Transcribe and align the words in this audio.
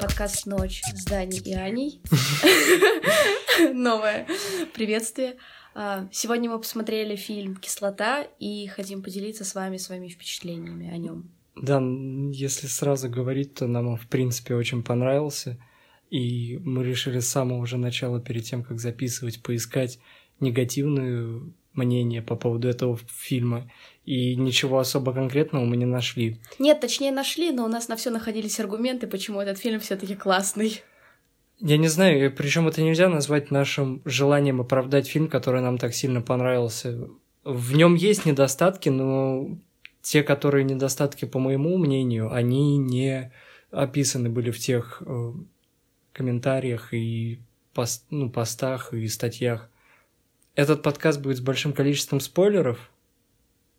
Подкаст 0.00 0.46
«Ночь» 0.46 0.82
с 0.94 1.04
Даней 1.04 1.40
и 1.40 1.54
Аней. 1.54 2.00
Новое 3.74 4.26
приветствие. 4.72 5.36
А, 5.74 6.08
сегодня 6.12 6.50
мы 6.50 6.58
посмотрели 6.58 7.16
фильм 7.16 7.56
«Кислота» 7.56 8.22
и 8.38 8.68
хотим 8.68 9.02
поделиться 9.02 9.44
с 9.44 9.54
вами 9.54 9.76
своими 9.76 10.08
впечатлениями 10.08 10.88
о 10.90 10.96
нем. 10.96 11.30
Да, 11.56 11.82
если 12.32 12.66
сразу 12.68 13.08
говорить, 13.10 13.54
то 13.54 13.66
нам 13.66 13.88
он, 13.88 13.96
в 13.96 14.06
принципе, 14.06 14.54
очень 14.54 14.82
понравился. 14.84 15.58
И 16.10 16.58
мы 16.62 16.84
решили 16.84 17.18
с 17.18 17.28
самого 17.28 17.66
же 17.66 17.76
начала, 17.76 18.20
перед 18.20 18.44
тем, 18.44 18.62
как 18.62 18.78
записывать, 18.78 19.42
поискать 19.42 19.98
негативное 20.38 21.40
мнение 21.74 22.22
по 22.22 22.36
поводу 22.36 22.68
этого 22.68 22.98
фильма. 23.08 23.70
И 24.08 24.36
ничего 24.36 24.78
особо 24.78 25.12
конкретного 25.12 25.66
мы 25.66 25.76
не 25.76 25.84
нашли. 25.84 26.38
Нет, 26.58 26.80
точнее 26.80 27.12
нашли, 27.12 27.50
но 27.50 27.66
у 27.66 27.68
нас 27.68 27.88
на 27.88 27.96
все 27.96 28.08
находились 28.08 28.58
аргументы, 28.58 29.06
почему 29.06 29.38
этот 29.38 29.58
фильм 29.58 29.80
все-таки 29.80 30.14
классный. 30.14 30.80
Я 31.60 31.76
не 31.76 31.88
знаю, 31.88 32.34
причем 32.34 32.66
это 32.66 32.80
нельзя 32.80 33.10
назвать 33.10 33.50
нашим 33.50 34.00
желанием 34.06 34.62
оправдать 34.62 35.06
фильм, 35.06 35.28
который 35.28 35.60
нам 35.60 35.76
так 35.76 35.92
сильно 35.92 36.22
понравился. 36.22 37.06
В 37.44 37.76
нем 37.76 37.96
есть 37.96 38.24
недостатки, 38.24 38.88
но 38.88 39.58
те, 40.00 40.22
которые 40.22 40.64
недостатки, 40.64 41.26
по 41.26 41.38
моему 41.38 41.76
мнению, 41.76 42.32
они 42.32 42.78
не 42.78 43.30
описаны 43.70 44.30
были 44.30 44.50
в 44.50 44.58
тех 44.58 45.02
э, 45.04 45.32
комментариях 46.14 46.94
и 46.94 47.40
пост, 47.74 48.06
ну, 48.08 48.30
постах 48.30 48.94
и 48.94 49.06
статьях. 49.06 49.68
Этот 50.54 50.82
подкаст 50.82 51.20
будет 51.20 51.36
с 51.36 51.42
большим 51.42 51.74
количеством 51.74 52.20
спойлеров, 52.20 52.90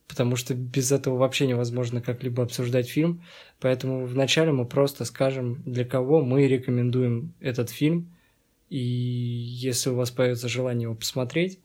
потому 0.10 0.36
что 0.36 0.56
без 0.56 0.92
этого 0.92 1.18
вообще 1.18 1.46
невозможно 1.48 2.02
как-либо 2.02 2.44
обсуждать 2.44 2.90
фильм. 2.90 3.22
Поэтому 3.62 4.06
вначале 4.06 4.52
мы 4.52 4.66
просто 4.66 5.06
скажем, 5.06 5.62
для 5.66 5.86
кого 5.86 6.22
мы 6.22 6.48
рекомендуем 6.48 7.34
этот 7.40 7.70
фильм. 7.70 8.12
И 8.70 8.80
если 8.80 9.92
у 9.92 9.96
вас 9.96 10.10
появится 10.10 10.50
желание 10.50 10.84
его 10.84 10.96
посмотреть, 10.96 11.60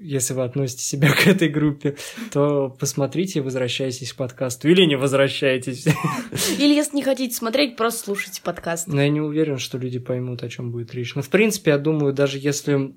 если 0.00 0.34
вы 0.34 0.44
относите 0.44 0.82
себя 0.82 1.12
к 1.12 1.28
этой 1.28 1.48
группе, 1.48 1.96
то 2.32 2.70
посмотрите 2.70 3.38
и 3.38 3.42
возвращайтесь 3.42 4.12
к 4.12 4.16
подкасту. 4.16 4.68
Или 4.68 4.84
не 4.84 4.96
возвращайтесь. 4.96 5.86
Или 6.58 6.74
если 6.74 6.96
не 6.96 7.02
хотите 7.02 7.34
смотреть, 7.34 7.76
просто 7.76 8.04
слушайте 8.04 8.42
подкаст. 8.42 8.88
Но 8.88 9.00
я 9.00 9.08
не 9.08 9.20
уверен, 9.20 9.58
что 9.58 9.78
люди 9.78 10.00
поймут, 10.00 10.42
о 10.42 10.48
чем 10.48 10.72
будет 10.72 10.92
речь. 10.92 11.14
Но 11.14 11.22
в 11.22 11.28
принципе, 11.28 11.70
я 11.70 11.78
думаю, 11.78 12.12
даже 12.12 12.38
если 12.38 12.94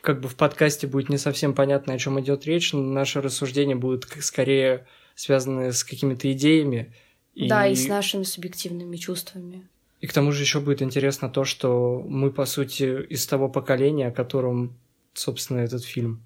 как 0.00 0.20
бы 0.20 0.28
в 0.28 0.36
подкасте 0.36 0.86
будет 0.86 1.08
не 1.08 1.18
совсем 1.18 1.54
понятно, 1.54 1.94
о 1.94 1.98
чем 1.98 2.20
идет 2.20 2.46
речь, 2.46 2.72
но 2.72 2.80
наши 2.80 3.20
рассуждения 3.20 3.76
будут 3.76 4.06
скорее 4.20 4.86
связаны 5.14 5.72
с 5.72 5.82
какими-то 5.84 6.32
идеями. 6.32 6.94
И... 7.34 7.48
Да, 7.48 7.66
и 7.66 7.74
с 7.74 7.88
нашими 7.88 8.22
субъективными 8.22 8.96
чувствами. 8.96 9.68
И 10.00 10.06
к 10.06 10.12
тому 10.12 10.30
же 10.30 10.42
еще 10.42 10.60
будет 10.60 10.80
интересно 10.80 11.28
то, 11.28 11.44
что 11.44 12.04
мы, 12.06 12.30
по 12.30 12.46
сути, 12.46 13.04
из 13.06 13.26
того 13.26 13.48
поколения, 13.48 14.08
о 14.08 14.12
котором, 14.12 14.78
собственно, 15.12 15.58
этот 15.58 15.84
фильм. 15.84 16.22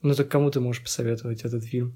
Ну 0.00 0.14
так 0.14 0.28
кому 0.28 0.50
ты 0.50 0.60
можешь 0.60 0.82
посоветовать 0.82 1.42
этот 1.42 1.64
фильм? 1.64 1.94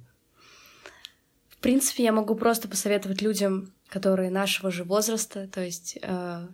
В 1.48 1.58
принципе, 1.58 2.04
я 2.04 2.12
могу 2.12 2.34
просто 2.34 2.68
посоветовать 2.68 3.22
людям, 3.22 3.72
которые 3.88 4.30
нашего 4.30 4.70
же 4.70 4.84
возраста, 4.84 5.48
то 5.48 5.62
есть 5.62 5.98
э, 6.00 6.46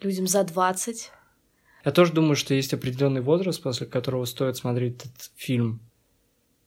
людям 0.00 0.26
за 0.26 0.44
20, 0.44 1.10
я 1.84 1.90
тоже 1.92 2.12
думаю, 2.12 2.36
что 2.36 2.54
есть 2.54 2.74
определенный 2.74 3.20
возраст, 3.20 3.62
после 3.62 3.86
которого 3.86 4.24
стоит 4.24 4.56
смотреть 4.56 4.96
этот 4.96 5.30
фильм. 5.36 5.80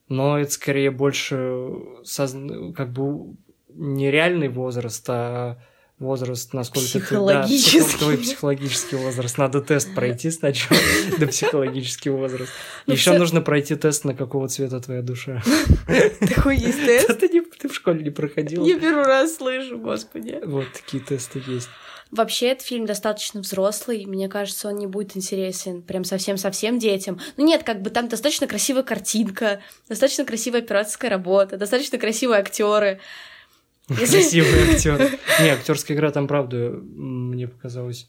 Но 0.09 0.39
это 0.39 0.51
скорее 0.51 0.91
больше 0.91 1.69
созна... 2.03 2.73
как 2.73 2.91
бы 2.91 3.35
нереальный 3.69 4.49
возраст, 4.49 5.05
а 5.09 5.57
возраст, 5.99 6.53
насколько 6.53 6.87
психологический. 6.87 7.79
ты... 7.79 7.91
Да, 7.91 7.97
твой 7.97 8.17
психологический 8.17 8.95
возраст. 8.97 9.37
Надо 9.37 9.61
тест 9.61 9.93
пройти 9.95 10.31
сначала 10.31 10.79
до 11.19 11.27
психологический 11.27 12.09
возраст. 12.09 12.51
Ну, 12.85 12.93
Еще 12.93 13.17
нужно 13.17 13.41
пройти 13.41 13.75
тест, 13.75 14.03
на 14.03 14.13
какого 14.13 14.47
цвета 14.47 14.79
твоя 14.79 15.01
душа. 15.01 15.41
Такой 16.19 16.57
есть 16.57 16.79
тест? 16.85 17.19
Ты 17.19 17.69
в 17.69 17.73
школе 17.73 18.03
не 18.03 18.09
проходила? 18.09 18.65
Я 18.65 18.79
первый 18.79 19.05
раз 19.05 19.37
слышу, 19.37 19.77
господи. 19.77 20.39
Вот 20.43 20.65
такие 20.73 21.01
тесты 21.01 21.41
есть. 21.47 21.69
Вообще, 22.11 22.49
этот 22.49 22.65
фильм 22.65 22.85
достаточно 22.85 23.41
взрослый. 23.41 24.05
Мне 24.05 24.29
кажется, 24.29 24.67
он 24.67 24.75
не 24.75 24.87
будет 24.87 25.17
интересен 25.17 25.81
прям 25.81 26.03
совсем-совсем 26.03 26.79
детям. 26.79 27.19
Ну 27.37 27.45
нет, 27.45 27.63
как 27.63 27.81
бы 27.81 27.89
там 27.89 28.07
достаточно 28.07 28.47
красивая 28.47 28.83
картинка, 28.83 29.61
достаточно 29.89 30.25
красивая 30.25 30.59
операторская 30.61 31.09
работа, 31.09 31.57
достаточно 31.57 31.97
красивые 31.97 32.39
актеры. 32.39 32.99
Красивые 33.87 34.73
актеры. 34.73 35.19
Не, 35.41 35.49
актерская 35.49 35.97
игра 35.97 36.11
там, 36.11 36.27
правда, 36.27 36.69
мне 36.81 37.47
показалось 37.47 38.07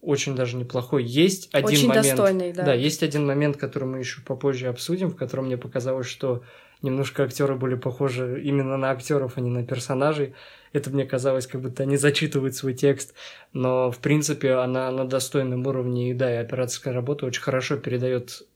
очень 0.00 0.36
даже 0.36 0.56
неплохой. 0.56 1.04
Есть 1.04 1.48
один 1.52 1.68
очень 1.68 1.88
момент. 1.88 2.06
Достойный, 2.06 2.52
да. 2.52 2.64
Да, 2.64 2.74
есть 2.74 3.02
один 3.02 3.26
момент, 3.26 3.56
который 3.56 3.84
мы 3.84 3.98
еще 3.98 4.20
попозже 4.22 4.68
обсудим, 4.68 5.10
в 5.10 5.16
котором 5.16 5.46
мне 5.46 5.56
показалось, 5.56 6.06
что 6.06 6.42
немножко 6.82 7.24
актеры 7.24 7.56
были 7.56 7.74
похожи 7.74 8.40
именно 8.42 8.76
на 8.76 8.90
актеров, 8.90 9.32
а 9.36 9.40
не 9.40 9.50
на 9.50 9.64
персонажей. 9.64 10.34
Это 10.72 10.90
мне 10.90 11.04
казалось, 11.04 11.46
как 11.46 11.62
будто 11.62 11.82
они 11.82 11.96
зачитывают 11.96 12.54
свой 12.54 12.74
текст, 12.74 13.14
но 13.52 13.90
в 13.90 13.98
принципе 13.98 14.54
она 14.54 14.90
на 14.90 15.06
достойном 15.06 15.66
уровне, 15.66 16.10
и 16.10 16.14
да, 16.14 16.32
и 16.32 16.36
операторская 16.36 16.92
работа 16.92 17.26
очень 17.26 17.42
хорошо 17.42 17.76
передает 17.76 18.46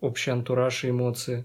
общий 0.00 0.30
антураж 0.30 0.84
и 0.84 0.90
эмоции. 0.90 1.44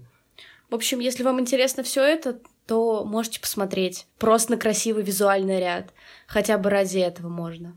В 0.70 0.74
общем, 0.74 1.00
если 1.00 1.22
вам 1.22 1.40
интересно 1.40 1.82
все 1.82 2.02
это, 2.02 2.38
то 2.66 3.04
можете 3.04 3.40
посмотреть. 3.40 4.06
Просто 4.18 4.52
на 4.52 4.58
красивый 4.58 5.02
визуальный 5.02 5.60
ряд. 5.60 5.92
Хотя 6.26 6.56
бы 6.56 6.70
ради 6.70 6.98
этого 6.98 7.28
можно. 7.28 7.76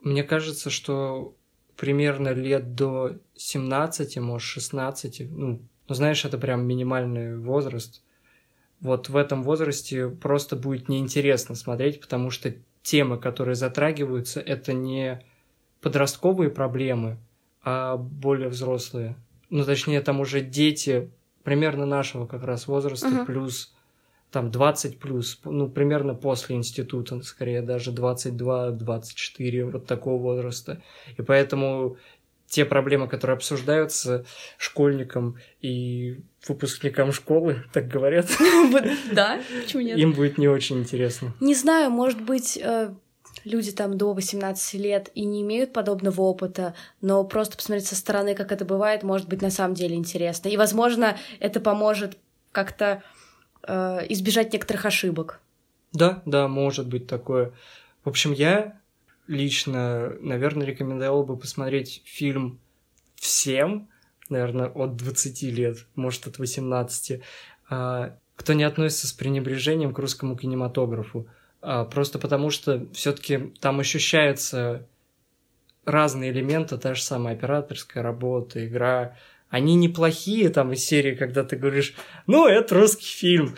Мне 0.00 0.24
кажется, 0.24 0.70
что 0.70 1.36
примерно 1.76 2.30
лет 2.30 2.74
до 2.74 3.18
17, 3.36 4.18
может, 4.18 4.48
16, 4.48 5.30
ну, 5.30 5.62
ну, 5.88 5.94
знаешь, 5.94 6.24
это 6.24 6.38
прям 6.38 6.66
минимальный 6.66 7.38
возраст. 7.38 8.02
Вот 8.82 9.08
в 9.08 9.16
этом 9.16 9.42
возрасте 9.42 10.08
просто 10.08 10.56
будет 10.56 10.88
неинтересно 10.88 11.54
смотреть, 11.54 12.00
потому 12.00 12.30
что 12.30 12.52
темы, 12.82 13.16
которые 13.16 13.54
затрагиваются, 13.54 14.40
это 14.40 14.72
не 14.72 15.24
подростковые 15.80 16.50
проблемы, 16.50 17.16
а 17.62 17.96
более 17.96 18.48
взрослые. 18.48 19.14
Ну, 19.50 19.64
точнее, 19.64 20.00
там 20.00 20.20
уже 20.20 20.40
дети 20.40 21.10
примерно 21.44 21.86
нашего 21.86 22.26
как 22.26 22.42
раз 22.42 22.66
возраста, 22.66 23.08
uh-huh. 23.08 23.26
плюс 23.26 23.72
там 24.32 24.50
20 24.50 24.98
плюс, 24.98 25.40
ну, 25.44 25.68
примерно 25.68 26.14
после 26.14 26.56
института, 26.56 27.20
скорее 27.22 27.60
даже 27.62 27.92
22-24, 27.92 29.70
вот 29.70 29.86
такого 29.86 30.20
возраста. 30.20 30.82
И 31.18 31.22
поэтому 31.22 31.98
те 32.52 32.66
проблемы, 32.66 33.08
которые 33.08 33.36
обсуждаются 33.36 34.26
школьникам 34.58 35.38
и 35.62 36.20
выпускникам 36.46 37.10
школы, 37.10 37.64
так 37.72 37.88
говорят. 37.88 38.26
Да, 39.10 39.40
почему 39.62 39.82
нет? 39.82 39.98
Им 39.98 40.12
будет 40.12 40.36
не 40.36 40.48
очень 40.48 40.80
интересно. 40.80 41.32
Не 41.40 41.54
знаю, 41.54 41.90
может 41.90 42.20
быть, 42.20 42.58
э, 42.62 42.92
люди 43.44 43.72
там 43.72 43.96
до 43.96 44.12
18 44.12 44.74
лет 44.74 45.10
и 45.14 45.24
не 45.24 45.40
имеют 45.40 45.72
подобного 45.72 46.20
опыта, 46.20 46.74
но 47.00 47.24
просто 47.24 47.56
посмотреть 47.56 47.86
со 47.86 47.96
стороны, 47.96 48.34
как 48.34 48.52
это 48.52 48.66
бывает, 48.66 49.02
может 49.02 49.30
быть 49.30 49.40
на 49.40 49.50
самом 49.50 49.72
деле 49.72 49.96
интересно. 49.96 50.48
И, 50.48 50.58
возможно, 50.58 51.16
это 51.40 51.58
поможет 51.58 52.18
как-то 52.52 53.02
э, 53.66 54.00
избежать 54.10 54.52
некоторых 54.52 54.84
ошибок. 54.84 55.40
Да, 55.94 56.22
да, 56.26 56.48
может 56.48 56.86
быть 56.86 57.06
такое. 57.06 57.52
В 58.04 58.10
общем, 58.10 58.32
я 58.32 58.78
лично, 59.26 60.14
наверное, 60.20 60.66
рекомендовал 60.66 61.24
бы 61.24 61.36
посмотреть 61.36 62.02
фильм 62.04 62.60
всем, 63.16 63.88
наверное, 64.28 64.68
от 64.68 64.96
20 64.96 65.42
лет, 65.42 65.86
может, 65.94 66.26
от 66.26 66.38
18, 66.38 67.20
а, 67.68 68.16
кто 68.36 68.52
не 68.52 68.64
относится 68.64 69.06
с 69.06 69.12
пренебрежением 69.12 69.92
к 69.94 69.98
русскому 69.98 70.36
кинематографу. 70.36 71.28
А, 71.60 71.84
просто 71.84 72.18
потому 72.18 72.50
что 72.50 72.88
все-таки 72.92 73.52
там 73.60 73.78
ощущаются 73.80 74.88
разные 75.84 76.32
элементы, 76.32 76.76
та 76.76 76.94
же 76.94 77.02
самая 77.02 77.34
операторская 77.34 78.02
работа, 78.02 78.66
игра. 78.66 79.16
Они 79.48 79.74
неплохие 79.76 80.48
там 80.48 80.72
из 80.72 80.84
серии, 80.84 81.14
когда 81.14 81.44
ты 81.44 81.56
говоришь, 81.56 81.94
ну, 82.26 82.46
это 82.46 82.74
русский 82.74 83.06
фильм 83.06 83.54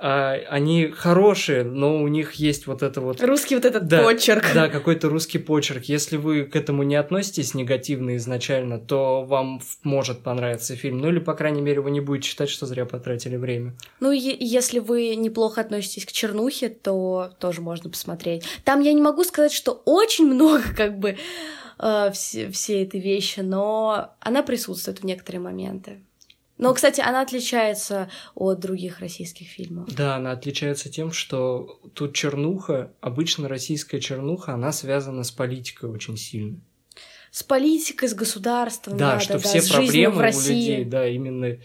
а, 0.00 0.34
они 0.48 0.86
хорошие, 0.86 1.64
но 1.64 2.00
у 2.00 2.06
них 2.06 2.34
есть 2.34 2.68
вот 2.68 2.84
это 2.84 3.00
вот... 3.00 3.20
Русский 3.20 3.56
вот 3.56 3.64
этот 3.64 3.88
да, 3.88 4.04
почерк. 4.04 4.44
Да, 4.54 4.68
какой-то 4.68 5.08
русский 5.08 5.38
почерк. 5.38 5.84
Если 5.84 6.16
вы 6.16 6.44
к 6.44 6.54
этому 6.54 6.84
не 6.84 6.94
относитесь 6.94 7.52
негативно 7.52 8.16
изначально, 8.16 8.78
то 8.78 9.24
вам 9.24 9.60
может 9.82 10.22
понравиться 10.22 10.76
фильм. 10.76 10.98
Ну 10.98 11.08
или, 11.08 11.18
по 11.18 11.34
крайней 11.34 11.62
мере, 11.62 11.80
вы 11.80 11.90
не 11.90 12.00
будете 12.00 12.28
считать, 12.28 12.48
что 12.48 12.64
зря 12.64 12.86
потратили 12.86 13.34
время. 13.34 13.76
Ну, 13.98 14.12
и 14.12 14.18
если 14.18 14.78
вы 14.78 15.16
неплохо 15.16 15.62
относитесь 15.62 16.06
к 16.06 16.12
чернухе, 16.12 16.68
то 16.68 17.32
тоже 17.40 17.60
можно 17.60 17.90
посмотреть. 17.90 18.44
Там 18.62 18.80
я 18.80 18.92
не 18.92 19.02
могу 19.02 19.24
сказать, 19.24 19.52
что 19.52 19.82
очень 19.84 20.26
много 20.26 20.62
как 20.76 20.96
бы 21.00 21.16
э, 21.80 22.10
все, 22.12 22.52
все 22.52 22.82
эти 22.82 22.98
вещи, 22.98 23.40
но 23.40 24.14
она 24.20 24.44
присутствует 24.44 25.00
в 25.00 25.04
некоторые 25.04 25.40
моменты. 25.40 26.02
Но, 26.58 26.74
кстати, 26.74 27.00
она 27.00 27.22
отличается 27.22 28.10
от 28.34 28.58
других 28.58 28.98
российских 28.98 29.48
фильмов. 29.48 29.88
Да, 29.94 30.16
она 30.16 30.32
отличается 30.32 30.90
тем, 30.90 31.12
что 31.12 31.80
тут 31.94 32.14
чернуха, 32.14 32.92
обычно 33.00 33.48
российская 33.48 34.00
чернуха, 34.00 34.54
она 34.54 34.72
связана 34.72 35.22
с 35.22 35.30
политикой 35.30 35.88
очень 35.88 36.16
сильно. 36.16 36.60
С 37.30 37.42
политикой, 37.42 38.08
с 38.08 38.14
государством. 38.14 38.96
Да, 38.96 39.14
да 39.14 39.20
что 39.20 39.34
да, 39.34 39.38
все 39.38 39.60
с 39.60 39.70
проблемы 39.70 40.14
в 40.14 40.18
у 40.18 40.22
России. 40.22 40.70
людей, 40.70 40.84
да, 40.84 41.06
именно 41.06 41.58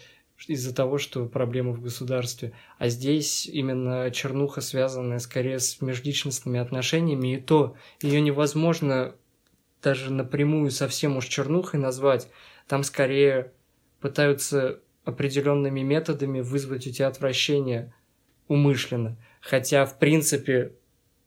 из-за 0.47 0.75
того, 0.75 0.97
что 0.97 1.25
проблемы 1.25 1.73
в 1.73 1.81
государстве. 1.81 2.53
А 2.77 2.89
здесь 2.89 3.47
именно 3.47 4.11
чернуха, 4.11 4.61
связанная 4.61 5.19
скорее 5.19 5.59
с 5.59 5.81
межличностными 5.81 6.59
отношениями, 6.59 7.35
и 7.35 7.41
то 7.41 7.75
ее 8.01 8.21
невозможно 8.21 9.15
даже 9.81 10.11
напрямую 10.11 10.71
совсем 10.71 11.17
уж 11.17 11.27
чернухой 11.27 11.79
назвать. 11.79 12.27
Там 12.67 12.83
скорее 12.83 13.53
пытаются 14.03 14.81
определенными 15.05 15.79
методами 15.79 16.41
вызвать 16.41 16.85
у 16.85 16.91
тебя 16.91 17.07
отвращение 17.07 17.93
умышленно. 18.49 19.15
Хотя, 19.39 19.85
в 19.85 19.97
принципе, 19.97 20.73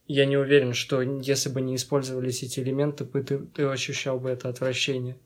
я 0.06 0.26
не 0.26 0.36
уверен, 0.36 0.74
что 0.74 1.00
если 1.00 1.48
бы 1.48 1.62
не 1.62 1.76
использовались 1.76 2.42
эти 2.42 2.60
элементы, 2.60 3.06
ты, 3.06 3.38
ты 3.38 3.62
ощущал 3.64 4.20
бы 4.20 4.28
это 4.28 4.50
отвращение. 4.50 5.16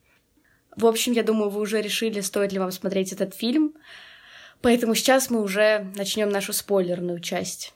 В 0.76 0.86
общем, 0.86 1.12
я 1.12 1.24
думаю, 1.24 1.50
вы 1.50 1.60
уже 1.60 1.82
решили, 1.82 2.20
стоит 2.20 2.52
ли 2.52 2.60
вам 2.60 2.70
смотреть 2.70 3.12
этот 3.12 3.34
фильм. 3.34 3.74
Поэтому 4.62 4.94
сейчас 4.94 5.28
мы 5.28 5.42
уже 5.42 5.90
начнем 5.96 6.28
нашу 6.28 6.52
спойлерную 6.52 7.18
часть. 7.18 7.74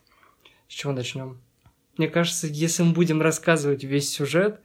С 0.69 0.73
чего 0.73 0.93
начнем? 0.93 1.41
Мне 1.97 2.07
кажется, 2.07 2.47
если 2.47 2.85
мы 2.85 2.93
будем 2.93 3.21
рассказывать 3.21 3.83
весь 3.83 4.09
сюжет, 4.09 4.61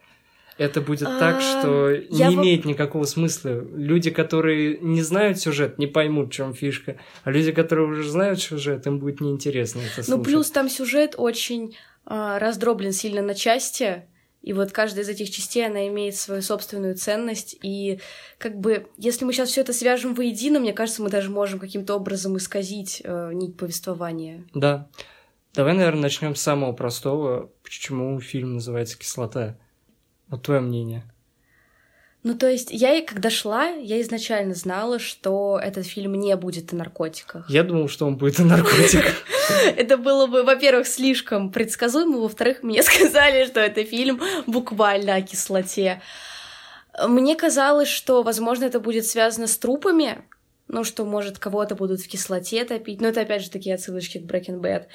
это 0.59 0.81
будет 0.81 1.07
а, 1.07 1.17
так, 1.17 1.41
что 1.41 1.89
не 1.95 2.35
имеет 2.35 2.65
никакого 2.65 3.06
смысла. 3.06 3.65
Люди, 3.73 4.11
которые 4.11 4.77
не 4.79 5.01
знают 5.01 5.39
сюжет, 5.39 5.79
не 5.79 5.88
поймут, 5.88 6.29
в 6.29 6.31
чем 6.33 6.53
фишка. 6.53 6.97
А 7.23 7.31
люди, 7.31 7.53
которые 7.53 7.88
уже 7.88 8.09
знают 8.09 8.41
сюжет, 8.41 8.85
им 8.85 9.00
будет 9.00 9.21
неинтересно 9.21 9.79
это 9.79 10.03
слушать. 10.03 10.09
Ну, 10.09 10.21
плюс 10.21 10.51
там 10.51 10.69
сюжет 10.69 11.15
очень 11.17 11.77
а, 12.06 12.39
раздроблен 12.39 12.91
сильно 12.91 13.21
на 13.21 13.35
части. 13.35 14.03
И 14.41 14.51
вот 14.51 14.71
каждая 14.71 15.06
из 15.06 15.09
этих 15.09 15.29
частей, 15.31 15.65
она 15.65 15.88
имеет 15.88 16.17
свою 16.17 16.41
собственную 16.41 16.95
ценность. 16.95 17.57
И 17.62 18.01
как 18.38 18.59
бы, 18.59 18.88
если 18.97 19.23
мы 19.23 19.31
сейчас 19.31 19.50
все 19.50 19.62
это 19.62 19.71
свяжем 19.71 20.13
воедино, 20.13 20.59
мне 20.59 20.73
кажется, 20.73 21.01
мы 21.01 21.09
даже 21.09 21.29
можем 21.29 21.59
каким-то 21.59 21.95
образом 21.95 22.35
исказить 22.35 23.01
э, 23.03 23.31
нить 23.33 23.55
повествования. 23.55 24.45
Да. 24.53 24.89
Давай, 25.53 25.73
наверное, 25.73 26.03
начнем 26.03 26.35
с 26.35 26.41
самого 26.41 26.73
простого. 26.73 27.50
Почему 27.63 28.19
фильм 28.19 28.55
называется 28.55 29.00
«Кислота»? 29.00 29.57
Вот 30.29 30.43
твое 30.43 30.61
мнение. 30.61 31.03
Ну, 32.21 32.35
то 32.35 32.49
есть, 32.49 32.67
я, 32.71 33.01
когда 33.01 33.29
шла, 33.29 33.67
я 33.67 34.01
изначально 34.01 34.53
знала, 34.53 34.99
что 34.99 35.57
этот 35.63 35.85
фильм 35.85 36.15
не 36.15 36.35
будет 36.35 36.73
о 36.73 36.75
наркотиках. 36.75 37.49
Я 37.49 37.63
думал, 37.63 37.87
что 37.87 38.05
он 38.05 38.17
будет 38.17 38.39
о 38.41 38.43
наркотиках. 38.43 39.13
Это 39.77 39.97
было 39.97 40.27
бы, 40.27 40.43
во-первых, 40.43 40.85
слишком 40.85 41.49
предсказуемо, 41.49 42.17
во-вторых, 42.17 42.61
мне 42.61 42.83
сказали, 42.83 43.45
что 43.45 43.61
это 43.61 43.83
фильм 43.85 44.21
буквально 44.47 45.15
о 45.15 45.21
кислоте. 45.21 46.01
Мне 47.07 47.35
казалось, 47.35 47.87
что, 47.87 48.21
возможно, 48.21 48.65
это 48.65 48.79
будет 48.79 49.05
связано 49.05 49.47
с 49.47 49.57
трупами, 49.57 50.21
ну, 50.67 50.83
что, 50.83 51.05
может, 51.05 51.39
кого-то 51.39 51.75
будут 51.75 52.01
в 52.01 52.07
кислоте 52.07 52.63
топить. 52.63 53.01
Но 53.01 53.07
это, 53.07 53.21
опять 53.21 53.41
же, 53.41 53.49
такие 53.49 53.75
отсылочки 53.75 54.19
к 54.19 54.23
Breaking 54.23 54.59
Bad. 54.59 54.85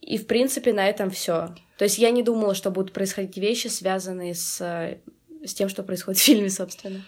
И, 0.00 0.18
в 0.18 0.26
принципе, 0.26 0.72
на 0.72 0.88
этом 0.88 1.10
все. 1.10 1.54
То 1.76 1.84
есть 1.84 1.98
я 1.98 2.10
не 2.10 2.22
думала, 2.22 2.54
что 2.54 2.70
будут 2.70 2.92
происходить 2.92 3.36
вещи, 3.36 3.68
связанные 3.68 4.34
с, 4.34 4.60
с 5.44 5.54
тем, 5.54 5.68
что 5.68 5.82
происходит 5.82 6.20
в 6.20 6.24
фильме, 6.24 6.50
собственно. 6.50 7.02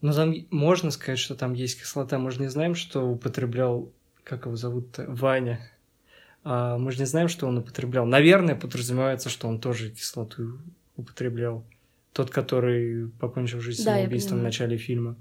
Ну, 0.00 0.12
там 0.12 0.34
можно 0.50 0.90
сказать, 0.90 1.18
что 1.18 1.34
там 1.34 1.54
есть 1.54 1.80
кислота. 1.80 2.18
Мы 2.18 2.30
же 2.30 2.40
не 2.40 2.48
знаем, 2.48 2.74
что 2.74 3.08
употреблял, 3.08 3.90
как 4.22 4.46
его 4.46 4.56
зовут-то, 4.56 5.06
Ваня. 5.08 5.60
А, 6.42 6.76
мы 6.76 6.92
же 6.92 6.98
не 6.98 7.06
знаем, 7.06 7.28
что 7.28 7.46
он 7.46 7.58
употреблял. 7.58 8.04
Наверное, 8.04 8.54
подразумевается, 8.54 9.30
что 9.30 9.48
он 9.48 9.60
тоже 9.60 9.90
кислоту 9.90 10.58
употреблял. 10.96 11.64
Тот, 12.12 12.30
который 12.30 13.08
покончил 13.18 13.60
жизнь 13.60 13.84
да, 13.84 13.94
самоубийством 13.94 14.40
в 14.40 14.42
начале 14.42 14.76
фильма. 14.76 15.16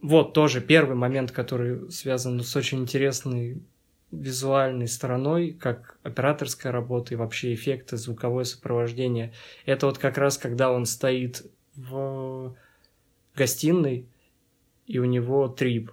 Вот 0.00 0.34
тоже 0.34 0.60
первый 0.60 0.94
момент, 0.94 1.32
который 1.32 1.90
связан 1.90 2.40
с 2.42 2.54
очень 2.54 2.80
интересной 2.80 3.62
визуальной 4.10 4.88
стороной, 4.88 5.52
как 5.52 5.98
операторская 6.02 6.72
работа 6.72 7.14
и 7.14 7.16
вообще 7.16 7.54
эффекты, 7.54 7.96
звуковое 7.96 8.44
сопровождение. 8.44 9.32
Это 9.66 9.86
вот 9.86 9.98
как 9.98 10.16
раз 10.18 10.38
когда 10.38 10.72
он 10.72 10.86
стоит 10.86 11.44
в 11.76 12.56
гостиной, 13.34 14.06
и 14.86 14.98
у 14.98 15.04
него 15.04 15.48
трип. 15.48 15.92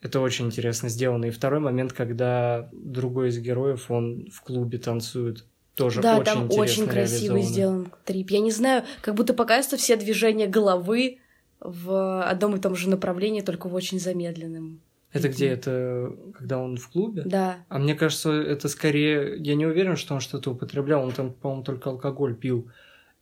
Это 0.00 0.20
очень 0.20 0.46
интересно 0.46 0.88
сделано. 0.88 1.26
И 1.26 1.30
второй 1.30 1.60
момент, 1.60 1.92
когда 1.92 2.68
другой 2.72 3.28
из 3.28 3.38
героев, 3.38 3.90
он 3.90 4.28
в 4.32 4.40
клубе 4.42 4.78
танцует. 4.78 5.44
Тоже 5.74 6.02
да, 6.02 6.18
очень 6.18 6.24
там 6.24 6.50
очень 6.50 6.86
красивый 6.86 7.42
сделан 7.42 7.90
трип. 8.04 8.30
Я 8.30 8.40
не 8.40 8.50
знаю, 8.50 8.84
как 9.00 9.14
будто 9.14 9.32
показывают 9.32 9.80
все 9.80 9.96
движения 9.96 10.46
головы 10.46 11.18
в 11.60 12.22
одном 12.24 12.56
и 12.56 12.60
том 12.60 12.76
же 12.76 12.90
направлении, 12.90 13.40
только 13.40 13.68
в 13.68 13.74
очень 13.74 13.98
замедленном. 13.98 14.80
Это 15.12 15.28
где? 15.28 15.48
Это 15.48 16.14
когда 16.34 16.58
он 16.58 16.76
в 16.76 16.88
клубе? 16.88 17.22
Да. 17.24 17.58
А 17.68 17.78
мне 17.78 17.94
кажется, 17.94 18.32
это 18.32 18.68
скорее... 18.68 19.36
Я 19.38 19.54
не 19.54 19.66
уверен, 19.66 19.96
что 19.96 20.14
он 20.14 20.20
что-то 20.20 20.52
употреблял. 20.52 21.04
Он 21.04 21.12
там, 21.12 21.32
по-моему, 21.32 21.64
только 21.64 21.90
алкоголь 21.90 22.34
пил. 22.34 22.70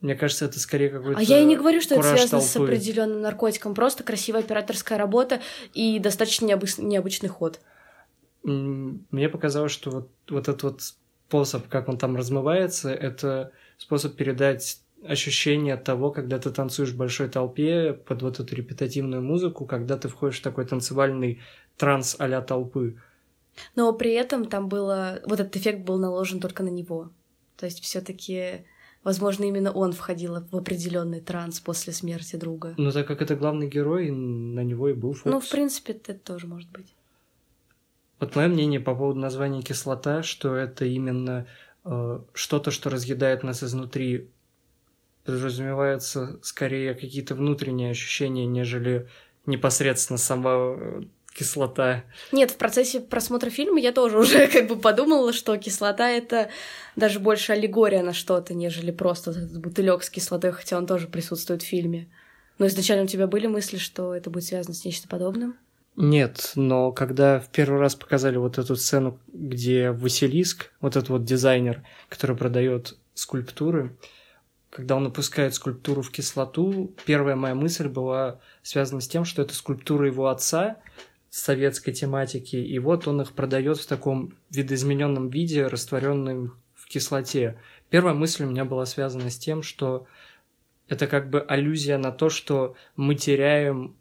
Мне 0.01 0.15
кажется, 0.15 0.45
это 0.47 0.59
скорее 0.61 0.89
какой-то. 0.89 1.19
А 1.19 1.23
я 1.23 1.41
и 1.41 1.45
не 1.45 1.57
говорю, 1.57 1.81
что 1.81 1.97
это 1.97 2.05
связано 2.05 2.41
толпы. 2.41 2.47
с 2.47 2.57
определенным 2.57 3.21
наркотиком. 3.21 3.75
Просто 3.75 4.05
красивая 4.05 4.41
операторская 4.41 4.97
работа 4.99 5.41
и 5.75 5.99
достаточно 5.99 6.47
необы- 6.47 6.69
необычный 6.79 7.29
ход. 7.29 7.61
Мне 8.43 9.29
показалось, 9.29 9.73
что 9.73 9.91
вот, 9.91 10.09
вот 10.31 10.49
этот 10.49 10.63
вот 10.63 10.83
способ, 10.83 11.69
как 11.69 11.89
он 11.89 11.99
там 11.99 12.17
размывается, 12.17 12.95
это 12.95 13.53
способ 13.77 14.15
передать 14.17 14.81
ощущение 15.05 15.76
того, 15.76 16.11
когда 16.11 16.38
ты 16.38 16.50
танцуешь 16.50 16.91
в 16.91 16.97
большой 16.97 17.29
толпе 17.29 17.93
под 17.93 18.23
вот 18.23 18.41
эту 18.41 18.55
репетативную 18.55 19.23
музыку, 19.23 19.67
когда 19.67 19.97
ты 19.97 20.08
входишь 20.08 20.41
в 20.41 20.43
такой 20.43 20.67
танцевальный 20.67 21.41
транс 21.77 22.17
а 22.19 22.41
толпы. 22.43 22.96
Но 23.77 23.93
при 23.93 24.13
этом 24.13 24.44
там 24.44 24.69
было... 24.69 25.20
Вот 25.27 25.41
этот 25.41 25.56
эффект 25.56 25.81
был 25.81 25.98
наложен 25.98 26.41
только 26.41 26.63
на 26.63 26.69
него. 26.69 27.10
То 27.56 27.67
есть 27.67 27.81
все 27.82 28.01
таки 28.01 28.65
Возможно, 29.03 29.44
именно 29.44 29.72
он 29.72 29.93
входил 29.93 30.44
в 30.51 30.56
определенный 30.56 31.20
транс 31.20 31.58
после 31.58 31.93
смерти 31.93 32.36
друга. 32.36 32.75
Ну, 32.77 32.93
так 32.93 33.06
как 33.06 33.22
это 33.22 33.34
главный 33.34 33.67
герой, 33.67 34.10
на 34.10 34.63
него 34.63 34.91
и 34.91 34.93
был 34.93 35.15
фокус. 35.15 35.32
Ну, 35.32 35.41
в 35.41 35.48
принципе, 35.48 35.94
это 35.94 36.13
тоже 36.13 36.46
может 36.46 36.70
быть. 36.70 36.94
Вот 38.19 38.36
мое 38.36 38.48
мнение 38.48 38.79
по 38.79 38.94
поводу 38.94 39.19
названия 39.19 39.63
кислота, 39.63 40.22
что 40.22 40.55
это 40.55 40.84
именно 40.84 41.46
э, 41.86 42.20
что-то, 42.34 42.70
что 42.70 42.91
разъедает 42.91 43.43
нас 43.43 43.63
изнутри, 43.63 44.29
подразумевается 45.31 46.39
скорее 46.43 46.94
какие-то 46.94 47.34
внутренние 47.34 47.91
ощущения, 47.91 48.46
нежели 48.46 49.08
непосредственно 49.46 50.19
сама 50.19 50.77
э, 50.77 51.03
кислота. 51.34 52.05
Нет, 52.32 52.51
в 52.51 52.56
процессе 52.56 53.01
просмотра 53.01 53.51
фильма 53.51 53.81
я 53.81 53.93
тоже 53.93 54.19
уже 54.19 54.46
как 54.53 54.69
бы 54.69 54.77
подумала, 54.77 55.32
что 55.32 55.56
кислота 55.56 56.08
это 56.10 56.51
даже 56.96 57.20
больше 57.20 57.53
аллегория 57.53 58.03
на 58.03 58.13
что-то, 58.13 58.55
нежели 58.55 58.91
просто 58.91 59.31
этот 59.31 59.60
бутылек 59.60 60.03
с 60.03 60.10
кислотой, 60.10 60.53
хотя 60.53 60.77
он 60.77 60.87
тоже 60.87 61.06
присутствует 61.06 61.63
в 61.63 61.67
фильме. 61.67 62.08
Но 62.58 62.67
изначально 62.67 63.05
у 63.05 63.08
тебя 63.08 63.27
были 63.27 63.46
мысли, 63.46 63.79
что 63.79 64.15
это 64.15 64.29
будет 64.29 64.44
связано 64.44 64.75
с 64.75 64.84
нечто 64.84 65.08
подобным? 65.08 65.56
Нет, 65.96 66.53
но 66.55 66.93
когда 66.93 67.41
в 67.41 67.49
первый 67.49 67.81
раз 67.81 67.94
показали 67.94 68.37
вот 68.37 68.58
эту 68.58 68.77
сцену, 68.77 69.19
где 69.32 69.91
Василиск, 69.91 70.70
вот 70.81 70.96
этот 70.96 71.08
вот 71.08 71.25
дизайнер, 71.25 71.82
который 72.08 72.37
продает 72.37 72.96
скульптуры, 73.15 73.96
когда 74.70 74.96
он 74.96 75.06
опускает 75.06 75.55
скульптуру 75.55 76.03
в 76.03 76.10
кислоту, 76.10 76.94
первая 77.05 77.34
моя 77.34 77.55
мысль 77.55 77.89
была 77.89 78.41
связана 78.62 79.00
с 79.00 79.08
тем, 79.08 79.24
что 79.24 79.43
это 79.43 79.53
скульптура 79.55 80.06
его 80.06 80.29
отца, 80.29 80.79
советской 81.29 81.93
тематики, 81.93 82.56
и 82.56 82.79
вот 82.79 83.06
он 83.06 83.20
их 83.20 83.32
продает 83.32 83.79
в 83.79 83.86
таком 83.86 84.34
видоизмененном 84.50 85.29
виде, 85.29 85.67
растворенным 85.67 86.56
в 86.74 86.86
кислоте. 86.86 87.58
Первая 87.89 88.15
мысль 88.15 88.44
у 88.44 88.48
меня 88.48 88.65
была 88.65 88.86
связана 88.86 89.31
с 89.31 89.39
тем, 89.39 89.62
что 89.62 90.06
это 90.89 91.06
как 91.06 91.31
бы 91.31 91.41
аллюзия 91.41 91.98
на 91.98 92.10
то, 92.10 92.31
что 92.31 92.74
мы 92.96 93.15
теряем 93.15 93.96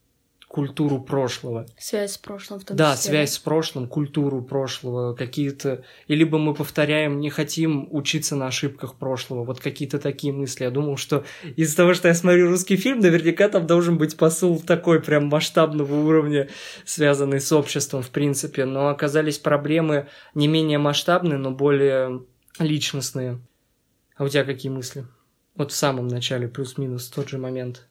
культуру 0.50 1.00
прошлого. 1.00 1.68
Связь 1.78 2.14
с 2.14 2.18
прошлым 2.18 2.60
в 2.60 2.66
том 2.66 2.76
да, 2.76 2.96
числе. 2.96 3.12
Да, 3.12 3.18
связь 3.18 3.34
с 3.34 3.38
прошлым, 3.38 3.88
культуру 3.88 4.42
прошлого, 4.42 5.14
какие-то... 5.14 5.84
И 6.08 6.16
либо 6.16 6.40
мы 6.40 6.56
повторяем, 6.56 7.20
не 7.20 7.30
хотим 7.30 7.88
учиться 7.92 8.36
на 8.36 8.48
ошибках 8.48 8.96
прошлого, 8.96 9.44
вот 9.44 9.60
какие-то 9.60 10.00
такие 10.00 10.34
мысли. 10.34 10.64
Я 10.64 10.72
думал, 10.72 10.98
что 10.98 11.24
из-за 11.56 11.78
того, 11.78 11.94
что 11.94 12.08
я 12.08 12.16
смотрю 12.16 12.50
русский 12.50 12.78
фильм, 12.78 13.00
наверняка 13.00 13.48
там 13.48 13.68
должен 13.68 14.00
быть 14.00 14.18
посыл 14.18 14.60
такой 14.60 15.02
прям 15.02 15.28
масштабного 15.28 15.94
уровня, 15.94 16.50
связанный 16.84 17.42
с 17.42 17.52
обществом, 17.52 18.02
в 18.02 18.10
принципе. 18.10 18.66
Но 18.66 18.90
оказались 18.90 19.38
проблемы 19.38 20.08
не 20.34 20.48
менее 20.48 20.80
масштабные, 20.80 21.38
но 21.38 21.52
более 21.52 22.24
личностные. 22.58 23.40
А 24.16 24.24
у 24.24 24.28
тебя 24.28 24.44
какие 24.44 24.72
мысли? 24.72 25.06
Вот 25.54 25.72
в 25.72 25.76
самом 25.76 26.08
начале, 26.08 26.48
плюс-минус, 26.48 27.08
тот 27.10 27.30
же 27.30 27.38
момент. 27.38 27.89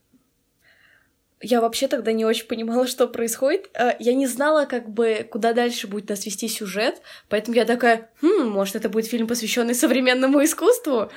Я 1.41 1.61
вообще 1.61 1.89
тогда 1.89 2.13
не 2.13 2.25
очень 2.25 2.47
понимала, 2.47 2.87
что 2.89 3.09
происходит. 3.09 3.71
Э, 3.75 3.93
я 3.99 4.15
не 4.15 4.27
знала, 4.27 4.65
как 4.65 4.89
бы, 4.89 5.27
куда 5.31 5.53
дальше 5.53 5.87
будет 5.87 6.09
нас 6.09 6.27
вести 6.27 6.49
сюжет, 6.49 7.01
поэтому 7.29 7.57
я 7.57 7.65
такая, 7.65 8.11
хм, 8.23 8.49
может, 8.49 8.77
это 8.77 8.89
будет 8.89 9.07
фильм, 9.07 9.27
посвященный 9.27 9.75
современному 9.75 10.43
искусству? 10.45 11.11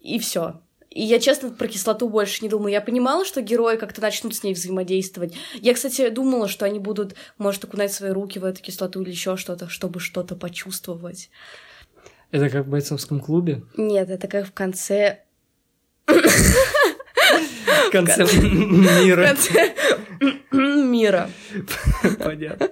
И 0.00 0.18
все. 0.18 0.60
И 0.90 1.02
я, 1.02 1.18
честно, 1.18 1.50
про 1.50 1.68
кислоту 1.68 2.08
больше 2.08 2.42
не 2.42 2.48
думаю. 2.48 2.72
Я 2.72 2.80
понимала, 2.80 3.26
что 3.26 3.42
герои 3.42 3.76
как-то 3.76 4.00
начнут 4.00 4.34
с 4.34 4.42
ней 4.42 4.54
взаимодействовать. 4.54 5.34
Я, 5.54 5.74
кстати, 5.74 6.08
думала, 6.08 6.48
что 6.48 6.64
они 6.64 6.78
будут, 6.78 7.14
может, 7.36 7.64
окунать 7.64 7.92
свои 7.92 8.12
руки 8.12 8.38
в 8.38 8.44
эту 8.44 8.62
кислоту 8.62 9.02
или 9.02 9.10
еще 9.10 9.36
что-то, 9.36 9.68
чтобы 9.68 10.00
что-то 10.00 10.36
почувствовать. 10.36 11.28
Это 12.30 12.48
как 12.48 12.64
в 12.64 12.70
бойцовском 12.70 13.20
клубе? 13.20 13.62
Нет, 13.76 14.08
это 14.08 14.26
как 14.26 14.46
в 14.46 14.52
конце... 14.52 15.20
В 17.88 17.90
конце 17.90 18.24
мира. 18.24 19.26
Конце 19.26 19.74
мира. 20.52 21.30
Понятно. 22.18 22.68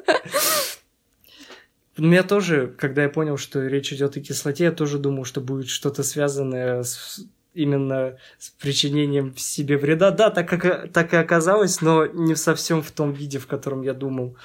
У 1.96 2.02
меня 2.02 2.24
тоже, 2.24 2.74
когда 2.76 3.04
я 3.04 3.08
понял, 3.08 3.36
что 3.36 3.64
речь 3.66 3.92
идет 3.92 4.16
о 4.16 4.20
кислоте, 4.20 4.64
я 4.64 4.72
тоже 4.72 4.98
думал, 4.98 5.24
что 5.24 5.40
будет 5.40 5.68
что-то 5.68 6.02
связанное 6.02 6.82
с 6.82 7.20
именно 7.54 8.16
с 8.38 8.50
причинением 8.50 9.36
себе 9.36 9.76
вреда. 9.76 10.10
Да, 10.10 10.30
так, 10.30 10.48
как, 10.48 10.92
так 10.92 11.14
и 11.14 11.16
оказалось, 11.16 11.80
но 11.80 12.06
не 12.06 12.34
совсем 12.34 12.82
в 12.82 12.90
том 12.90 13.12
виде, 13.12 13.38
в 13.38 13.46
котором 13.46 13.82
я 13.82 13.94
думал. 13.94 14.36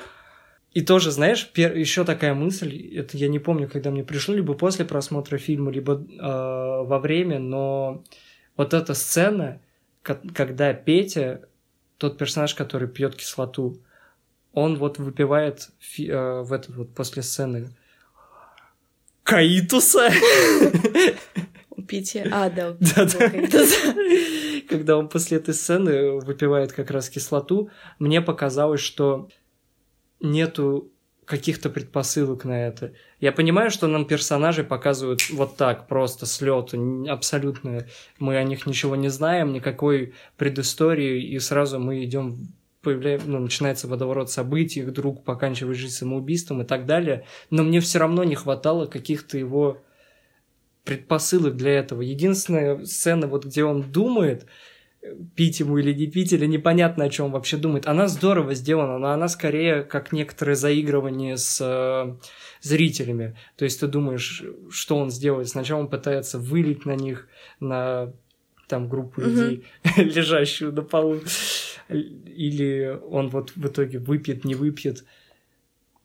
И 0.74 0.82
тоже, 0.82 1.10
знаешь, 1.10 1.50
пер... 1.51 1.75
еще 1.75 2.06
такая 2.06 2.36
мысль, 2.36 2.96
это 2.96 3.18
я 3.18 3.27
не 3.27 3.39
помню, 3.39 3.68
когда 3.68 3.89
мне 3.89 4.03
пришло, 4.03 4.36
либо 4.36 4.53
после 4.53 4.86
просмотра 4.86 5.39
фильма, 5.39 5.72
либо 5.72 5.94
э, 5.94 6.22
во 6.22 7.00
время, 7.00 7.39
но 7.39 8.03
вот 8.56 8.75
эта 8.75 8.94
сцена, 8.94 9.60
когда 10.01 10.74
Петя, 10.74 11.48
тот 11.98 12.18
персонаж, 12.18 12.56
который 12.56 12.88
пьет 12.88 13.15
кислоту, 13.15 13.82
он 14.53 14.77
вот 14.77 14.98
выпивает 14.98 15.70
фи... 15.79 16.08
э, 16.08 16.41
в 16.41 16.53
этот 16.53 16.75
вот 16.75 16.94
после 16.96 17.22
сцены 17.22 17.70
каитуса. 19.24 20.10
Пития. 21.88 22.27
А, 22.32 22.50
да. 22.56 22.75
Да, 22.79 23.06
да. 23.06 23.32
Когда 24.68 24.98
он 24.98 25.08
после 25.10 25.38
этой 25.38 25.53
сцены 25.53 26.20
выпивает 26.20 26.74
как 26.74 26.91
раз 26.91 27.10
кислоту, 27.10 27.70
мне 28.00 28.22
показалось, 28.22 28.82
что 28.82 29.29
нету 30.20 30.91
каких-то 31.30 31.70
предпосылок 31.70 32.44
на 32.44 32.66
это. 32.66 32.94
Я 33.20 33.32
понимаю, 33.32 33.70
что 33.70 33.86
нам 33.86 34.06
персонажи 34.06 34.64
показывают 34.64 35.30
вот 35.30 35.58
так, 35.58 35.88
просто 35.88 36.26
с 36.26 36.42
лету, 36.42 37.06
абсолютно. 37.08 37.86
Мы 38.18 38.36
о 38.36 38.44
них 38.44 38.66
ничего 38.66 38.96
не 38.96 39.10
знаем, 39.10 39.54
никакой 39.54 40.16
предыстории, 40.38 41.22
и 41.22 41.38
сразу 41.38 41.80
мы 41.80 42.04
идем 42.04 42.48
появляем, 42.82 43.22
ну, 43.26 43.38
начинается 43.38 43.88
водоворот 43.88 44.32
событий, 44.32 44.80
их 44.80 44.92
друг 44.92 45.24
поканчивает 45.24 45.78
жизнь 45.78 45.94
самоубийством 45.94 46.64
и 46.64 46.66
так 46.66 46.88
далее. 46.88 47.26
Но 47.52 47.62
мне 47.62 47.80
все 47.80 48.00
равно 48.00 48.24
не 48.24 48.34
хватало 48.34 48.88
каких-то 48.88 49.38
его 49.38 49.84
предпосылок 50.84 51.56
для 51.56 51.74
этого. 51.74 52.02
Единственная 52.02 52.84
сцена, 52.86 53.28
вот 53.28 53.46
где 53.46 53.64
он 53.64 53.84
думает, 53.84 54.48
пить 55.36 55.60
ему 55.60 55.77
или 55.77 55.94
не 55.94 56.08
пить, 56.08 56.34
или 56.34 56.46
непонятно, 56.46 57.06
о 57.06 57.10
чем 57.10 57.32
вообще 57.32 57.58
думает. 57.58 57.88
Она 57.88 58.08
здорово 58.08 58.53
сделана, 58.53 58.98
но 58.98 59.12
она 59.12 59.27
скорее 59.27 59.84
как 59.84 60.12
некоторое 60.12 60.56
заигрывание 60.56 61.38
с 61.38 61.60
э, 61.62 62.15
зрителями. 62.62 63.38
То 63.56 63.65
есть 63.65 63.79
ты 63.79 63.88
думаешь, 63.88 64.44
что 64.70 64.98
он 64.98 65.10
сделает. 65.10 65.48
Сначала 65.48 65.82
он 65.82 65.88
пытается 65.88 66.38
вылить 66.38 66.86
на 66.86 66.96
них, 66.96 67.27
на 67.60 68.13
там 68.68 68.89
группу 68.89 69.22
людей, 69.22 69.65
mm-hmm. 69.84 70.03
лежащую 70.15 70.74
на 70.74 70.82
полу. 70.82 71.20
Или 71.89 73.00
он 73.10 73.29
вот 73.29 73.51
в 73.56 73.68
итоге 73.68 74.00
выпьет, 74.00 74.46
не 74.46 74.56
выпьет. 74.56 75.06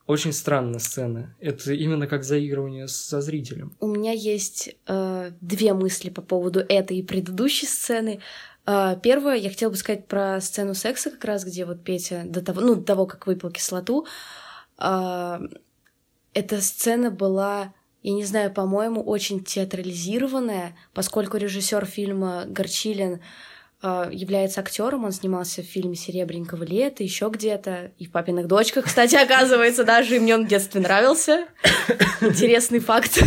Очень 0.07 0.35
странная 0.35 0.81
сцена. 0.81 1.35
Это 1.41 1.73
именно 1.73 2.07
как 2.07 2.25
заигрывание 2.25 2.89
со 2.89 3.23
зрителем. 3.23 3.75
У 3.81 3.87
меня 3.87 4.13
есть 4.13 4.77
э, 4.87 5.31
две 5.41 5.73
мысли 5.73 6.11
по 6.11 6.21
поводу 6.21 6.61
этой 6.61 6.99
и 6.99 7.03
предыдущей 7.03 7.67
сцены. 7.67 8.21
Э, 8.67 8.97
первое, 9.03 9.37
я 9.37 9.51
хотела 9.51 9.71
бы 9.71 9.77
сказать 9.77 10.07
про 10.07 10.41
сцену 10.41 10.75
секса, 10.75 11.11
как 11.11 11.25
раз 11.25 11.45
где 11.45 11.65
вот 11.65 11.83
Петя 11.85 12.23
до 12.25 12.43
того, 12.43 12.61
ну, 12.61 12.75
до 12.77 12.83
того, 12.83 13.07
как 13.07 13.27
выпил 13.27 13.51
кислоту. 13.51 14.07
Э, 14.79 15.41
эта 16.33 16.61
сцена 16.61 17.11
была, 17.11 17.73
я 18.03 18.13
не 18.13 18.25
знаю, 18.25 18.53
по-моему, 18.53 19.03
очень 19.03 19.43
театрализированная, 19.43 20.77
поскольку 20.93 21.37
режиссер 21.37 21.85
фильма 21.87 22.45
Горчилин 22.47 23.21
а, 23.87 24.09
является 24.11 24.63
актером, 24.63 25.05
он 25.05 25.13
снимался 25.13 25.63
в 25.63 25.67
фильме 25.67 25.95
«Серебренького 25.95 26.65
лета», 26.65 27.03
еще 27.03 27.29
где-то, 27.29 27.93
и 27.99 28.07
в 28.07 28.13
«Папиных 28.13 28.47
дочках», 28.47 28.87
кстати, 28.87 29.15
оказывается, 29.15 29.85
даже, 29.85 30.17
и 30.17 30.19
мне 30.19 30.35
он 30.35 30.47
в 30.47 30.49
детстве 30.49 30.81
нравился. 30.81 31.45
Интересный 32.23 32.79
факт. 32.79 33.23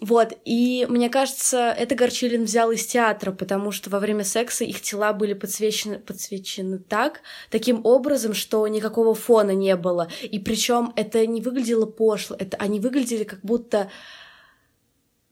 Вот, 0.00 0.36
и 0.44 0.86
мне 0.88 1.08
кажется, 1.08 1.74
это 1.76 1.94
Горчилин 1.94 2.44
взял 2.44 2.70
из 2.70 2.86
театра, 2.86 3.32
потому 3.32 3.72
что 3.72 3.88
во 3.88 3.98
время 3.98 4.24
секса 4.24 4.64
их 4.64 4.82
тела 4.82 5.12
были 5.12 5.32
подсвечены, 5.32 5.98
подсвечены 5.98 6.78
так, 6.78 7.22
таким 7.50 7.80
образом, 7.84 8.34
что 8.34 8.66
никакого 8.68 9.14
фона 9.14 9.52
не 9.52 9.74
было. 9.76 10.08
И 10.22 10.38
причем 10.38 10.92
это 10.96 11.26
не 11.26 11.40
выглядело 11.40 11.86
пошло, 11.86 12.36
это 12.38 12.56
они 12.58 12.80
выглядели 12.80 13.24
как 13.24 13.40
будто 13.40 13.90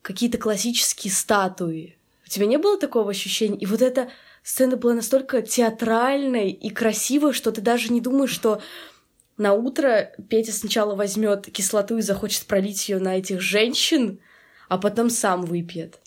какие-то 0.02 0.38
классические 0.38 1.12
статуи. 1.12 1.99
У 2.25 2.28
тебя 2.28 2.47
не 2.47 2.56
было 2.56 2.78
такого 2.78 3.11
ощущения? 3.11 3.59
И 3.59 3.66
вот 3.66 3.83
эта 3.83 4.11
сцена 4.42 4.76
была 4.76 4.94
настолько 4.94 5.42
театральной 5.42 6.50
и 6.50 6.71
красивой, 6.71 7.33
что 7.33 7.52
ты 7.52 7.61
даже 7.61 7.92
не 7.92 8.00
думаешь, 8.00 8.30
что 8.30 8.61
на 9.37 9.52
утро 9.52 10.12
Петя 10.28 10.52
сначала 10.52 10.94
возьмет 10.94 11.47
кислоту 11.47 11.99
и 11.99 12.02
захочет 12.02 12.47
пролить 12.47 12.88
ее 12.88 12.99
на 12.99 13.18
этих 13.18 13.40
женщин, 13.40 14.21
а 14.68 14.78
потом 14.78 15.11
сам 15.11 15.42
выпьет. 15.42 16.00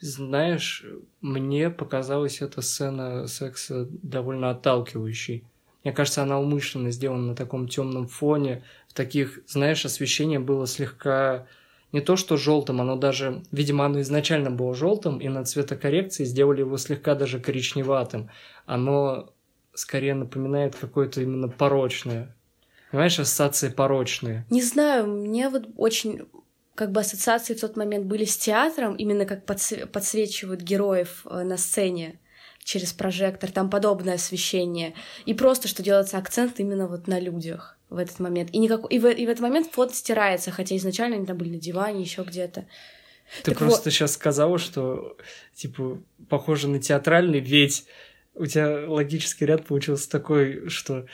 Знаешь, 0.00 0.84
мне 1.20 1.70
показалась 1.70 2.42
эта 2.42 2.60
сцена 2.60 3.28
секса 3.28 3.86
довольно 4.02 4.50
отталкивающей. 4.50 5.44
Мне 5.84 5.92
кажется, 5.92 6.22
она 6.22 6.40
умышленно 6.40 6.90
сделана 6.90 7.28
на 7.28 7.34
таком 7.36 7.68
темном 7.68 8.08
фоне. 8.08 8.64
В 8.88 8.94
таких, 8.94 9.40
знаешь, 9.46 9.84
освещение 9.84 10.38
было 10.38 10.66
слегка 10.66 11.46
не 11.92 12.00
то 12.00 12.16
что 12.16 12.36
желтым, 12.36 12.80
оно 12.80 12.96
даже, 12.96 13.42
видимо, 13.52 13.84
оно 13.84 14.00
изначально 14.00 14.50
было 14.50 14.74
желтым, 14.74 15.18
и 15.18 15.28
на 15.28 15.44
цветокоррекции 15.44 16.24
сделали 16.24 16.60
его 16.60 16.78
слегка 16.78 17.14
даже 17.14 17.38
коричневатым. 17.38 18.30
Оно 18.64 19.32
скорее 19.74 20.14
напоминает 20.14 20.74
какое-то 20.74 21.20
именно 21.20 21.48
порочное. 21.48 22.34
Понимаешь, 22.90 23.18
ассоциации 23.18 23.68
порочные. 23.68 24.46
Не 24.50 24.62
знаю, 24.62 25.06
мне 25.06 25.48
вот 25.48 25.68
очень 25.76 26.26
как 26.74 26.92
бы 26.92 27.00
ассоциации 27.00 27.54
в 27.54 27.60
тот 27.60 27.76
момент 27.76 28.06
были 28.06 28.24
с 28.24 28.36
театром, 28.36 28.96
именно 28.96 29.26
как 29.26 29.44
подсве- 29.44 29.86
подсвечивают 29.86 30.60
героев 30.60 31.26
э, 31.26 31.42
на 31.42 31.56
сцене 31.56 32.18
через 32.64 32.92
прожектор, 32.92 33.50
там 33.50 33.68
подобное 33.68 34.14
освещение. 34.14 34.94
И 35.26 35.34
просто, 35.34 35.68
что 35.68 35.82
делается 35.82 36.18
акцент 36.18 36.60
именно 36.60 36.86
вот 36.86 37.08
на 37.08 37.18
людях 37.18 37.78
в 37.90 37.98
этот 37.98 38.20
момент. 38.20 38.50
И, 38.52 38.58
никак... 38.58 38.90
и, 38.90 38.98
в... 38.98 39.06
и 39.06 39.26
в 39.26 39.28
этот 39.28 39.42
момент 39.42 39.68
фото 39.72 39.94
стирается, 39.94 40.50
хотя 40.50 40.76
изначально 40.76 41.16
они 41.16 41.26
там 41.26 41.36
были 41.36 41.50
на 41.50 41.60
диване, 41.60 42.00
еще 42.00 42.22
где-то. 42.22 42.66
Ты 43.42 43.50
так 43.50 43.58
просто 43.58 43.84
вот... 43.84 43.92
сейчас 43.92 44.12
сказала, 44.12 44.58
что, 44.58 45.16
типа, 45.54 46.00
похоже 46.28 46.68
на 46.68 46.80
театральный, 46.80 47.40
ведь 47.40 47.84
у 48.34 48.46
тебя 48.46 48.88
логический 48.88 49.44
ряд 49.44 49.66
получился 49.66 50.08
такой, 50.08 50.68
что 50.68 51.06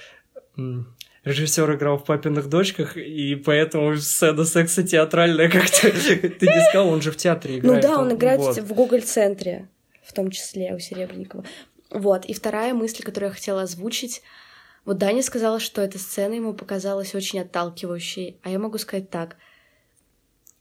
режиссер 1.28 1.74
играл 1.74 1.98
в 1.98 2.04
папиных 2.04 2.48
дочках, 2.48 2.96
и 2.96 3.36
поэтому 3.36 3.96
сцена 3.96 4.44
секса 4.44 4.82
театральная, 4.82 5.48
как 5.50 5.70
ты, 5.70 5.90
ты 5.90 6.46
не 6.46 6.68
сказал, 6.68 6.88
он 6.88 7.02
же 7.02 7.10
в 7.10 7.16
театре 7.16 7.58
играет. 7.58 7.82
Ну 7.82 7.88
да, 7.88 7.98
он, 7.98 8.06
он 8.06 8.16
играет 8.16 8.40
вот. 8.40 8.58
в 8.58 8.72
Google-центре, 8.72 9.68
в 10.02 10.12
том 10.12 10.30
числе 10.30 10.74
у 10.74 10.78
Серебренникова. 10.78 11.44
Вот, 11.90 12.26
и 12.26 12.34
вторая 12.34 12.74
мысль, 12.74 13.02
которую 13.02 13.30
я 13.30 13.34
хотела 13.34 13.62
озвучить, 13.62 14.22
вот 14.84 14.98
Даня 14.98 15.22
сказала, 15.22 15.60
что 15.60 15.82
эта 15.82 15.98
сцена 15.98 16.34
ему 16.34 16.54
показалась 16.54 17.14
очень 17.14 17.40
отталкивающей, 17.40 18.40
а 18.42 18.50
я 18.50 18.58
могу 18.58 18.78
сказать 18.78 19.10
так. 19.10 19.36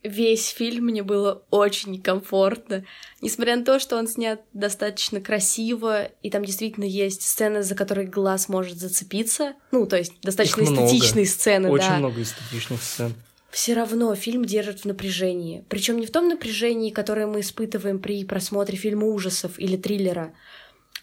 Весь 0.04 0.50
фильм 0.50 0.86
мне 0.86 1.04
было 1.04 1.44
очень 1.50 1.92
некомфортно. 1.92 2.86
Несмотря 3.22 3.58
на 3.58 3.66
то, 3.66 3.80
что 3.80 3.98
он 3.98 4.08
снят 4.08 4.42
достаточно 4.54 5.20
красиво, 5.20 6.06
и 6.22 6.30
там 6.30 6.46
действительно 6.46 6.86
есть 6.86 7.24
сцены, 7.24 7.64
за 7.64 7.76
которые 7.76 8.08
глаз 8.08 8.48
может 8.48 8.78
зацепиться. 8.78 9.54
Ну, 9.72 9.86
то 9.86 9.98
есть 9.98 10.14
достаточно 10.22 10.62
Их 10.62 10.70
эстетичные 10.70 11.24
много. 11.24 11.30
сцены, 11.30 11.70
очень 11.70 11.90
да. 11.90 11.98
много 11.98 12.22
эстетичных 12.22 12.82
сцен. 12.82 13.14
Все 13.50 13.74
равно 13.74 14.14
фильм 14.16 14.46
держит 14.46 14.82
в 14.82 14.86
напряжении. 14.86 15.66
Причем 15.70 15.98
не 15.98 16.06
в 16.06 16.12
том 16.12 16.28
напряжении, 16.30 16.92
которое 16.92 17.26
мы 17.28 17.40
испытываем 17.40 18.00
при 18.00 18.24
просмотре 18.24 18.78
фильма 18.78 19.08
ужасов 19.08 19.58
или 19.58 19.78
триллера, 19.78 20.34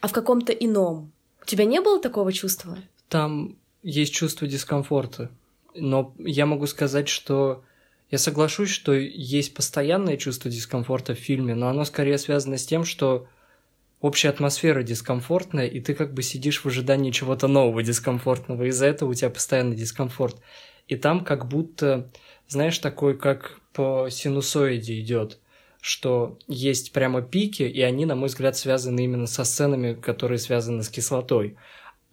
а 0.00 0.08
в 0.08 0.12
каком-то 0.12 0.52
ином. 0.52 1.12
У 1.42 1.46
тебя 1.46 1.64
не 1.64 1.80
было 1.80 2.00
такого 2.00 2.32
чувства? 2.32 2.78
там 3.08 3.56
есть 3.84 4.12
чувство 4.12 4.48
дискомфорта. 4.48 5.30
Но 5.74 6.14
я 6.18 6.46
могу 6.46 6.66
сказать, 6.66 7.08
что 7.08 7.62
я 8.14 8.18
соглашусь, 8.18 8.70
что 8.70 8.92
есть 8.92 9.54
постоянное 9.54 10.16
чувство 10.16 10.48
дискомфорта 10.48 11.16
в 11.16 11.18
фильме, 11.18 11.56
но 11.56 11.66
оно 11.66 11.84
скорее 11.84 12.16
связано 12.16 12.58
с 12.58 12.64
тем, 12.64 12.84
что 12.84 13.26
общая 14.00 14.28
атмосфера 14.28 14.84
дискомфортная, 14.84 15.66
и 15.66 15.80
ты 15.80 15.94
как 15.94 16.14
бы 16.14 16.22
сидишь 16.22 16.60
в 16.60 16.66
ожидании 16.66 17.10
чего-то 17.10 17.48
нового 17.48 17.82
дискомфортного, 17.82 18.68
из-за 18.68 18.86
этого 18.86 19.10
у 19.10 19.14
тебя 19.14 19.30
постоянно 19.30 19.74
дискомфорт. 19.74 20.36
И 20.86 20.94
там 20.94 21.24
как 21.24 21.48
будто, 21.48 22.08
знаешь, 22.46 22.78
такой, 22.78 23.18
как 23.18 23.58
по 23.72 24.06
синусоиде 24.08 25.00
идет, 25.00 25.40
что 25.80 26.38
есть 26.46 26.92
прямо 26.92 27.20
пики, 27.20 27.64
и 27.64 27.80
они, 27.82 28.06
на 28.06 28.14
мой 28.14 28.28
взгляд, 28.28 28.56
связаны 28.56 29.02
именно 29.02 29.26
со 29.26 29.42
сценами, 29.42 29.94
которые 29.94 30.38
связаны 30.38 30.84
с 30.84 30.88
кислотой. 30.88 31.56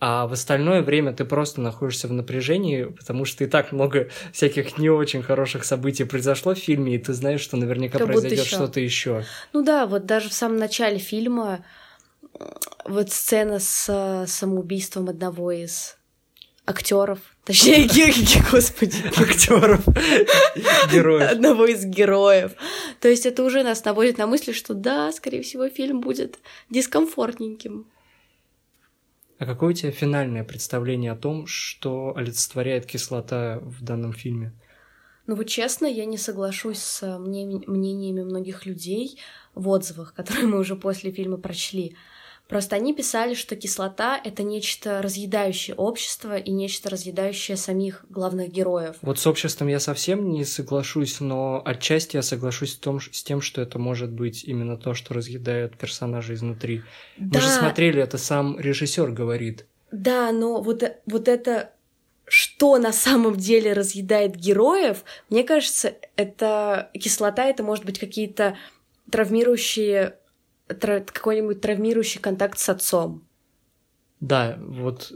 А 0.04 0.26
в 0.26 0.34
остальное 0.34 0.82
время 0.82 1.14
ты 1.14 1.26
просто 1.26 1.62
находишься 1.62 2.08
в 2.08 2.12
напряжении, 2.12 2.86
потому 2.86 3.24
что 3.24 3.44
и 3.44 3.48
так 3.48 3.72
много 3.72 4.10
всяких 4.34 4.80
не 4.80 4.90
очень 4.90 5.22
хороших 5.22 5.64
событий 5.64 6.06
произошло 6.06 6.56
в 6.56 6.58
фильме, 6.58 6.96
и 6.96 6.98
ты 6.98 7.14
знаешь, 7.14 7.42
что 7.42 7.56
наверняка 7.56 8.00
как 8.00 8.08
произойдет 8.08 8.48
что-то 8.48 8.80
еще. 8.80 9.26
Ну 9.54 9.64
да, 9.64 9.86
вот 9.86 10.08
даже 10.08 10.30
в 10.30 10.34
самом 10.34 10.58
начале 10.58 10.98
фильма 10.98 11.64
вот 12.84 13.12
сцена 13.12 13.60
с 13.60 13.86
э, 13.90 14.26
самоубийством 14.28 15.08
одного 15.08 15.52
из 15.52 15.98
актеров, 16.66 17.20
точнее, 17.46 17.88
господи, 18.52 19.04
актеров, 19.16 19.86
героев. 20.92 21.32
Одного 21.32 21.68
из 21.68 21.86
героев. 21.86 22.54
То 23.02 23.08
есть 23.08 23.28
это 23.28 23.44
уже 23.44 23.62
нас 23.62 23.86
наводит 23.86 24.18
на 24.18 24.26
мысли, 24.26 24.52
что 24.52 24.74
да, 24.74 25.12
скорее 25.12 25.44
всего, 25.44 25.70
фильм 25.70 26.02
будет 26.02 26.40
дискомфортненьким. 26.72 27.86
А 29.42 29.46
какое 29.48 29.72
у 29.72 29.74
тебя 29.74 29.90
финальное 29.90 30.44
представление 30.44 31.12
о 31.12 31.16
том, 31.16 31.48
что 31.48 32.14
олицетворяет 32.16 32.86
кислота 32.86 33.58
в 33.64 33.84
данном 33.84 34.14
фильме? 34.14 34.54
Ну 35.26 35.36
вот 35.36 35.46
честно, 35.46 35.88
я 35.88 36.06
не 36.06 36.20
соглашусь 36.20 36.78
с 36.78 37.18
мнениями 37.18 38.22
многих 38.22 38.68
людей 38.68 39.18
в 39.56 39.68
отзывах, 39.68 40.14
которые 40.16 40.46
мы 40.46 40.60
уже 40.60 40.76
после 40.76 41.12
фильма 41.12 41.38
прочли. 41.38 41.96
Просто 42.52 42.76
они 42.76 42.94
писали, 42.94 43.34
что 43.34 43.56
кислота— 43.56 44.20
это 44.26 44.44
нечто 44.44 45.02
разъедающее 45.02 45.74
общество 45.74 46.36
и 46.38 46.52
нечто 46.52 46.90
разъедающее 46.90 47.56
самих 47.56 48.04
главных 48.10 48.50
героев. 48.50 48.98
Вот 49.02 49.18
с 49.20 49.26
обществом 49.26 49.70
я 49.70 49.80
совсем 49.80 50.30
не 50.32 50.44
соглашусь, 50.44 51.22
но 51.22 51.62
отчасти 51.64 52.18
я 52.18 52.22
соглашусь 52.22 52.74
с, 52.74 52.76
том, 52.76 53.00
с 53.00 53.24
тем, 53.24 53.40
что 53.40 53.62
это 53.62 53.80
может 53.80 54.12
быть 54.12 54.44
именно 54.44 54.76
то, 54.76 54.94
что 54.94 55.14
разъедает 55.14 55.78
персонажа 55.78 56.34
изнутри. 56.34 56.82
Да. 57.16 57.40
Мы 57.40 57.42
же 57.46 57.48
смотрели, 57.48 58.02
это 58.02 58.18
сам 58.18 58.60
режиссер 58.60 59.12
говорит. 59.12 59.66
Да, 59.94 60.34
но 60.34 60.62
вот, 60.62 60.84
вот 61.06 61.30
это 61.30 61.72
что 62.26 62.78
на 62.80 62.92
самом 62.92 63.38
деле 63.38 63.72
разъедает 63.72 64.36
героев, 64.36 65.06
мне 65.30 65.46
кажется, 65.46 65.94
это 66.18 66.90
кислота, 66.96 67.46
это 67.46 67.64
может 67.64 67.86
быть 67.86 67.98
какие-то 67.98 68.58
травмирующие 69.10 70.18
какой-нибудь 70.74 71.62
травмирующий 71.62 72.22
контакт 72.22 72.58
с 72.60 72.70
отцом. 72.70 73.24
Да, 74.20 74.58
вот 74.62 75.12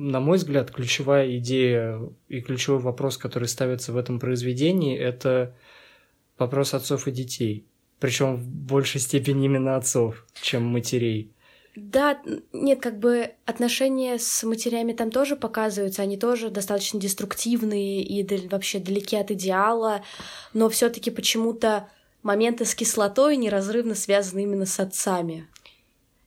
на 0.00 0.18
мой 0.20 0.38
взгляд, 0.38 0.70
ключевая 0.70 1.36
идея 1.36 2.00
и 2.28 2.40
ключевой 2.40 2.80
вопрос, 2.80 3.18
который 3.18 3.48
ставится 3.48 3.92
в 3.92 3.98
этом 3.98 4.18
произведении, 4.18 4.98
это 4.98 5.54
вопрос 6.38 6.72
отцов 6.72 7.06
и 7.06 7.12
детей. 7.12 7.66
Причем 7.98 8.36
в 8.36 8.46
большей 8.46 8.98
степени 8.98 9.44
именно 9.44 9.76
отцов, 9.76 10.26
чем 10.40 10.64
матерей. 10.64 11.34
Да, 11.76 12.18
нет, 12.52 12.80
как 12.80 12.98
бы 12.98 13.30
отношения 13.44 14.18
с 14.18 14.42
матерями 14.42 14.92
там 14.94 15.10
тоже 15.10 15.36
показываются, 15.36 16.02
они 16.02 16.16
тоже 16.16 16.50
достаточно 16.50 16.98
деструктивные 16.98 18.02
и 18.02 18.48
вообще 18.48 18.80
далеки 18.80 19.16
от 19.16 19.30
идеала, 19.30 20.02
но 20.54 20.68
все-таки 20.70 21.10
почему-то 21.10 21.88
моменты 22.22 22.64
с 22.64 22.74
кислотой 22.74 23.36
неразрывно 23.36 23.94
связаны 23.94 24.42
именно 24.42 24.66
с 24.66 24.78
отцами. 24.80 25.46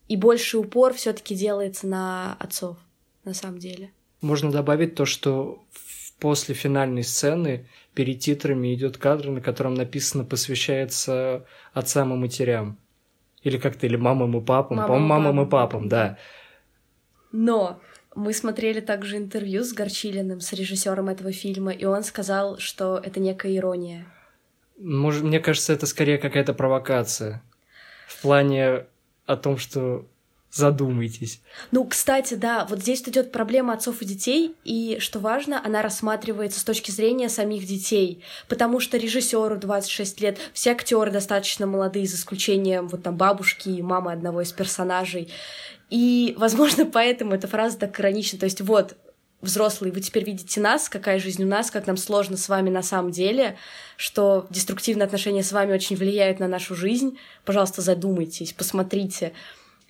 И 0.08 0.17
больший 0.17 0.60
упор 0.60 0.93
все-таки 0.93 1.36
делается 1.36 1.88
на 1.88 2.36
отцов, 2.39 2.77
на 3.23 3.34
самом 3.34 3.60
деле. 3.60 3.91
Можно 4.21 4.51
добавить 4.51 4.95
то, 4.95 5.06
что 5.06 5.63
после 6.19 6.56
финальной 6.56 7.03
сцены 7.03 7.67
перед 7.93 8.19
титрами 8.19 8.73
идет 8.73 8.97
кадр, 8.97 9.29
на 9.29 9.41
котором 9.41 9.73
написано 9.73 10.23
«посвящается 10.23 11.45
отцам 11.73 12.13
и 12.13 12.17
матерям». 12.17 12.77
Или 13.41 13.58
как-то, 13.58 13.86
или 13.86 13.97
мамам 13.97 14.38
и 14.38 14.41
папам. 14.41 14.77
Мамам, 14.77 14.88
По-моему, 14.88 15.08
мамам 15.08 15.45
и 15.45 15.49
папам, 15.49 15.89
да. 15.89 16.17
Но 17.34 17.82
мы 18.15 18.32
смотрели 18.34 18.79
также 18.79 19.17
интервью 19.17 19.63
с 19.63 19.73
Горчилиным, 19.73 20.39
с 20.39 20.53
режиссером 20.53 21.10
этого 21.10 21.32
фильма, 21.32 21.71
и 21.71 21.84
он 21.84 22.03
сказал, 22.03 22.58
что 22.58 22.97
это 23.03 23.19
некая 23.19 23.56
ирония. 23.58 24.06
Может, 24.83 25.23
мне 25.23 25.39
кажется, 25.39 25.71
это 25.71 25.85
скорее 25.85 26.17
какая-то 26.17 26.53
провокация. 26.53 27.41
В 28.07 28.21
плане 28.21 28.85
о 29.25 29.37
том, 29.37 29.57
что 29.57 30.05
задумайтесь. 30.51 31.41
Ну, 31.71 31.85
кстати, 31.85 32.33
да, 32.33 32.65
вот 32.65 32.81
здесь 32.81 33.01
идет 33.03 33.31
проблема 33.31 33.73
отцов 33.73 34.01
и 34.01 34.05
детей, 34.05 34.55
и, 34.65 34.97
что 34.99 35.19
важно, 35.19 35.61
она 35.65 35.81
рассматривается 35.81 36.59
с 36.59 36.63
точки 36.63 36.91
зрения 36.91 37.29
самих 37.29 37.65
детей, 37.65 38.23
потому 38.49 38.81
что 38.81 38.97
режиссеру 38.97 39.57
26 39.57 40.21
лет, 40.21 40.37
все 40.53 40.71
актеры 40.71 41.11
достаточно 41.11 41.65
молодые, 41.65 42.05
за 42.05 42.17
исключением 42.17 42.89
вот 42.89 43.03
там 43.03 43.15
бабушки 43.15 43.69
и 43.69 43.81
мамы 43.81 44.11
одного 44.11 44.41
из 44.41 44.51
персонажей. 44.51 45.31
И, 45.89 46.35
возможно, 46.37 46.85
поэтому 46.91 47.33
эта 47.33 47.47
фраза 47.47 47.79
так 47.79 47.97
иронична. 47.99 48.37
То 48.37 48.45
есть 48.45 48.59
вот, 48.59 48.97
взрослые, 49.43 49.93
вы 49.93 50.01
теперь 50.01 50.23
видите 50.23 50.60
нас, 50.60 50.89
какая 50.89 51.19
жизнь 51.19 51.43
у 51.43 51.47
нас, 51.47 51.69
как 51.69 51.86
нам 51.86 51.97
сложно 51.97 52.38
с 52.38 52.49
вами 52.49 52.69
на 52.69 52.82
самом 52.82 53.12
деле, 53.12 53.58
что 53.97 54.47
деструктивные 54.49 55.06
отношения 55.06 55.43
с 55.43 55.51
вами 55.51 55.73
очень 55.73 55.95
влияют 55.95 56.39
на 56.39 56.47
нашу 56.47 56.75
жизнь. 56.75 57.19
Пожалуйста, 57.45 57.82
задумайтесь, 57.82 58.53
посмотрите. 58.53 59.34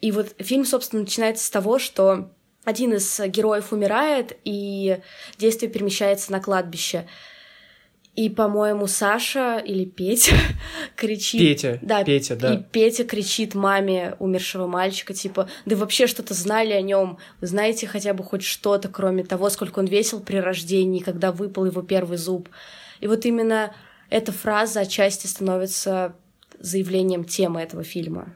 И 0.02 0.12
вот 0.12 0.36
фильм, 0.39 0.66
собственно, 0.66 1.04
начинается 1.04 1.46
с 1.46 1.50
того, 1.50 1.80
что 1.80 2.30
один 2.66 2.94
из 2.94 3.20
героев 3.20 3.72
умирает, 3.72 4.38
и 4.44 5.00
действие 5.38 5.72
перемещается 5.72 6.32
на 6.32 6.39
кладбище. 6.39 7.08
И, 8.15 8.30
по-моему, 8.30 8.86
Саша 8.86 9.58
или 9.58 9.86
Петя 9.86 10.36
кричит... 10.95 11.39
Петя, 11.39 11.80
да, 11.82 12.04
Петя, 12.04 12.36
да. 12.36 12.54
И 12.54 12.63
Петя 12.63 13.06
кричит 13.06 13.56
маме 13.56 14.15
умершего 14.19 14.67
мальчика, 14.67 15.15
типа, 15.15 15.49
да 15.65 15.76
вообще 15.76 16.06
что-то 16.06 16.36
знали 16.36 16.73
о 16.73 16.82
нем, 16.82 17.17
вы 17.41 17.47
знаете 17.47 17.88
хотя 17.88 18.13
бы 18.13 18.23
хоть 18.23 18.43
что-то, 18.43 18.88
кроме 18.88 19.23
того, 19.23 19.49
сколько 19.49 19.80
он 19.80 19.88
весил 19.88 20.19
при 20.19 20.38
рождении, 20.38 20.99
когда 20.99 21.32
выпал 21.32 21.65
его 21.65 21.82
первый 21.82 22.17
зуб. 22.17 22.49
И 22.99 23.08
вот 23.08 23.26
именно 23.26 23.73
эта 24.12 24.32
фраза 24.32 24.82
отчасти 24.82 25.26
становится 25.26 26.13
заявлением 26.60 27.23
темы 27.23 27.62
этого 27.62 27.84
фильма. 27.84 28.32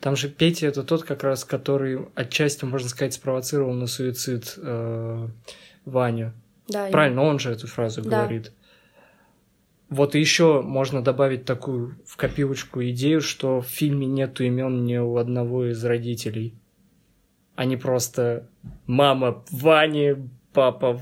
Там 0.00 0.16
же 0.16 0.28
Петя 0.28 0.66
это 0.66 0.82
тот 0.82 1.04
как 1.04 1.22
раз, 1.22 1.44
который 1.44 2.08
отчасти, 2.16 2.64
можно 2.64 2.88
сказать, 2.88 3.14
спровоцировал 3.14 3.72
на 3.72 3.86
суицид 3.86 4.54
э, 4.56 5.28
Ваню. 5.84 6.32
Да, 6.66 6.88
Правильно, 6.88 7.22
он 7.22 7.38
же 7.38 7.52
эту 7.52 7.68
фразу 7.68 8.02
да. 8.02 8.22
говорит. 8.22 8.50
Вот 9.92 10.14
еще 10.14 10.62
можно 10.62 11.02
добавить 11.02 11.44
такую 11.44 11.98
в 12.06 12.16
копилочку 12.16 12.82
идею, 12.82 13.20
что 13.20 13.60
в 13.60 13.66
фильме 13.66 14.06
нету 14.06 14.42
имен 14.42 14.86
ни 14.86 14.96
у 14.96 15.18
одного 15.18 15.66
из 15.66 15.84
родителей. 15.84 16.54
Они 17.56 17.76
просто 17.76 18.48
мама 18.86 19.44
Вани, 19.50 20.14
папа 20.54 20.98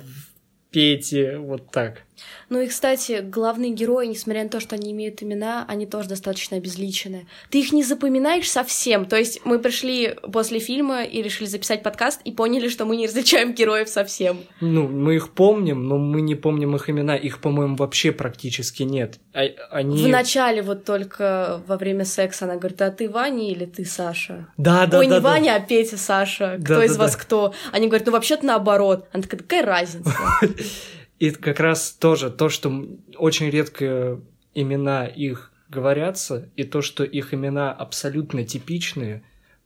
Пети, 0.73 1.37
вот 1.37 1.71
так. 1.71 2.03
Ну 2.49 2.61
и, 2.61 2.67
кстати, 2.67 3.21
главные 3.23 3.73
герои, 3.73 4.07
несмотря 4.07 4.43
на 4.45 4.49
то, 4.49 4.61
что 4.61 4.75
они 4.75 4.93
имеют 4.93 5.23
имена, 5.23 5.65
они 5.69 5.87
тоже 5.87 6.09
достаточно 6.09 6.57
обезличены. 6.57 7.27
Ты 7.51 7.61
их 7.61 7.73
не 7.73 7.83
запоминаешь 7.83 8.51
совсем. 8.51 9.05
То 9.05 9.17
есть 9.17 9.41
мы 9.45 9.59
пришли 9.59 10.17
после 10.33 10.59
фильма 10.59 11.05
и 11.05 11.23
решили 11.23 11.47
записать 11.47 11.83
подкаст 11.83 12.21
и 12.25 12.33
поняли, 12.33 12.69
что 12.69 12.85
мы 12.85 12.97
не 12.97 13.07
различаем 13.07 13.53
героев 13.55 13.89
совсем. 13.89 14.39
Ну, 14.61 14.89
мы 14.89 15.17
их 15.17 15.31
помним, 15.31 15.87
но 15.87 15.99
мы 15.99 16.21
не 16.21 16.35
помним 16.35 16.77
их 16.77 16.91
имена. 16.91 17.17
Их, 17.17 17.41
по-моему, 17.41 17.77
вообще 17.77 18.13
практически 18.13 18.83
нет. 18.83 19.19
А, 19.33 19.43
они... 19.71 20.05
В 20.05 20.09
начале 20.09 20.63
вот 20.63 20.85
только 20.85 21.63
во 21.67 21.77
время 21.77 22.05
секса 22.05 22.47
она 22.47 22.57
говорит, 22.57 22.83
а 22.83 22.91
ты 22.91 23.09
Ваня 23.09 23.51
или 23.51 23.65
ты 23.65 23.85
Саша? 23.85 24.49
Да, 24.57 24.87
да, 24.87 24.99
Ой, 24.99 25.07
да. 25.07 25.17
не 25.17 25.21
да, 25.21 25.29
Ваня, 25.29 25.55
а 25.57 25.61
Петя, 25.61 25.97
Саша. 25.97 26.59
Кто 26.65 26.77
да, 26.77 26.85
из 26.85 26.97
да, 26.97 27.05
вас 27.05 27.13
да. 27.13 27.19
кто? 27.19 27.55
Они 27.73 27.87
говорят, 27.87 28.07
ну 28.07 28.13
вообще-то 28.13 28.45
наоборот. 28.45 29.07
Она 29.13 29.23
такая, 29.23 29.41
какая 29.41 29.65
разница? 29.65 30.13
И 31.21 31.31
как 31.31 31.61
раз 31.61 31.93
тоже 31.93 32.31
то, 32.31 32.49
что 32.49 32.89
очень 33.17 33.51
редко 33.51 34.21
имена 34.55 35.07
их 35.07 35.53
говорятся, 35.69 36.51
и 36.57 36.65
то, 36.65 36.81
что 36.81 37.05
их 37.05 37.35
имена 37.35 37.73
абсолютно 37.73 38.45
типичные, 38.45 39.23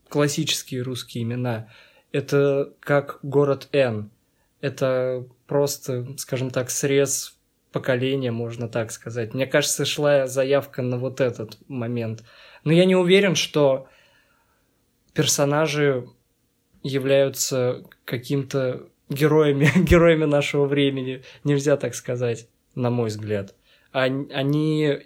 классические 0.08 0.82
русские 0.82 1.22
имена, 1.22 1.68
это 2.10 2.74
как 2.80 3.20
город 3.22 3.68
Н. 3.72 4.10
Это 4.60 5.26
просто, 5.46 6.16
скажем 6.18 6.50
так, 6.50 6.70
срез 6.70 7.38
поколения, 7.70 8.32
можно 8.32 8.68
так 8.68 8.90
сказать. 8.90 9.32
Мне 9.32 9.46
кажется, 9.46 9.84
шла 9.84 10.26
заявка 10.26 10.82
на 10.82 10.98
вот 10.98 11.20
этот 11.20 11.58
момент. 11.68 12.24
Но 12.64 12.72
я 12.72 12.84
не 12.84 12.96
уверен, 12.96 13.36
что 13.36 13.86
персонажи 15.12 16.08
являются 16.82 17.84
каким-то 18.04 18.88
героями, 19.08 19.68
героями 19.76 20.24
нашего 20.24 20.66
времени, 20.66 21.22
нельзя 21.44 21.76
так 21.76 21.94
сказать, 21.94 22.48
на 22.74 22.90
мой 22.90 23.08
взгляд. 23.08 23.54
Они... 23.92 24.98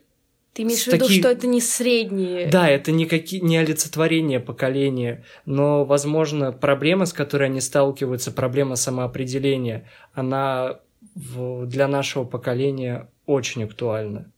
Ты 0.55 0.63
имеешь 0.63 0.85
в 0.85 0.93
виду, 0.93 1.09
что 1.09 1.29
это 1.29 1.47
не 1.47 1.61
средние? 1.61 2.49
Да, 2.49 2.69
это 2.69 2.91
не, 2.91 3.07
какие... 3.07 3.41
не 3.41 3.59
олицетворение 3.59 4.41
поколения, 4.41 5.25
но, 5.45 5.85
возможно, 5.85 6.53
проблема, 6.53 7.07
с 7.07 7.13
которой 7.13 7.45
они 7.45 7.61
сталкиваются, 7.61 8.33
проблема 8.33 8.77
самоопределения, 8.77 9.89
она 10.15 10.81
в... 11.15 11.67
для 11.67 11.87
нашего 11.87 12.25
поколения 12.25 13.09
очень 13.27 13.65
актуальна. 13.65 14.33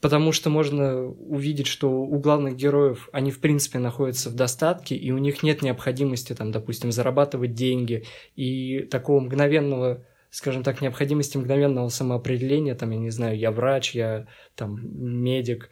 Потому 0.00 0.32
что 0.32 0.48
можно 0.48 1.04
увидеть, 1.04 1.66
что 1.66 1.90
у 1.90 2.18
главных 2.18 2.56
героев 2.56 3.08
они, 3.12 3.30
в 3.30 3.40
принципе, 3.40 3.78
находятся 3.78 4.30
в 4.30 4.34
достатке, 4.34 4.96
и 4.96 5.10
у 5.10 5.18
них 5.18 5.42
нет 5.42 5.62
необходимости, 5.62 6.34
там, 6.34 6.52
допустим, 6.52 6.90
зарабатывать 6.90 7.54
деньги 7.54 8.04
и 8.34 8.80
такого 8.90 9.20
мгновенного 9.20 10.04
скажем 10.32 10.62
так, 10.62 10.80
необходимости 10.80 11.36
мгновенного 11.36 11.88
самоопределения, 11.88 12.76
там, 12.76 12.90
я 12.90 12.98
не 12.98 13.10
знаю, 13.10 13.36
я 13.36 13.50
врач, 13.50 13.96
я 13.96 14.28
там 14.54 14.78
медик, 14.80 15.70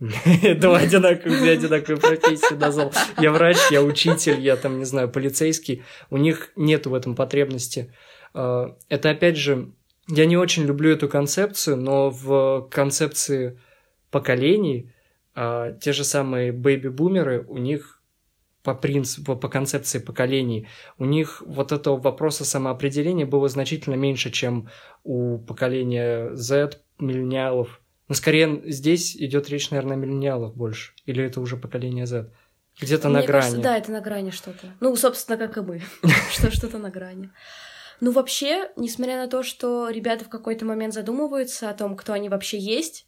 два 0.56 0.78
одинаковых, 0.78 1.40
две 1.40 1.52
одинаковые 1.52 2.00
профессии 2.00 2.54
назвал. 2.54 2.92
Я 3.18 3.30
врач, 3.32 3.56
я 3.70 3.82
учитель, 3.82 4.40
я 4.40 4.56
там, 4.56 4.78
не 4.78 4.84
знаю, 4.84 5.10
полицейский. 5.10 5.84
У 6.08 6.16
них 6.16 6.50
нет 6.56 6.86
в 6.86 6.94
этом 6.94 7.14
потребности. 7.14 7.94
А, 8.32 8.76
это, 8.88 9.10
опять 9.10 9.36
же, 9.36 9.72
я 10.08 10.24
не 10.24 10.36
очень 10.36 10.64
люблю 10.64 10.90
эту 10.90 11.08
концепцию, 11.08 11.76
но 11.76 12.10
в 12.10 12.68
концепции 12.70 13.60
поколений 14.10 14.92
а, 15.34 15.72
те 15.72 15.92
же 15.92 16.04
самые 16.04 16.52
бэйби-бумеры, 16.52 17.44
у 17.46 17.58
них 17.58 18.00
по 18.62 18.74
принципу, 18.74 19.36
по 19.36 19.48
концепции 19.48 19.98
поколений, 19.98 20.68
у 20.98 21.06
них 21.06 21.42
вот 21.46 21.72
этого 21.72 21.96
вопроса 21.96 22.44
самоопределения 22.44 23.24
было 23.24 23.48
значительно 23.48 23.94
меньше, 23.94 24.30
чем 24.30 24.68
у 25.02 25.38
поколения 25.38 26.34
Z, 26.34 26.82
миллениалов. 26.98 27.80
Но 28.08 28.14
скорее 28.14 28.60
здесь 28.66 29.16
идет 29.16 29.48
речь, 29.48 29.70
наверное, 29.70 29.96
о 29.96 30.00
миллениалах 30.00 30.54
больше. 30.54 30.92
Или 31.06 31.24
это 31.24 31.40
уже 31.40 31.56
поколение 31.56 32.06
Z? 32.06 32.30
Где-то 32.80 33.08
на 33.08 33.22
грани. 33.22 33.42
Кажется, 33.42 33.62
да, 33.62 33.78
это 33.78 33.92
на 33.92 34.00
грани 34.00 34.30
что-то. 34.30 34.74
Ну, 34.80 34.94
собственно, 34.96 35.38
как 35.38 35.56
и 35.56 35.60
мы. 35.60 35.82
Что 36.30 36.50
что-то 36.50 36.78
на 36.78 36.90
грани. 36.90 37.30
Ну, 38.00 38.12
вообще, 38.12 38.70
несмотря 38.76 39.16
на 39.16 39.28
то, 39.28 39.42
что 39.42 39.90
ребята 39.90 40.24
в 40.24 40.30
какой-то 40.30 40.64
момент 40.64 40.94
задумываются 40.94 41.68
о 41.68 41.74
том, 41.74 41.96
кто 41.96 42.14
они 42.14 42.30
вообще 42.30 42.58
есть, 42.58 43.06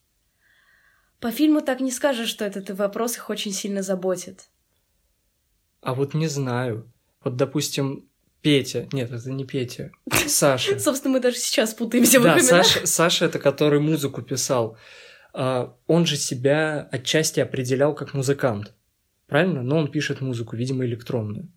по 1.22 1.30
фильму 1.30 1.60
так 1.62 1.80
не 1.80 1.92
скажешь, 1.92 2.28
что 2.28 2.44
этот 2.44 2.68
вопрос 2.70 3.16
их 3.16 3.30
очень 3.30 3.52
сильно 3.52 3.82
заботит. 3.82 4.48
А 5.80 5.94
вот 5.94 6.14
не 6.14 6.26
знаю. 6.26 6.92
Вот, 7.22 7.36
допустим, 7.36 8.08
Петя. 8.40 8.88
Нет, 8.92 9.12
это 9.12 9.30
не 9.30 9.44
Петя. 9.44 9.92
Саша. 10.26 10.78
Собственно, 10.80 11.14
мы 11.14 11.20
даже 11.20 11.36
сейчас 11.36 11.74
путаемся 11.74 12.18
в 12.18 12.24
Да, 12.24 12.40
Саша, 12.40 12.86
Саша 12.86 13.26
это 13.26 13.38
который 13.38 13.78
музыку 13.78 14.20
писал. 14.20 14.76
А, 15.32 15.76
он 15.86 16.06
же 16.06 16.16
себя 16.16 16.88
отчасти 16.90 17.38
определял 17.38 17.94
как 17.94 18.14
музыкант. 18.14 18.74
Правильно? 19.28 19.62
Но 19.62 19.78
он 19.78 19.92
пишет 19.92 20.20
музыку, 20.20 20.56
видимо, 20.56 20.84
электронную. 20.84 21.48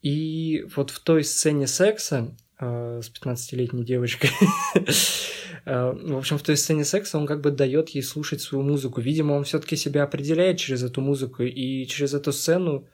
И 0.00 0.66
вот 0.74 0.90
в 0.90 0.98
той 1.00 1.24
сцене 1.24 1.66
секса 1.66 2.34
э, 2.58 3.00
с 3.02 3.10
15-летней 3.10 3.84
девочкой, 3.84 4.30
в 5.64 6.16
общем, 6.16 6.38
в 6.38 6.42
той 6.42 6.56
сцене 6.56 6.84
секса 6.84 7.18
он 7.18 7.26
как 7.26 7.40
бы 7.40 7.50
дает 7.50 7.90
ей 7.90 8.02
слушать 8.02 8.40
свою 8.40 8.62
музыку. 8.64 9.00
Видимо, 9.00 9.32
он 9.32 9.44
все-таки 9.44 9.76
себя 9.76 10.02
определяет 10.02 10.58
через 10.58 10.82
эту 10.82 11.00
музыку, 11.00 11.42
и 11.42 11.86
через 11.86 12.12
эту 12.14 12.32
сцену 12.32 12.86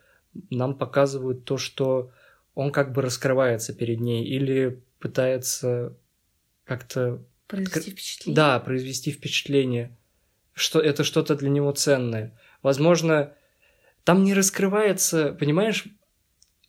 нам 0.49 0.77
показывают 0.77 1.43
то, 1.43 1.57
что 1.57 2.11
он 2.55 2.71
как 2.71 2.93
бы 2.93 3.01
раскрывается 3.01 3.73
перед 3.73 3.99
ней 3.99 4.25
или 4.25 4.81
пытается 4.99 5.97
как-то... 6.65 7.21
Произвести 7.47 7.91
впечатление. 7.91 8.35
Да, 8.35 8.59
произвести 8.59 9.11
впечатление, 9.11 9.97
что 10.53 10.79
это 10.79 11.03
что-то 11.03 11.35
для 11.35 11.49
него 11.49 11.71
ценное. 11.73 12.39
Возможно, 12.61 13.33
там 14.05 14.23
не 14.23 14.33
раскрывается, 14.33 15.33
понимаешь, 15.33 15.85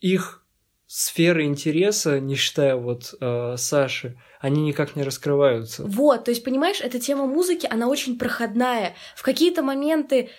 их 0.01 0.42
сферы 0.87 1.45
интереса, 1.45 2.19
не 2.19 2.35
считая 2.35 2.75
вот 2.75 3.15
э, 3.19 3.55
Саши, 3.57 4.17
они 4.39 4.61
никак 4.63 4.95
не 4.95 5.03
раскрываются. 5.03 5.83
Вот, 5.83 6.25
то 6.25 6.31
есть, 6.31 6.43
понимаешь, 6.43 6.81
эта 6.81 6.99
тема 6.99 7.25
музыки, 7.25 7.67
она 7.69 7.87
очень 7.87 8.17
проходная. 8.17 8.95
В 9.15 9.23
какие-то 9.23 9.63
моменты, 9.63 10.29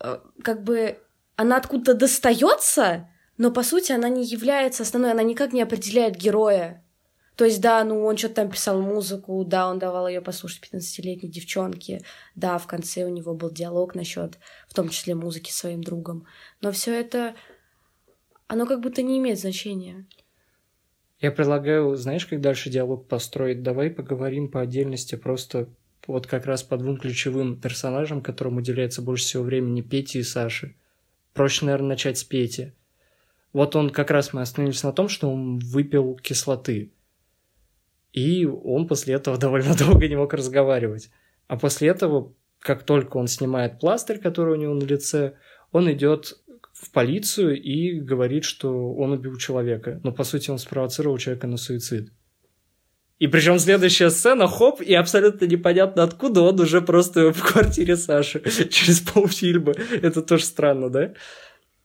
э, 0.00 0.18
как 0.42 0.62
бы, 0.64 0.98
она 1.36 1.56
откуда-то 1.56 1.94
достается, 1.94 3.08
но 3.36 3.50
по 3.50 3.62
сути 3.62 3.92
она 3.92 4.08
не 4.08 4.24
является 4.24 4.82
основной, 4.82 5.12
она 5.12 5.22
никак 5.22 5.52
не 5.52 5.62
определяет 5.62 6.16
героя. 6.16 6.84
То 7.36 7.44
есть, 7.44 7.60
да, 7.60 7.82
ну 7.82 8.04
он 8.04 8.16
что-то 8.16 8.36
там 8.36 8.50
писал 8.50 8.80
музыку, 8.80 9.44
да, 9.44 9.68
он 9.68 9.80
давал 9.80 10.06
ее 10.06 10.20
послушать 10.20 10.68
15-летней 10.72 11.28
девчонке, 11.28 12.02
да, 12.36 12.58
в 12.58 12.66
конце 12.66 13.04
у 13.04 13.08
него 13.08 13.34
был 13.34 13.50
диалог 13.50 13.96
насчет, 13.96 14.38
в 14.68 14.74
том 14.74 14.88
числе 14.88 15.16
музыки 15.16 15.50
с 15.50 15.56
своим 15.56 15.82
другом. 15.82 16.26
Но 16.60 16.70
все 16.70 16.98
это 16.98 17.34
оно 18.54 18.66
как 18.66 18.80
будто 18.80 19.02
не 19.02 19.18
имеет 19.18 19.38
значения. 19.38 20.06
Я 21.20 21.32
предлагаю, 21.32 21.94
знаешь, 21.96 22.26
как 22.26 22.40
дальше 22.40 22.70
диалог 22.70 23.08
построить? 23.08 23.62
Давай 23.62 23.90
поговорим 23.90 24.48
по 24.48 24.60
отдельности 24.60 25.16
просто 25.16 25.68
вот 26.06 26.26
как 26.26 26.46
раз 26.46 26.62
по 26.62 26.76
двум 26.76 26.96
ключевым 26.96 27.60
персонажам, 27.60 28.22
которым 28.22 28.58
уделяется 28.58 29.02
больше 29.02 29.24
всего 29.24 29.42
времени, 29.42 29.80
Пети 29.80 30.18
и 30.18 30.22
Саши. 30.22 30.76
Проще, 31.32 31.64
наверное, 31.64 31.90
начать 31.90 32.18
с 32.18 32.24
Пети. 32.24 32.72
Вот 33.52 33.74
он 33.74 33.90
как 33.90 34.10
раз 34.10 34.32
мы 34.32 34.40
остановились 34.42 34.82
на 34.82 34.92
том, 34.92 35.08
что 35.08 35.30
он 35.30 35.58
выпил 35.58 36.16
кислоты. 36.16 36.92
И 38.12 38.46
он 38.46 38.86
после 38.86 39.14
этого 39.14 39.36
довольно 39.44 39.76
долго 39.76 40.06
не 40.06 40.16
мог 40.16 40.32
разговаривать. 40.32 41.10
А 41.48 41.56
после 41.56 41.88
этого, 41.88 42.32
как 42.60 42.84
только 42.84 43.16
он 43.16 43.26
снимает 43.26 43.80
пластырь, 43.80 44.18
который 44.18 44.54
у 44.54 44.60
него 44.60 44.74
на 44.74 44.84
лице, 44.84 45.34
он 45.72 45.90
идет 45.90 46.38
в 46.84 46.90
полицию 46.90 47.60
и 47.60 47.98
говорит, 47.98 48.44
что 48.44 48.92
он 48.94 49.12
убил 49.12 49.36
человека. 49.38 50.00
Но 50.04 50.12
по 50.12 50.24
сути 50.24 50.50
он 50.50 50.58
спровоцировал 50.58 51.18
человека 51.18 51.46
на 51.46 51.56
суицид. 51.56 52.12
И 53.18 53.28
причем 53.28 53.58
следующая 53.58 54.10
сцена, 54.10 54.48
хоп, 54.48 54.82
и 54.82 54.92
абсолютно 54.92 55.46
непонятно 55.46 56.02
откуда 56.02 56.42
он 56.42 56.60
уже 56.60 56.82
просто 56.82 57.32
в 57.32 57.42
квартире 57.42 57.96
Саши 57.96 58.40
через 58.70 59.00
полфильма. 59.00 59.72
Это 60.02 60.20
тоже 60.20 60.44
странно, 60.44 60.90
да? 60.90 61.14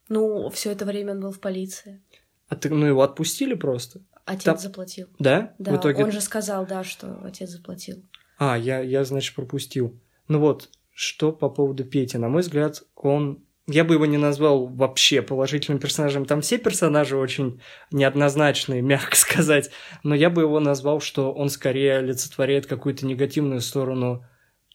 Ну, 0.09 0.49
все 0.49 0.71
это 0.71 0.85
время 0.85 1.13
он 1.13 1.21
был 1.21 1.31
в 1.31 1.39
полиции. 1.39 2.01
А 2.47 2.55
ты, 2.55 2.69
ну, 2.69 2.85
его 2.85 3.03
отпустили 3.03 3.53
просто? 3.53 4.01
Отец 4.25 4.43
Там... 4.43 4.57
заплатил. 4.57 5.07
Да? 5.19 5.53
Да, 5.59 5.71
в 5.71 5.79
итоге... 5.79 6.03
он 6.03 6.11
же 6.11 6.21
сказал, 6.21 6.65
да, 6.65 6.83
что 6.83 7.21
отец 7.23 7.49
заплатил. 7.49 8.03
А, 8.37 8.57
я, 8.57 8.79
я, 8.79 9.03
значит, 9.03 9.35
пропустил. 9.35 9.99
Ну 10.27 10.39
вот, 10.39 10.69
что 10.91 11.31
по 11.31 11.49
поводу 11.49 11.85
Пети? 11.85 12.17
На 12.17 12.27
мой 12.27 12.41
взгляд, 12.41 12.83
он 12.95 13.43
я 13.69 13.83
бы 13.83 13.93
его 13.93 14.05
не 14.07 14.17
назвал 14.17 14.65
вообще 14.65 15.21
положительным 15.21 15.79
персонажем. 15.79 16.25
Там 16.25 16.41
все 16.41 16.57
персонажи 16.57 17.15
очень 17.15 17.61
неоднозначные, 17.91 18.81
мягко 18.81 19.15
сказать. 19.15 19.69
Но 20.03 20.15
я 20.15 20.29
бы 20.29 20.41
его 20.41 20.59
назвал, 20.59 20.99
что 20.99 21.31
он 21.31 21.49
скорее 21.49 21.97
олицетворяет 21.97 22.65
какую-то 22.65 23.05
негативную 23.05 23.61
сторону 23.61 24.25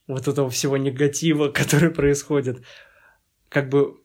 вот 0.07 0.29
этого 0.29 0.49
всего 0.49 0.77
негатива, 0.77 1.49
который 1.53 1.91
происходит. 1.91 2.63
Как 3.49 3.69
бы 3.69 3.97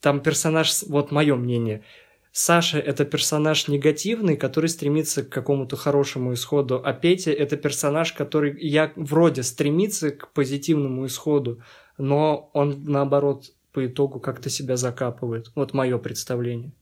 там 0.00 0.20
персонаж, 0.20 0.84
вот 0.84 1.10
мое 1.10 1.36
мнение, 1.36 1.84
Саша— 2.32 2.78
это 2.78 3.04
персонаж 3.04 3.66
негативный, 3.68 4.36
который 4.36 4.70
стремится 4.70 5.24
к 5.24 5.30
какому-то 5.30 5.76
хорошему 5.76 6.32
исходу, 6.32 6.80
а 6.82 6.92
Петя— 6.92 7.30
это 7.32 7.56
персонаж, 7.56 8.12
который 8.12 8.56
я 8.60 8.92
вроде 8.94 9.42
стремится 9.42 10.12
к 10.12 10.32
позитивному 10.32 11.06
исходу, 11.06 11.60
но 11.98 12.50
он, 12.54 12.84
наоборот, 12.84 13.46
по 13.72 13.86
итогу 13.86 14.20
как-то 14.20 14.50
себя 14.50 14.76
закапывает. 14.76 15.50
Вот 15.54 15.74
мое 15.74 15.98
представление. 15.98 16.72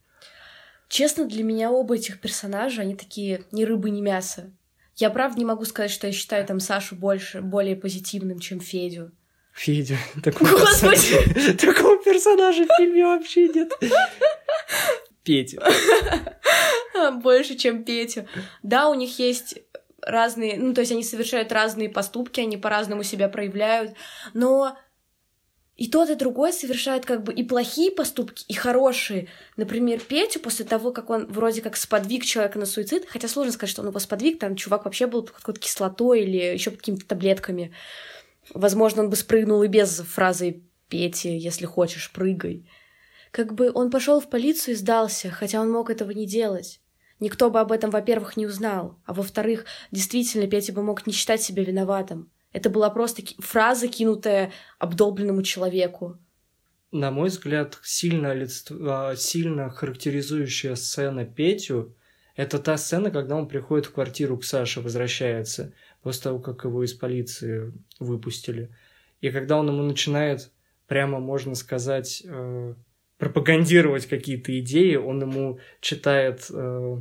Честно, 0.89 1.27
для 1.27 1.45
меня 1.45 1.71
оба 1.71 1.97
этих 1.97 2.21
персонажа, 2.21 2.83
они 2.83 2.95
такие 2.95 3.45
ни 3.53 3.65
рыбы, 3.65 3.91
ни 3.91 4.01
мясо. 4.01 4.51
Я 4.97 5.11
правда 5.11 5.39
не 5.39 5.45
могу 5.45 5.65
сказать, 5.65 5.91
что 5.91 6.07
я 6.07 6.13
считаю 6.13 6.45
там 6.47 6.61
Сашу 6.61 6.97
больше, 6.97 7.41
более 7.41 7.77
позитивным, 7.77 8.39
чем 8.39 8.61
Федю. 8.61 9.13
Федя. 9.53 9.97
Такого 10.25 10.51
Господи! 10.51 11.53
Такого 11.55 12.03
персонажа 12.03 12.65
в 12.65 12.77
фильме 12.77 13.05
вообще 13.05 13.49
нет. 13.49 13.73
Петя. 15.23 15.63
Больше, 17.23 17.55
чем 17.55 17.85
Петю. 17.85 18.27
Да, 18.63 18.89
у 18.89 18.95
них 18.95 19.19
есть 19.19 19.59
разные... 20.01 20.57
Ну, 20.59 20.73
то 20.75 20.81
есть 20.81 20.93
они 20.93 21.05
совершают 21.05 21.53
разные 21.53 21.89
поступки, 21.89 22.41
они 22.41 22.57
по-разному 22.57 23.03
себя 23.03 23.29
проявляют, 23.29 23.95
но 24.33 24.79
и 25.79 25.87
тот, 25.87 26.11
и 26.11 26.17
другой 26.17 26.53
совершает 26.53 27.07
как 27.07 27.23
бы 27.23 27.33
и 27.33 27.45
плохие 27.45 27.93
поступки, 27.93 28.45
и 28.49 28.53
хорошие. 28.53 29.29
Например, 29.57 30.01
Петю 30.01 30.41
после 30.41 30.65
того, 30.65 30.91
как 30.93 31.09
он 31.09 31.27
вроде 31.29 31.63
как 31.63 31.77
сподвиг 31.77 32.25
человека 32.25 32.59
на 32.59 32.67
суицид, 32.67 33.07
хотя 33.09 33.29
сложно 33.29 33.53
сказать, 33.53 33.71
что 33.71 33.83
он 33.83 33.89
его 33.89 33.99
сподвиг, 34.01 34.41
там 34.41 34.57
чувак 34.57 34.85
вообще 34.85 35.07
был 35.07 35.23
какой-то 35.23 35.61
кислотой 35.61 36.23
или 36.23 36.37
еще 36.37 36.73
какими-то 36.73 37.07
таблетками. 37.07 37.73
Возможно, 38.53 39.03
он 39.05 39.11
бы 39.11 39.15
спрыгнул 39.15 39.63
и 39.63 39.69
без 39.69 40.01
фразы 40.01 40.63
«Петя, 40.89 41.29
если 41.29 41.65
хочешь, 41.65 42.11
прыгай». 42.11 42.69
Как 43.31 43.55
бы 43.55 43.71
он 43.73 43.93
пошел 43.93 44.21
в 44.21 44.29
полицию 44.29 44.75
и 44.75 44.77
сдался, 44.77 45.31
хотя 45.31 45.61
он 45.61 45.71
мог 45.71 45.91
этого 45.91 46.11
не 46.11 46.27
делать. 46.27 46.81
Никто 47.21 47.51
бы 47.51 47.61
об 47.61 47.71
этом, 47.71 47.91
во-первых, 47.91 48.37
не 48.37 48.47
узнал, 48.47 48.99
а 49.05 49.15
во-вторых, 49.15 49.65
действительно, 49.93 50.49
Петя 50.49 50.73
бы 50.73 50.83
мог 50.83 51.07
не 51.07 51.13
считать 51.13 51.41
себя 51.41 51.63
виноватым. 51.63 52.33
Это 52.53 52.71
была 52.71 52.91
просто 52.91 53.23
фраза, 53.39 53.89
кинутая 53.89 54.53
обдолбленному 54.79 55.43
человеку. 55.43 56.19
На 56.91 57.11
мой 57.11 57.29
взгляд, 57.29 57.79
сильно, 57.83 58.35
а, 58.71 59.15
сильно 59.17 59.71
характеризующая 59.71 60.75
сцена 60.75 61.25
Петю– 61.27 61.95
это 62.39 62.61
та 62.61 62.77
сцена, 62.77 63.11
когда 63.11 63.35
он 63.35 63.49
приходит 63.49 63.87
в 63.87 63.93
квартиру 63.93 64.39
к 64.39 64.45
Саше, 64.45 64.81
возвращается, 64.81 65.73
после 66.03 66.23
того, 66.23 66.39
как 66.39 66.63
его 66.63 66.85
из 66.85 66.95
полиции 66.95 67.73
выпустили. 67.99 68.71
И 69.21 69.31
когда 69.31 69.57
он 69.57 69.67
ему 69.67 69.83
начинает, 69.83 70.53
прямо 70.87 71.19
можно 71.19 71.57
сказать, 71.57 72.23
э, 72.25 72.75
пропагандировать 73.19 74.07
какие-то 74.07 74.57
идеи, 74.61 74.95
он 74.95 75.21
ему 75.21 75.59
читает, 75.81 76.47
э, 76.49 77.01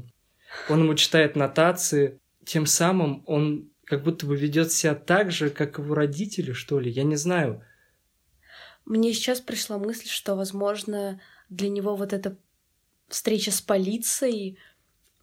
он 0.69 0.83
ему 0.83 0.95
читает 0.95 1.35
нотации, 1.35 2.19
тем 2.43 2.65
самым 2.65 3.21
он 3.27 3.69
как 3.87 4.03
будто 4.03 4.25
бы 4.25 4.35
ведет 4.35 4.71
себя 4.71 4.95
так 4.95 5.31
же, 5.31 5.49
как 5.49 5.77
его 5.79 5.95
родители, 5.95 6.51
что 6.51 6.79
ли, 6.79 6.91
я 6.91 7.03
не 7.03 7.15
знаю. 7.15 7.63
Мне 8.85 9.13
сейчас 9.13 9.39
пришла 9.39 9.77
мысль, 9.77 10.07
что, 10.07 10.35
возможно, 10.35 11.21
для 11.49 11.69
него 11.69 11.95
вот 11.95 12.11
эта 12.11 12.37
встреча 13.07 13.51
с 13.51 13.61
полицией 13.61 14.59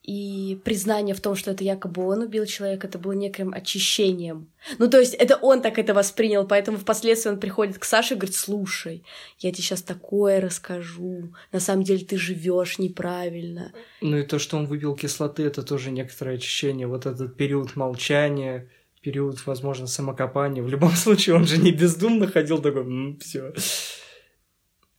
и 0.05 0.61
признание 0.64 1.14
в 1.14 1.21
том, 1.23 1.35
что 1.35 1.53
это 1.53 1.64
якобы 1.64 2.07
он 2.07 2.21
убил 2.21 2.45
человека, 2.45 2.87
это 2.87 2.99
было 2.99 3.12
неким 3.12 3.55
очищением. 3.55 4.53
Ну, 4.79 4.90
то 4.90 5.01
есть 5.01 5.14
это 5.14 5.37
он 5.37 5.62
так 5.62 5.79
это 5.79 5.95
воспринял, 5.95 6.47
поэтому 6.47 6.77
впоследствии 6.77 7.31
он 7.31 7.40
приходит 7.40 7.79
к 7.79 7.85
Саше 7.85 8.12
и 8.12 8.17
говорит, 8.19 8.37
слушай, 8.37 9.03
я 9.38 9.51
тебе 9.51 9.62
сейчас 9.62 9.83
такое 9.83 10.43
расскажу, 10.43 11.33
на 11.53 11.59
самом 11.59 11.85
деле 11.85 12.05
ты 12.05 12.19
живешь 12.19 12.79
неправильно. 12.79 13.73
Ну 14.03 14.19
и 14.19 14.25
то, 14.25 14.38
что 14.38 14.59
он 14.59 14.67
выпил 14.67 14.95
кислоты, 14.95 15.45
это 15.45 15.62
тоже 15.62 15.90
некоторое 15.90 16.37
очищение. 16.37 16.87
Вот 16.87 17.07
этот 17.07 17.38
период 17.38 17.75
молчания, 17.75 18.69
период, 19.01 19.47
возможно, 19.47 19.87
самокопания. 19.87 20.62
В 20.62 20.69
любом 20.69 20.90
случае, 20.97 21.37
он 21.37 21.47
же 21.47 21.57
не 21.57 21.73
бездумно 21.73 22.27
ходил 22.27 22.61
такой, 22.61 23.17
все. 23.21 23.55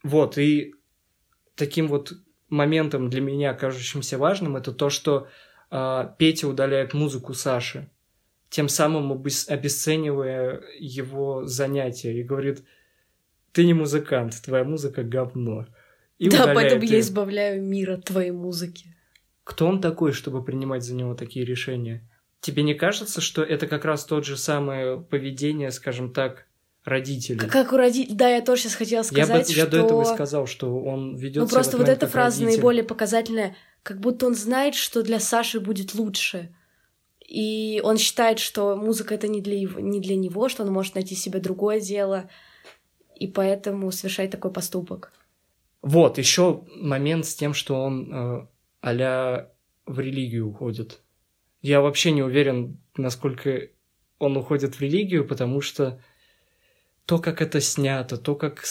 Вот, 0.02 0.40
и 0.40 0.74
таким 1.56 1.88
вот 1.88 2.14
моментом 2.50 3.10
для 3.10 3.22
меня, 3.22 3.54
кажущимся 3.54 4.18
важным, 4.18 4.56
это 4.58 4.72
то, 4.72 4.90
что 4.90 5.28
э, 5.72 6.10
Петя 6.18 6.48
удаляет 6.48 6.94
музыку 6.94 7.34
Саши, 7.34 7.90
тем 8.50 8.70
самым 8.70 9.12
обесценивая 9.12 10.62
его 10.80 11.46
занятия 11.46 12.20
и 12.20 12.24
говорит, 12.24 12.64
ты 13.52 13.66
не 13.66 13.74
музыкант, 13.74 14.42
твоя 14.44 14.64
музыка 14.64 15.04
говно. 15.04 15.66
И 16.18 16.30
да, 16.30 16.52
поэтому 16.54 16.84
ее. 16.84 16.94
я 16.94 17.00
избавляю 17.00 17.62
мир 17.62 17.92
от 17.92 18.06
твоей 18.06 18.32
музыки. 18.32 18.96
Кто 19.44 19.68
он 19.68 19.82
такой, 19.82 20.12
чтобы 20.12 20.44
принимать 20.44 20.84
за 20.84 20.96
него 20.96 21.14
такие 21.16 21.46
решения? 21.46 22.10
Тебе 22.42 22.64
не 22.64 22.74
кажется, 22.74 23.22
что 23.22 23.44
это 23.44 23.68
как 23.68 23.86
раз 23.86 24.06
тот 24.06 24.26
же 24.26 24.38
самое 24.38 25.00
поведение, 25.00 25.72
скажем 25.72 26.14
так, 26.14 26.48
родителей. 26.86 27.40
Как 27.40 27.74
у 27.74 27.78
родителей. 27.78 28.16
Да, 28.16 28.30
я 28.30 28.42
тоже 28.42 28.64
сейчас 28.64 28.76
хотела 28.76 29.04
сказать, 29.04 29.50
я, 29.50 29.66
бы, 29.66 29.72
я 29.76 29.80
до 29.80 29.86
этого 29.86 30.02
и 30.04 30.06
сказал, 30.06 30.48
что 30.48 30.80
он 30.80 31.16
ведет. 31.16 31.44
Ну 31.44 31.50
просто 31.50 31.78
вот 31.78 31.90
эта 31.90 32.08
фраза 32.08 32.40
родитель. 32.40 32.58
наиболее 32.58 32.84
показательная, 32.84 33.56
как 33.84 34.00
будто 34.00 34.28
он 34.28 34.36
знает, 34.36 34.76
что 34.76 35.02
для 35.02 35.20
Саши 35.20 35.60
будет 35.60 35.96
лучше. 35.96 36.56
И 37.28 37.82
он 37.84 37.98
считает, 37.98 38.38
что 38.38 38.76
музыка 38.76 39.16
это 39.16 39.28
не 39.28 39.42
для, 39.42 39.60
его, 39.60 39.80
не 39.80 40.00
для 40.00 40.16
него, 40.16 40.48
что 40.48 40.64
он 40.64 40.72
может 40.72 40.94
найти 40.94 41.16
себе 41.16 41.40
другое 41.40 41.80
дело, 41.82 42.30
и 43.16 43.28
поэтому 43.28 43.92
совершает 43.92 44.30
такой 44.30 44.52
поступок. 44.52 45.12
Вот, 45.82 46.20
еще 46.20 46.64
момент 46.76 47.26
с 47.26 47.36
тем, 47.36 47.56
что 47.56 47.82
он 47.82 48.14
э, 48.14 48.48
а 48.82 49.50
в 49.88 50.00
религию 50.00 50.50
уходит. 50.50 51.02
Я 51.62 51.82
вообще 51.82 52.12
не 52.12 52.22
уверен, 52.22 52.80
насколько 52.96 53.70
он 54.20 54.38
уходит 54.38 54.76
в 54.76 54.82
религию, 54.82 55.28
потому 55.28 55.62
что 55.62 56.00
то, 57.06 57.20
как 57.20 57.42
это 57.42 57.62
снято, 57.62 58.18
то, 58.18 58.36
как, 58.36 58.64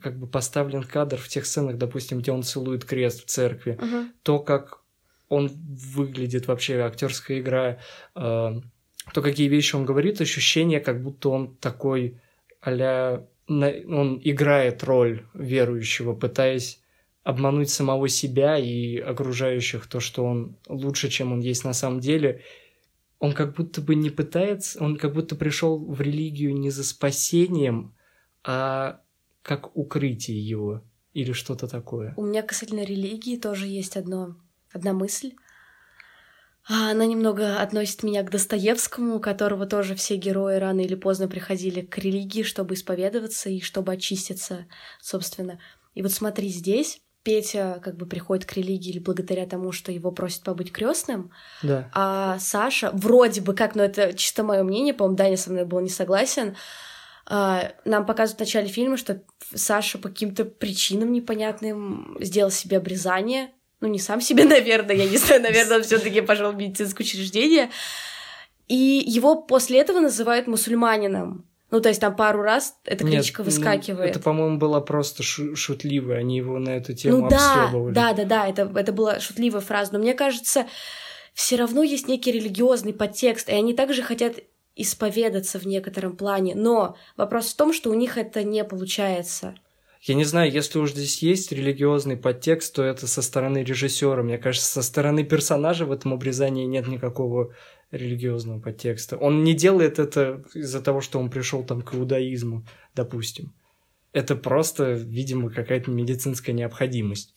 как 0.00 0.18
бы 0.18 0.26
поставлен 0.26 0.84
кадр 0.84 1.16
в 1.16 1.28
тех 1.28 1.44
сценах, 1.46 1.76
допустим, 1.76 2.20
где 2.20 2.32
он 2.32 2.42
целует 2.42 2.84
крест 2.84 3.24
в 3.24 3.26
церкви, 3.26 3.78
uh-huh. 3.80 4.08
то, 4.22 4.38
как 4.38 4.82
он 5.28 5.48
выглядит 5.48 6.46
вообще, 6.46 6.80
актерская 6.80 7.40
игра, 7.40 7.78
э, 8.14 8.60
то, 9.12 9.22
какие 9.22 9.48
вещи 9.48 9.76
он 9.76 9.84
говорит, 9.84 10.20
ощущение, 10.20 10.80
как 10.80 11.02
будто 11.02 11.30
он 11.30 11.56
такой 11.56 12.20
а 12.62 13.24
он 13.48 14.20
играет 14.22 14.84
роль 14.84 15.24
верующего, 15.34 16.14
пытаясь 16.14 16.80
обмануть 17.24 17.70
самого 17.70 18.08
себя 18.08 18.58
и 18.58 18.98
окружающих, 18.98 19.86
то, 19.86 20.00
что 20.00 20.24
он 20.24 20.56
лучше, 20.68 21.08
чем 21.08 21.32
он 21.32 21.40
есть 21.40 21.64
на 21.64 21.72
самом 21.72 22.00
деле, 22.00 22.42
он 23.20 23.34
как 23.34 23.54
будто 23.54 23.80
бы 23.82 23.94
не 23.94 24.10
пытается, 24.10 24.82
он 24.82 24.96
как 24.96 25.12
будто 25.12 25.36
пришел 25.36 25.78
в 25.78 26.00
религию 26.00 26.58
не 26.58 26.70
за 26.70 26.82
спасением, 26.82 27.94
а 28.42 29.02
как 29.42 29.76
укрытие 29.76 30.40
его 30.44 30.82
или 31.12 31.32
что-то 31.32 31.68
такое. 31.68 32.14
У 32.16 32.24
меня 32.24 32.42
касательно 32.42 32.82
религии 32.82 33.36
тоже 33.36 33.66
есть 33.66 33.96
одно, 33.96 34.36
одна 34.72 34.94
мысль. 34.94 35.34
А, 36.68 36.92
она 36.92 37.04
немного 37.04 37.60
относит 37.60 38.02
меня 38.02 38.22
к 38.22 38.30
Достоевскому, 38.30 39.16
у 39.16 39.20
которого 39.20 39.66
тоже 39.66 39.94
все 39.94 40.16
герои 40.16 40.56
рано 40.56 40.80
или 40.80 40.94
поздно 40.94 41.28
приходили 41.28 41.82
к 41.82 41.98
религии, 41.98 42.42
чтобы 42.42 42.74
исповедоваться 42.74 43.50
и 43.50 43.60
чтобы 43.60 43.92
очиститься, 43.92 44.66
собственно. 45.00 45.60
И 45.94 46.02
вот 46.02 46.12
смотри, 46.12 46.48
здесь 46.48 47.02
Петя 47.22 47.80
как 47.82 47.96
бы 47.96 48.06
приходит 48.06 48.46
к 48.46 48.54
религии 48.54 48.90
или 48.90 48.98
благодаря 48.98 49.46
тому, 49.46 49.72
что 49.72 49.92
его 49.92 50.10
просят 50.10 50.42
побыть 50.42 50.72
крестным, 50.72 51.30
да. 51.62 51.90
а 51.92 52.38
Саша 52.38 52.90
вроде 52.92 53.42
бы 53.42 53.54
как, 53.54 53.74
но 53.74 53.82
это 53.82 54.14
чисто 54.14 54.42
мое 54.42 54.62
мнение, 54.62 54.94
по-моему, 54.94 55.16
Даня 55.16 55.36
со 55.36 55.50
мной 55.50 55.66
был 55.66 55.80
не 55.80 55.90
согласен, 55.90 56.56
а, 57.26 57.72
нам 57.84 58.06
показывают 58.06 58.38
в 58.38 58.40
начале 58.40 58.68
фильма, 58.68 58.96
что 58.96 59.22
Саша 59.54 59.98
по 59.98 60.08
каким-то 60.08 60.44
причинам 60.46 61.12
непонятным 61.12 62.16
сделал 62.20 62.50
себе 62.50 62.78
обрезание, 62.78 63.50
ну 63.80 63.88
не 63.88 63.98
сам 63.98 64.22
себе, 64.22 64.44
наверное, 64.46 64.96
я 64.96 65.08
не 65.08 65.18
знаю, 65.18 65.42
наверное, 65.42 65.76
он 65.76 65.82
все-таки 65.82 66.22
пошел 66.22 66.52
в 66.52 66.56
медицинское 66.56 67.04
учреждение, 67.04 67.70
и 68.66 69.04
его 69.06 69.42
после 69.42 69.80
этого 69.80 70.00
называют 70.00 70.46
мусульманином. 70.46 71.44
Ну, 71.70 71.80
то 71.80 71.88
есть 71.88 72.00
там 72.00 72.16
пару 72.16 72.42
раз 72.42 72.74
эта 72.84 73.04
кличка 73.04 73.42
Нет, 73.42 73.52
выскакивает. 73.52 74.04
Ну, 74.04 74.10
это, 74.10 74.20
по-моему, 74.20 74.58
было 74.58 74.80
просто 74.80 75.22
шу- 75.22 75.54
шутливо, 75.54 76.14
они 76.14 76.38
его 76.38 76.58
на 76.58 76.70
эту 76.70 76.94
тему 76.94 77.22
ну, 77.22 77.28
да. 77.28 77.70
Да, 77.90 78.12
да, 78.12 78.24
да, 78.24 78.48
это, 78.48 78.70
это 78.74 78.92
была 78.92 79.20
шутливая 79.20 79.60
фраза. 79.60 79.92
Но 79.92 79.98
мне 80.00 80.14
кажется, 80.14 80.66
все 81.32 81.56
равно 81.56 81.82
есть 81.82 82.08
некий 82.08 82.32
религиозный 82.32 82.92
подтекст, 82.92 83.48
и 83.48 83.52
они 83.52 83.74
также 83.74 84.02
хотят 84.02 84.36
исповедаться 84.74 85.58
в 85.58 85.66
некотором 85.66 86.16
плане. 86.16 86.54
Но 86.54 86.96
вопрос 87.16 87.52
в 87.52 87.56
том, 87.56 87.72
что 87.72 87.90
у 87.90 87.94
них 87.94 88.18
это 88.18 88.42
не 88.42 88.64
получается. 88.64 89.54
Я 90.02 90.14
не 90.14 90.24
знаю, 90.24 90.50
если 90.50 90.78
уж 90.78 90.92
здесь 90.92 91.22
есть 91.22 91.52
религиозный 91.52 92.16
подтекст, 92.16 92.74
то 92.74 92.82
это 92.82 93.06
со 93.06 93.20
стороны 93.20 93.58
режиссера. 93.58 94.22
Мне 94.22 94.38
кажется, 94.38 94.66
со 94.66 94.82
стороны 94.82 95.24
персонажа 95.24 95.84
в 95.84 95.92
этом 95.92 96.14
обрезании 96.14 96.64
нет 96.64 96.88
никакого 96.88 97.54
религиозного 97.90 98.60
подтекста. 98.60 99.16
Он 99.16 99.42
не 99.42 99.54
делает 99.54 99.98
это 99.98 100.44
из-за 100.54 100.80
того, 100.80 101.00
что 101.00 101.18
он 101.18 101.30
пришел 101.30 101.64
там 101.64 101.82
к 101.82 101.94
иудаизму, 101.94 102.64
допустим. 102.94 103.54
Это 104.12 104.34
просто, 104.34 104.92
видимо, 104.92 105.50
какая-то 105.50 105.90
медицинская 105.90 106.54
необходимость. 106.54 107.32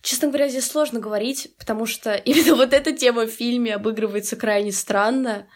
Честно 0.00 0.28
говоря, 0.28 0.48
здесь 0.48 0.66
сложно 0.66 1.00
говорить, 1.00 1.54
потому 1.58 1.86
что 1.86 2.14
именно 2.24 2.56
вот 2.56 2.72
эта 2.72 2.92
тема 2.92 3.26
в 3.26 3.30
фильме 3.30 3.74
обыгрывается 3.74 4.36
крайне 4.36 4.72
странно 4.72 5.46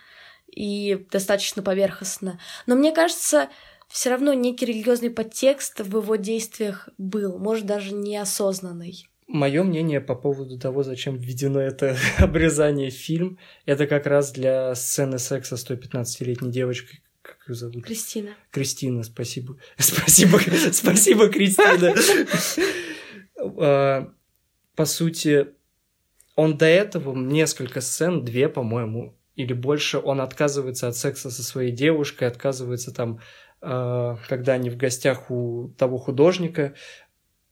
и 0.46 1.06
достаточно 1.10 1.62
поверхностно. 1.62 2.40
Но 2.66 2.76
мне 2.76 2.92
кажется, 2.92 3.48
все 3.88 4.10
равно 4.10 4.34
некий 4.34 4.66
религиозный 4.66 5.10
подтекст 5.10 5.80
в 5.80 5.96
его 5.96 6.16
действиях 6.16 6.88
был, 6.98 7.38
может, 7.38 7.66
даже 7.66 7.92
неосознанный. 7.92 9.09
Мое 9.32 9.62
мнение 9.62 10.00
по 10.00 10.16
поводу 10.16 10.58
того, 10.58 10.82
зачем 10.82 11.16
введено 11.16 11.60
это 11.60 11.96
обрезание 12.18 12.90
в 12.90 12.94
фильм, 12.94 13.38
это 13.64 13.86
как 13.86 14.06
раз 14.06 14.32
для 14.32 14.74
сцены 14.74 15.20
секса 15.20 15.56
с 15.56 15.62
той 15.62 15.76
15-летней 15.76 16.50
девочкой, 16.50 17.00
как 17.22 17.36
ее 17.46 17.54
зовут? 17.54 17.84
Кристина. 17.84 18.30
Кристина, 18.50 19.04
спасибо. 19.04 19.56
Спасибо, 19.78 20.38
спасибо, 20.72 21.28
Кристина. 21.28 21.94
А, 23.56 24.12
по 24.74 24.84
сути, 24.84 25.46
он 26.34 26.58
до 26.58 26.66
этого 26.66 27.16
несколько 27.16 27.80
сцен, 27.80 28.24
две, 28.24 28.48
по-моему, 28.48 29.16
или 29.36 29.52
больше, 29.52 29.98
он 29.98 30.20
отказывается 30.20 30.88
от 30.88 30.96
секса 30.96 31.30
со 31.30 31.44
своей 31.44 31.70
девушкой, 31.70 32.26
отказывается 32.26 32.92
там, 32.92 33.20
а, 33.60 34.18
когда 34.28 34.54
они 34.54 34.70
в 34.70 34.76
гостях 34.76 35.30
у 35.30 35.72
того 35.78 35.98
художника, 35.98 36.74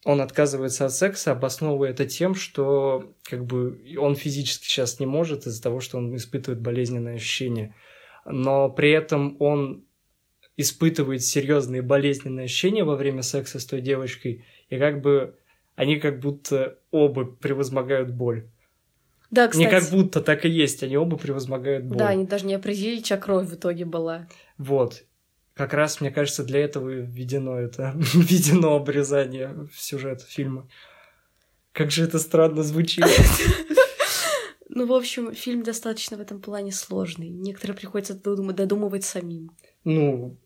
он 0.04 0.20
отказывается 0.20 0.86
от 0.86 0.92
секса, 0.92 1.32
обосновывая 1.32 1.90
это 1.90 2.06
тем, 2.06 2.34
что 2.34 3.12
как 3.24 3.44
бы 3.44 3.80
он 3.98 4.14
физически 4.14 4.64
сейчас 4.64 5.00
не 5.00 5.06
может 5.06 5.46
из-за 5.46 5.62
того, 5.62 5.80
что 5.80 5.98
он 5.98 6.14
испытывает 6.14 6.60
болезненные 6.60 7.16
ощущения. 7.16 7.74
Но 8.24 8.70
при 8.70 8.90
этом 8.90 9.36
он 9.40 9.84
испытывает 10.56 11.22
серьезные 11.22 11.82
болезненные 11.82 12.44
ощущения 12.44 12.84
во 12.84 12.96
время 12.96 13.22
секса 13.22 13.60
с 13.60 13.64
той 13.64 13.80
девочкой, 13.80 14.44
и 14.68 14.78
как 14.78 15.00
бы 15.00 15.36
они 15.76 15.96
как 15.96 16.20
будто 16.20 16.78
оба 16.90 17.24
превозмогают 17.24 18.10
боль. 18.10 18.48
Да, 19.30 19.48
кстати. 19.48 19.64
Не 19.64 19.70
как 19.70 19.84
будто 19.90 20.20
так 20.20 20.44
и 20.44 20.48
есть, 20.48 20.82
они 20.82 20.96
оба 20.96 21.16
превозмогают 21.16 21.84
боль. 21.84 21.98
Да, 21.98 22.08
они 22.08 22.24
даже 22.24 22.46
не 22.46 22.54
определили, 22.54 23.00
чья 23.00 23.16
кровь 23.18 23.46
в 23.46 23.54
итоге 23.54 23.84
была. 23.84 24.26
Вот. 24.56 25.04
Как 25.58 25.74
раз, 25.74 26.00
мне 26.00 26.12
кажется, 26.12 26.44
для 26.44 26.60
этого 26.60 26.88
и 26.88 27.00
введено 27.02 27.58
это, 27.58 27.92
введено 28.14 28.76
обрезание 28.76 29.68
в 29.74 29.82
сюжет 29.82 30.22
фильма. 30.22 30.68
Как 31.72 31.90
же 31.90 32.04
это 32.04 32.20
странно 32.20 32.62
звучит. 32.62 33.04
Ну, 34.70 34.86
в 34.86 34.92
общем, 34.92 35.34
фильм 35.34 35.64
достаточно 35.64 36.16
в 36.16 36.20
этом 36.20 36.40
плане 36.40 36.70
сложный. 36.70 37.28
Некоторые 37.30 37.76
приходится 37.76 38.14
додум- 38.14 38.52
додумывать 38.52 39.02
самим. 39.02 39.50
Ну, 39.82 40.36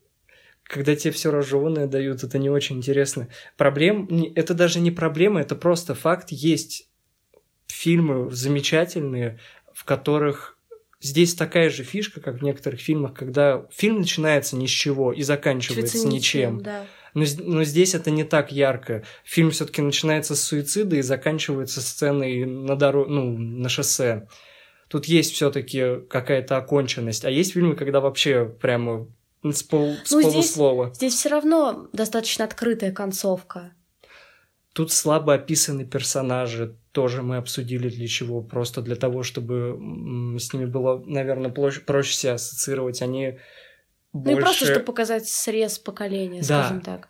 когда 0.62 0.96
тебе 0.96 1.10
все 1.12 1.30
роженое 1.30 1.86
дают, 1.86 2.24
это 2.24 2.38
не 2.38 2.48
очень 2.48 2.78
интересно. 2.78 3.28
Проблем, 3.58 4.08
это 4.34 4.54
даже 4.54 4.80
не 4.80 4.90
проблема, 4.90 5.42
это 5.42 5.54
просто 5.54 5.94
факт. 5.94 6.28
Есть 6.30 6.88
фильмы 7.66 8.30
замечательные, 8.30 9.38
в 9.74 9.84
которых 9.84 10.56
здесь 11.02 11.34
такая 11.34 11.68
же 11.68 11.82
фишка, 11.82 12.20
как 12.20 12.40
в 12.40 12.42
некоторых 12.42 12.80
фильмах, 12.80 13.12
когда 13.12 13.66
фильм 13.70 13.98
начинается 13.98 14.56
ни 14.56 14.66
с 14.66 14.70
чего 14.70 15.12
и 15.12 15.22
заканчивается 15.22 15.98
Чуть-чуть 15.98 16.12
ничем. 16.12 16.62
Да. 16.62 16.86
Но, 17.14 17.24
но 17.40 17.64
здесь 17.64 17.94
это 17.94 18.10
не 18.10 18.24
так 18.24 18.52
ярко. 18.52 19.04
Фильм 19.24 19.50
все-таки 19.50 19.82
начинается 19.82 20.34
с 20.34 20.42
суицида 20.42 20.96
и 20.96 21.02
заканчивается 21.02 21.82
сценой 21.82 22.46
на 22.46 22.76
дорог... 22.76 23.08
ну, 23.08 23.36
на 23.36 23.68
шоссе. 23.68 24.28
Тут 24.88 25.06
есть 25.06 25.32
все-таки 25.32 26.00
какая-то 26.08 26.56
оконченность. 26.56 27.24
А 27.24 27.30
есть 27.30 27.52
фильмы, 27.52 27.76
когда 27.76 28.00
вообще 28.00 28.46
прямо 28.46 29.08
с, 29.42 29.62
пол... 29.62 29.94
с 30.04 30.10
Ну, 30.10 30.20
здесь- 30.22 30.32
полуслова. 30.32 30.92
Здесь 30.94 31.14
все 31.14 31.28
равно 31.28 31.88
достаточно 31.92 32.44
открытая 32.44 32.92
концовка. 32.92 33.72
Тут 34.72 34.90
слабо 34.90 35.34
описаны 35.34 35.84
персонажи, 35.84 36.76
тоже 36.92 37.22
мы 37.22 37.38
обсудили 37.38 37.88
для 37.88 38.06
чего. 38.06 38.42
Просто 38.42 38.82
для 38.82 38.96
того, 38.96 39.22
чтобы 39.22 40.36
с 40.38 40.52
ними 40.52 40.66
было, 40.66 41.02
наверное, 41.06 41.50
проще, 41.50 41.80
проще 41.80 42.14
себя 42.14 42.34
ассоциировать. 42.34 43.02
Они 43.02 43.38
Ну 44.12 44.20
больше... 44.20 44.38
и 44.38 44.42
просто, 44.42 44.64
чтобы 44.66 44.84
показать 44.84 45.26
срез 45.26 45.78
поколения, 45.78 46.42
Да. 46.42 46.64
скажем 46.64 46.80
так. 46.82 47.08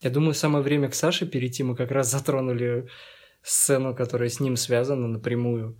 Я 0.00 0.10
думаю, 0.10 0.34
самое 0.34 0.62
время 0.62 0.90
к 0.90 0.94
Саше 0.94 1.26
перейти. 1.26 1.62
Мы 1.62 1.74
как 1.74 1.90
раз 1.90 2.10
затронули 2.10 2.88
сцену, 3.42 3.94
которая 3.94 4.28
с 4.28 4.40
ним 4.40 4.56
связана 4.56 5.08
напрямую. 5.08 5.76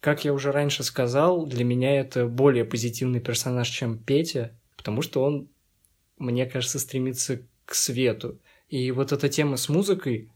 Как 0.00 0.24
я 0.24 0.32
уже 0.32 0.52
раньше 0.52 0.84
сказал, 0.84 1.46
для 1.46 1.64
меня 1.64 1.98
это 1.98 2.26
более 2.26 2.64
позитивный 2.64 3.20
персонаж, 3.20 3.68
чем 3.68 3.98
Петя, 3.98 4.56
потому 4.76 5.02
что 5.02 5.24
он, 5.24 5.48
мне 6.18 6.46
кажется, 6.46 6.78
стремится 6.78 7.40
к 7.64 7.74
свету. 7.74 8.38
И 8.68 8.90
вот 8.92 9.12
эта 9.12 9.28
тема 9.28 9.56
с 9.56 9.68
музыкой, 9.68 10.30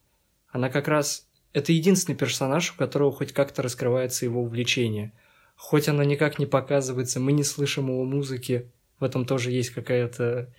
она 0.49 0.71
как 0.71 0.89
раз... 0.89 1.28
Это 1.59 1.73
единственный 1.73 2.15
персонаж, 2.15 2.73
у 2.73 2.77
которого 2.77 3.13
хоть 3.13 3.33
как-то 3.33 3.63
раскрывается 3.63 4.25
его 4.25 4.43
увлечение. 4.43 5.13
Хоть 5.57 5.89
оно 5.89 6.05
никак 6.05 6.39
не 6.39 6.47
показывается, 6.47 7.19
мы 7.19 7.33
не 7.33 7.43
слышим 7.43 7.89
его 7.89 8.05
музыки, 8.05 8.71
в 9.01 9.05
этом 9.05 9.25
тоже 9.25 9.51
есть 9.51 9.71
какая-то 9.71 10.53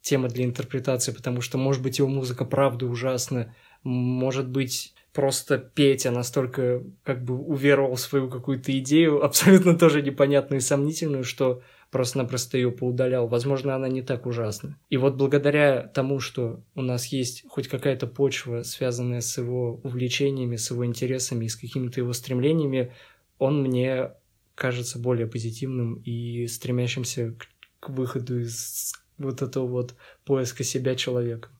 тема 0.00 0.28
для 0.28 0.44
интерпретации, 0.44 1.12
потому 1.12 1.40
что, 1.40 1.58
может 1.58 1.82
быть, 1.82 1.98
его 1.98 2.08
музыка 2.08 2.44
правда 2.44 2.86
ужасна, 2.86 3.54
может 3.82 4.48
быть, 4.48 4.94
просто 5.12 5.58
Петя 5.58 6.10
настолько 6.10 6.82
как 7.02 7.24
бы 7.24 7.36
уверовал 7.36 7.96
в 7.96 8.00
свою 8.00 8.30
какую-то 8.30 8.76
идею, 8.78 9.24
абсолютно 9.24 9.76
тоже 9.76 10.02
непонятную 10.02 10.60
и 10.60 10.62
сомнительную, 10.64 11.24
что 11.24 11.62
просто-напросто 11.92 12.56
ее 12.56 12.72
поудалял. 12.72 13.28
Возможно, 13.28 13.76
она 13.76 13.86
не 13.86 14.00
так 14.00 14.26
ужасна. 14.26 14.78
И 14.88 14.96
вот 14.96 15.14
благодаря 15.14 15.82
тому, 15.82 16.20
что 16.20 16.64
у 16.74 16.80
нас 16.80 17.06
есть 17.06 17.44
хоть 17.48 17.68
какая-то 17.68 18.06
почва, 18.06 18.62
связанная 18.62 19.20
с 19.20 19.36
его 19.36 19.74
увлечениями, 19.84 20.56
с 20.56 20.70
его 20.70 20.86
интересами 20.86 21.44
и 21.44 21.48
с 21.48 21.54
какими-то 21.54 22.00
его 22.00 22.14
стремлениями, 22.14 22.92
он 23.38 23.62
мне 23.62 24.12
кажется 24.54 24.98
более 24.98 25.26
позитивным 25.26 25.96
и 25.96 26.46
стремящимся 26.46 27.32
к, 27.32 27.46
к 27.78 27.90
выходу 27.90 28.40
из 28.40 28.94
вот 29.18 29.42
этого 29.42 29.66
вот 29.66 29.94
поиска 30.24 30.64
себя 30.64 30.96
человека. 30.96 31.50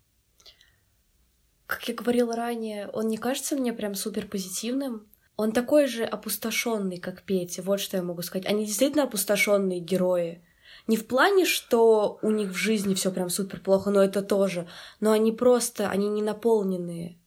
Как 1.67 1.87
я 1.89 1.95
говорила 1.95 2.35
ранее, 2.35 2.89
он 2.89 3.09
не 3.09 3.19
кажется 3.19 3.55
мне 3.55 3.75
прям 3.75 3.95
супер 3.95 4.27
позитивным. 4.27 5.07
Он 5.37 5.53
такой 5.53 5.87
же 5.87 6.05
опустошенный, 6.05 6.99
как 6.99 7.23
Петя. 7.23 7.63
Вот 7.63 7.81
что 7.81 7.97
я 7.97 8.03
могу 8.03 8.23
сказать. 8.23 8.47
Они 8.47 8.67
действительно 8.67 9.05
опустошенные 9.05 9.81
герои. 9.81 10.45
Не 10.87 10.97
в 10.97 11.07
плане, 11.07 11.45
что 11.45 12.19
у 12.23 12.31
них 12.31 12.51
в 12.51 12.57
жизни 12.57 12.95
все 12.95 13.11
прям 13.11 13.31
супер 13.31 13.61
плохо, 13.61 13.91
но 13.91 14.03
это 14.03 14.23
тоже. 14.23 14.69
Но 15.01 15.13
они 15.13 15.33
просто, 15.33 15.89
они 15.89 16.09
не 16.09 16.23
наполненные. 16.23 17.19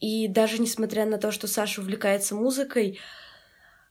И 0.00 0.28
даже 0.28 0.58
несмотря 0.60 1.06
на 1.06 1.18
то, 1.18 1.30
что 1.30 1.46
Саша 1.46 1.80
увлекается 1.80 2.34
музыкой, 2.34 2.98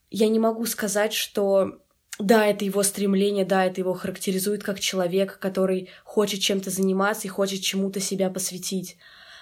я 0.09 0.27
не 0.27 0.39
могу 0.39 0.65
сказать, 0.65 1.13
что 1.13 1.79
да, 2.19 2.45
это 2.45 2.65
его 2.65 2.83
стремление, 2.83 3.45
да, 3.45 3.65
это 3.65 3.81
его 3.81 3.93
характеризует 3.93 4.63
как 4.63 4.79
человека, 4.79 5.37
который 5.39 5.89
хочет 6.03 6.41
чем-то 6.41 6.69
заниматься 6.69 7.27
и 7.27 7.31
хочет 7.31 7.61
чему-то 7.61 7.99
себя 7.99 8.29
посвятить. 8.29 8.97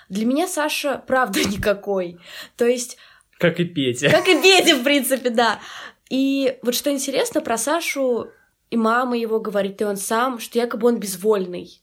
Для 0.08 0.26
меня 0.26 0.48
Саша 0.48 1.04
правда 1.06 1.44
никакой. 1.46 2.17
То 2.56 2.65
есть, 2.65 2.98
Как 3.41 3.60
и 3.60 3.65
Петя. 3.65 4.10
как 4.10 4.27
и 4.27 4.41
Петя, 4.41 4.75
в 4.75 4.84
принципе, 4.84 5.32
да. 5.32 5.60
И 6.10 6.58
вот 6.62 6.75
что 6.75 6.91
интересно 6.91 7.41
про 7.41 7.58
Сашу, 7.58 8.30
и 8.69 8.77
мама 8.77 9.17
его 9.17 9.39
говорит, 9.39 9.82
и 9.82 9.86
он 9.86 9.97
сам, 9.97 10.39
что 10.39 10.60
якобы 10.60 10.88
он 10.88 10.99
безвольный. 10.99 11.82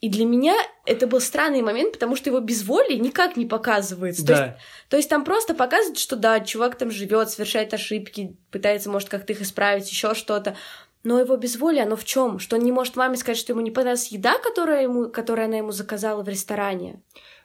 И 0.00 0.08
для 0.08 0.24
меня 0.24 0.56
это 0.84 1.06
был 1.06 1.20
странный 1.20 1.62
момент, 1.62 1.92
потому 1.92 2.16
что 2.16 2.30
его 2.30 2.40
безволие 2.40 2.98
никак 2.98 3.36
не 3.36 3.46
показывается. 3.46 4.26
То 4.26 4.32
есть 4.32 4.42
Да, 4.42 4.58
то 4.88 4.96
есть 4.96 5.08
там 5.08 5.24
просто 5.24 5.54
показывают, 5.54 5.98
что 5.98 6.16
да, 6.16 6.40
чувак 6.40 6.76
там 6.76 6.90
живет, 6.90 7.30
совершает 7.30 7.72
ошибки, 7.72 8.36
пытается, 8.50 8.90
может, 8.90 9.08
как-то 9.08 9.32
их 9.32 9.42
исправить, 9.42 9.88
еще 9.88 10.14
что-то. 10.14 10.56
Но 11.04 11.20
его 11.20 11.36
безволие, 11.36 11.84
оно 11.84 11.96
в 11.96 12.04
чем? 12.04 12.40
Что 12.40 12.56
он 12.56 12.62
не 12.62 12.72
может 12.72 12.96
маме 12.96 13.16
сказать, 13.16 13.38
что 13.38 13.52
ему 13.52 13.60
не 13.60 13.70
понравилась 13.70 14.08
еда, 14.08 14.38
которая, 14.38 14.82
ему, 14.82 15.08
которую 15.08 15.46
она 15.46 15.58
ему 15.58 15.70
заказала 15.70 16.22
в 16.22 16.28
ресторане. 16.28 17.00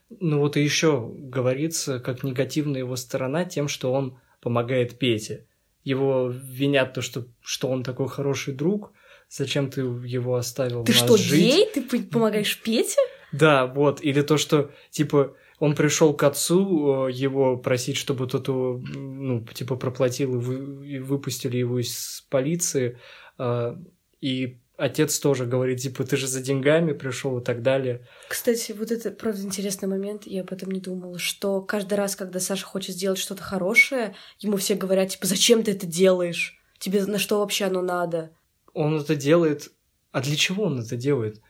Ну 0.10 0.40
вот 0.40 0.58
и 0.58 0.62
еще 0.64 1.12
говорится, 1.16 2.00
как 2.00 2.24
негативная 2.24 2.80
его 2.82 2.96
сторона 2.96 3.46
тем, 3.46 3.68
что 3.68 3.92
он 3.94 4.18
помогает 4.42 4.98
Пете. 5.00 5.46
Его 5.84 6.30
винят 6.30 6.94
то, 6.94 7.02
что, 7.02 7.26
что 7.42 7.70
он 7.70 7.84
такой 7.84 8.08
хороший 8.10 8.54
друг, 8.54 8.92
зачем 9.30 9.70
ты 9.70 9.82
его 9.82 10.36
оставил 10.36 10.84
Ты 10.84 10.94
что, 10.94 11.18
жить? 11.18 11.40
гей? 11.40 11.70
Ты 11.74 12.04
помогаешь 12.04 12.62
Пете? 12.62 13.00
Да, 13.32 13.66
вот. 13.66 14.02
Или 14.04 14.22
то, 14.22 14.38
что, 14.38 14.72
типа, 14.90 15.36
он 15.60 15.76
пришел 15.76 16.14
к 16.14 16.24
отцу 16.24 17.08
э, 17.08 17.12
его 17.12 17.58
просить, 17.58 17.98
чтобы 17.98 18.28
тот 18.28 18.48
его, 18.48 18.82
ну, 18.96 19.46
типа, 19.54 19.76
проплатил 19.76 20.36
и, 20.36 20.38
вы- 20.38 20.88
и 20.88 21.00
выпустили 21.00 21.58
его 21.58 21.80
из 21.80 22.26
полиции. 22.30 22.98
а, 23.38 23.78
И 24.22 24.58
отец 24.78 25.20
тоже 25.20 25.46
говорит, 25.46 25.80
типа, 25.80 26.04
ты 26.04 26.16
же 26.16 26.28
за 26.28 26.42
деньгами 26.42 26.94
пришел 26.94 27.38
и 27.40 27.44
так 27.44 27.62
далее. 27.62 28.08
Кстати, 28.30 28.72
вот 28.72 28.92
это, 28.92 29.12
правда, 29.12 29.42
интересный 29.42 29.90
момент, 29.90 30.24
я 30.26 30.42
об 30.42 30.54
этом 30.54 30.72
не 30.72 30.80
думала, 30.80 31.20
что 31.20 31.62
каждый 31.62 31.96
раз, 31.96 32.16
когда 32.16 32.40
Саша 32.40 32.66
хочет 32.66 32.96
сделать 32.96 33.20
что-то 33.20 33.44
хорошее, 33.44 34.16
ему 34.40 34.58
все 34.58 34.76
говорят, 34.76 35.10
типа, 35.10 35.26
зачем 35.26 35.64
ты 35.64 35.72
это 35.72 35.86
делаешь? 35.86 36.62
Тебе 36.80 37.04
на 37.06 37.18
что 37.18 37.40
вообще 37.40 37.66
оно 37.66 37.82
надо? 37.82 38.32
Он 38.74 39.00
это 39.00 39.16
делает... 39.16 39.72
А 40.12 40.22
для 40.22 40.36
чего 40.36 40.64
он 40.64 40.80
это 40.80 40.96
делает? 40.96 41.42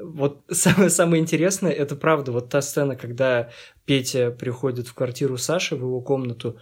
Вот 0.00 0.44
самое, 0.50 0.90
самое 0.90 1.22
интересное, 1.22 1.72
это 1.72 1.96
правда, 1.96 2.32
вот 2.32 2.50
та 2.50 2.60
сцена, 2.60 2.96
когда 2.96 3.50
Петя 3.86 4.30
приходит 4.30 4.88
в 4.88 4.94
квартиру 4.94 5.38
Саши, 5.38 5.74
в 5.74 5.80
его 5.80 6.00
комнату, 6.00 6.58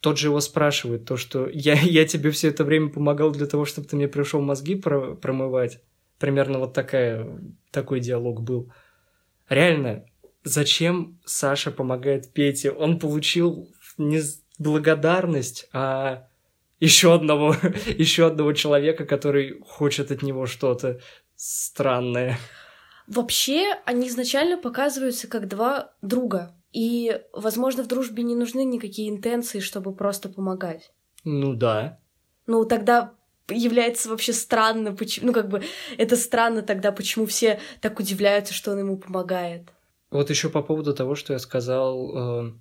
тот 0.00 0.18
же 0.18 0.28
его 0.28 0.40
спрашивает, 0.40 1.04
то, 1.04 1.16
что 1.16 1.48
я, 1.48 1.74
я 1.74 2.06
тебе 2.06 2.30
все 2.30 2.48
это 2.48 2.64
время 2.64 2.88
помогал 2.88 3.30
для 3.30 3.46
того, 3.46 3.64
чтобы 3.64 3.86
ты 3.86 3.96
мне 3.96 4.08
пришел 4.08 4.40
мозги 4.40 4.74
про- 4.74 5.14
промывать. 5.14 5.80
Примерно 6.18 6.58
вот 6.58 6.72
такая, 6.72 7.26
такой 7.70 8.00
диалог 8.00 8.42
был. 8.42 8.72
Реально, 9.48 10.04
зачем 10.44 11.18
Саша 11.24 11.70
помогает 11.70 12.32
Пете? 12.32 12.70
Он 12.70 12.98
получил 12.98 13.74
не 13.98 14.20
благодарность, 14.58 15.68
а 15.72 16.28
еще 16.78 17.14
одного, 17.14 17.54
еще 17.86 18.26
одного 18.26 18.52
человека, 18.52 19.04
который 19.04 19.60
хочет 19.60 20.10
от 20.10 20.22
него 20.22 20.46
что-то 20.46 21.00
странное. 21.36 22.38
Вообще, 23.06 23.74
они 23.86 24.08
изначально 24.08 24.56
показываются 24.56 25.26
как 25.26 25.48
два 25.48 25.92
друга. 26.00 26.54
И, 26.72 27.20
возможно, 27.32 27.82
в 27.82 27.88
дружбе 27.88 28.22
не 28.22 28.34
нужны 28.34 28.64
никакие 28.64 29.10
интенции, 29.10 29.60
чтобы 29.60 29.94
просто 29.94 30.28
помогать. 30.28 30.92
Ну 31.24 31.54
да. 31.54 31.98
Ну, 32.46 32.64
тогда 32.64 33.14
является 33.48 34.08
вообще 34.08 34.32
странно, 34.32 34.94
почему, 34.94 35.28
ну, 35.28 35.32
как 35.32 35.48
бы, 35.48 35.62
это 35.98 36.16
странно 36.16 36.62
тогда, 36.62 36.92
почему 36.92 37.26
все 37.26 37.60
так 37.80 37.98
удивляются, 37.98 38.54
что 38.54 38.72
он 38.72 38.78
ему 38.78 38.96
помогает. 38.98 39.68
Вот 40.10 40.30
еще 40.30 40.50
по 40.50 40.62
поводу 40.62 40.94
того, 40.94 41.14
что 41.14 41.32
я 41.32 41.38
сказал, 41.38 42.46
э, 42.46 42.52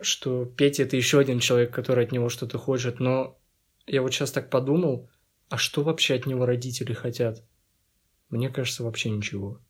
что 0.00 0.44
Петя 0.44 0.82
это 0.84 0.96
еще 0.96 1.18
один 1.18 1.40
человек, 1.40 1.74
который 1.74 2.04
от 2.04 2.12
него 2.12 2.28
что-то 2.28 2.58
хочет, 2.58 3.00
но 3.00 3.38
я 3.86 4.02
вот 4.02 4.12
сейчас 4.12 4.32
так 4.32 4.50
подумал, 4.50 5.08
а 5.48 5.58
что 5.58 5.82
вообще 5.82 6.14
от 6.14 6.26
него 6.26 6.46
родители 6.46 6.92
хотят? 6.92 7.44
Мне 8.30 8.48
кажется, 8.48 8.82
вообще 8.82 9.10
ничего. 9.10 9.60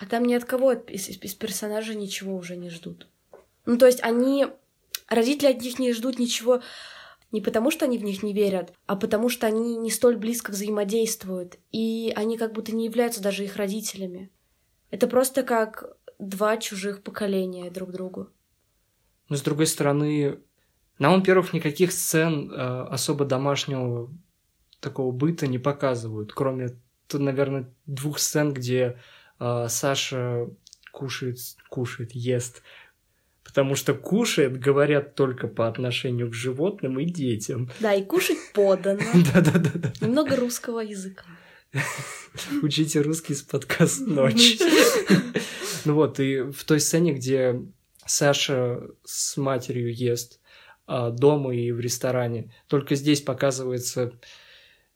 А 0.00 0.06
там 0.06 0.24
ни 0.24 0.32
от 0.32 0.44
кого 0.46 0.72
из, 0.72 1.08
из 1.10 1.34
персонажей 1.34 1.94
ничего 1.94 2.34
уже 2.34 2.56
не 2.56 2.70
ждут. 2.70 3.06
Ну, 3.66 3.76
то 3.76 3.86
есть 3.86 4.02
они... 4.02 4.46
Родители 5.08 5.48
от 5.48 5.60
них 5.60 5.78
не 5.78 5.92
ждут 5.92 6.18
ничего 6.18 6.62
не 7.32 7.40
потому, 7.40 7.70
что 7.70 7.84
они 7.84 7.98
в 7.98 8.04
них 8.04 8.22
не 8.22 8.32
верят, 8.32 8.72
а 8.86 8.96
потому 8.96 9.28
что 9.28 9.46
они 9.46 9.76
не 9.76 9.90
столь 9.90 10.16
близко 10.16 10.50
взаимодействуют, 10.50 11.58
и 11.70 12.12
они 12.16 12.36
как 12.36 12.52
будто 12.52 12.74
не 12.74 12.86
являются 12.86 13.22
даже 13.22 13.44
их 13.44 13.56
родителями. 13.56 14.30
Это 14.90 15.06
просто 15.06 15.42
как 15.42 15.96
два 16.18 16.56
чужих 16.56 17.02
поколения 17.02 17.70
друг 17.70 17.92
другу. 17.92 18.28
Но 19.28 19.36
с 19.36 19.42
другой 19.42 19.66
стороны, 19.66 20.40
нам, 20.98 21.18
во-первых, 21.18 21.52
никаких 21.52 21.92
сцен 21.92 22.50
э, 22.50 22.54
особо 22.56 23.24
домашнего 23.24 24.10
такого 24.80 25.12
быта 25.12 25.46
не 25.46 25.58
показывают, 25.58 26.32
кроме, 26.32 26.80
тут, 27.06 27.20
наверное, 27.20 27.72
двух 27.86 28.18
сцен, 28.18 28.52
где 28.52 28.98
Саша 29.68 30.48
кушает, 30.92 31.38
кушает, 31.68 32.12
ест 32.12 32.62
потому 33.50 33.74
что 33.74 33.94
кушает, 33.94 34.60
говорят, 34.60 35.16
только 35.16 35.48
по 35.48 35.66
отношению 35.66 36.30
к 36.30 36.34
животным 36.34 37.00
и 37.00 37.04
детям. 37.04 37.68
Да, 37.80 37.92
и 37.92 38.04
кушать 38.04 38.38
подано. 38.54 39.00
Да-да-да. 39.34 39.92
Немного 40.00 40.36
русского 40.36 40.78
языка. 40.78 41.24
Учите 42.62 43.00
русский 43.00 43.34
с 43.34 43.42
подкаст 43.42 44.06
«Ночь». 44.06 44.58
Ну 45.86 45.94
вот, 45.94 46.20
и 46.20 46.42
в 46.42 46.62
той 46.64 46.78
сцене, 46.78 47.14
где 47.14 47.58
Саша 48.04 48.82
с 49.02 49.38
матерью 49.38 49.94
ест 49.94 50.38
а, 50.86 51.08
дома 51.08 51.54
и 51.54 51.72
в 51.72 51.80
ресторане, 51.80 52.52
только 52.66 52.96
здесь 52.96 53.22
показывается 53.22 54.12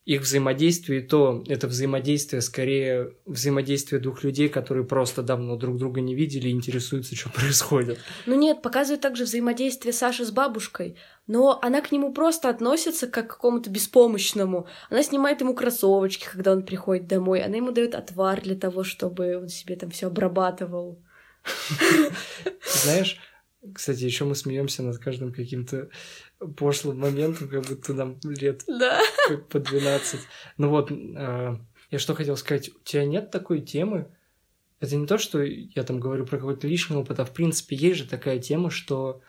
их 0.04 0.20
взаимодействие, 0.20 1.00
то 1.00 1.42
это 1.48 1.66
взаимодействие 1.66 2.42
скорее 2.42 3.14
взаимодействие 3.24 4.00
двух 4.02 4.22
людей, 4.22 4.50
которые 4.50 4.84
просто 4.84 5.22
давно 5.22 5.56
друг 5.56 5.78
друга 5.78 6.02
не 6.02 6.14
видели 6.14 6.48
и 6.48 6.52
интересуются, 6.52 7.16
что 7.16 7.30
происходит. 7.34 7.98
Ну 8.26 8.34
нет, 8.34 8.60
показывает 8.60 9.00
также 9.00 9.24
взаимодействие 9.24 9.94
Саши 9.94 10.26
с 10.26 10.30
бабушкой, 10.30 10.96
но 11.26 11.58
она 11.62 11.80
к 11.80 11.90
нему 11.90 12.12
просто 12.12 12.50
относится 12.50 13.06
как 13.06 13.28
к 13.28 13.34
какому-то 13.34 13.70
беспомощному. 13.70 14.66
Она 14.90 15.02
снимает 15.02 15.40
ему 15.40 15.54
кроссовочки, 15.54 16.26
когда 16.30 16.52
он 16.52 16.64
приходит 16.64 17.06
домой, 17.06 17.42
она 17.42 17.56
ему 17.56 17.72
дает 17.72 17.94
отвар 17.94 18.42
для 18.42 18.56
того, 18.56 18.84
чтобы 18.84 19.38
он 19.38 19.48
себе 19.48 19.76
там 19.76 19.90
все 19.90 20.08
обрабатывал. 20.08 21.02
Знаешь, 22.84 23.18
кстати, 23.72 24.04
еще 24.04 24.24
мы 24.26 24.34
смеемся 24.34 24.82
над 24.82 24.98
каждым 24.98 25.32
каким-то 25.32 25.88
пошлым 26.56 27.00
моментом, 27.00 27.48
как 27.48 27.64
будто 27.66 27.94
нам 27.94 28.18
лет 28.24 28.64
да. 28.66 29.00
как 29.28 29.48
по 29.48 29.60
12. 29.60 30.20
Ну 30.58 30.68
вот, 30.68 30.90
э, 30.90 31.58
я 31.90 31.98
что 31.98 32.14
хотел 32.14 32.36
сказать, 32.36 32.68
у 32.68 32.80
тебя 32.84 33.04
нет 33.04 33.30
такой 33.30 33.60
темы? 33.60 34.14
Это 34.80 34.96
не 34.96 35.06
то, 35.06 35.16
что 35.18 35.42
я 35.42 35.82
там 35.82 36.00
говорю 36.00 36.26
про 36.26 36.36
какой-то 36.36 36.66
лишний 36.66 36.96
опыт, 36.96 37.18
а 37.20 37.24
в 37.24 37.32
принципе 37.32 37.76
есть 37.76 38.00
же 38.00 38.08
такая 38.08 38.38
тема, 38.38 38.70
что 38.70 39.22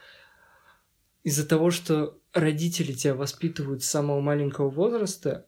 из-за 1.24 1.48
того, 1.48 1.72
что 1.72 2.20
родители 2.34 2.92
тебя 2.92 3.16
воспитывают 3.16 3.84
с 3.84 3.90
самого 3.90 4.20
маленького 4.20 4.70
возраста, 4.70 5.48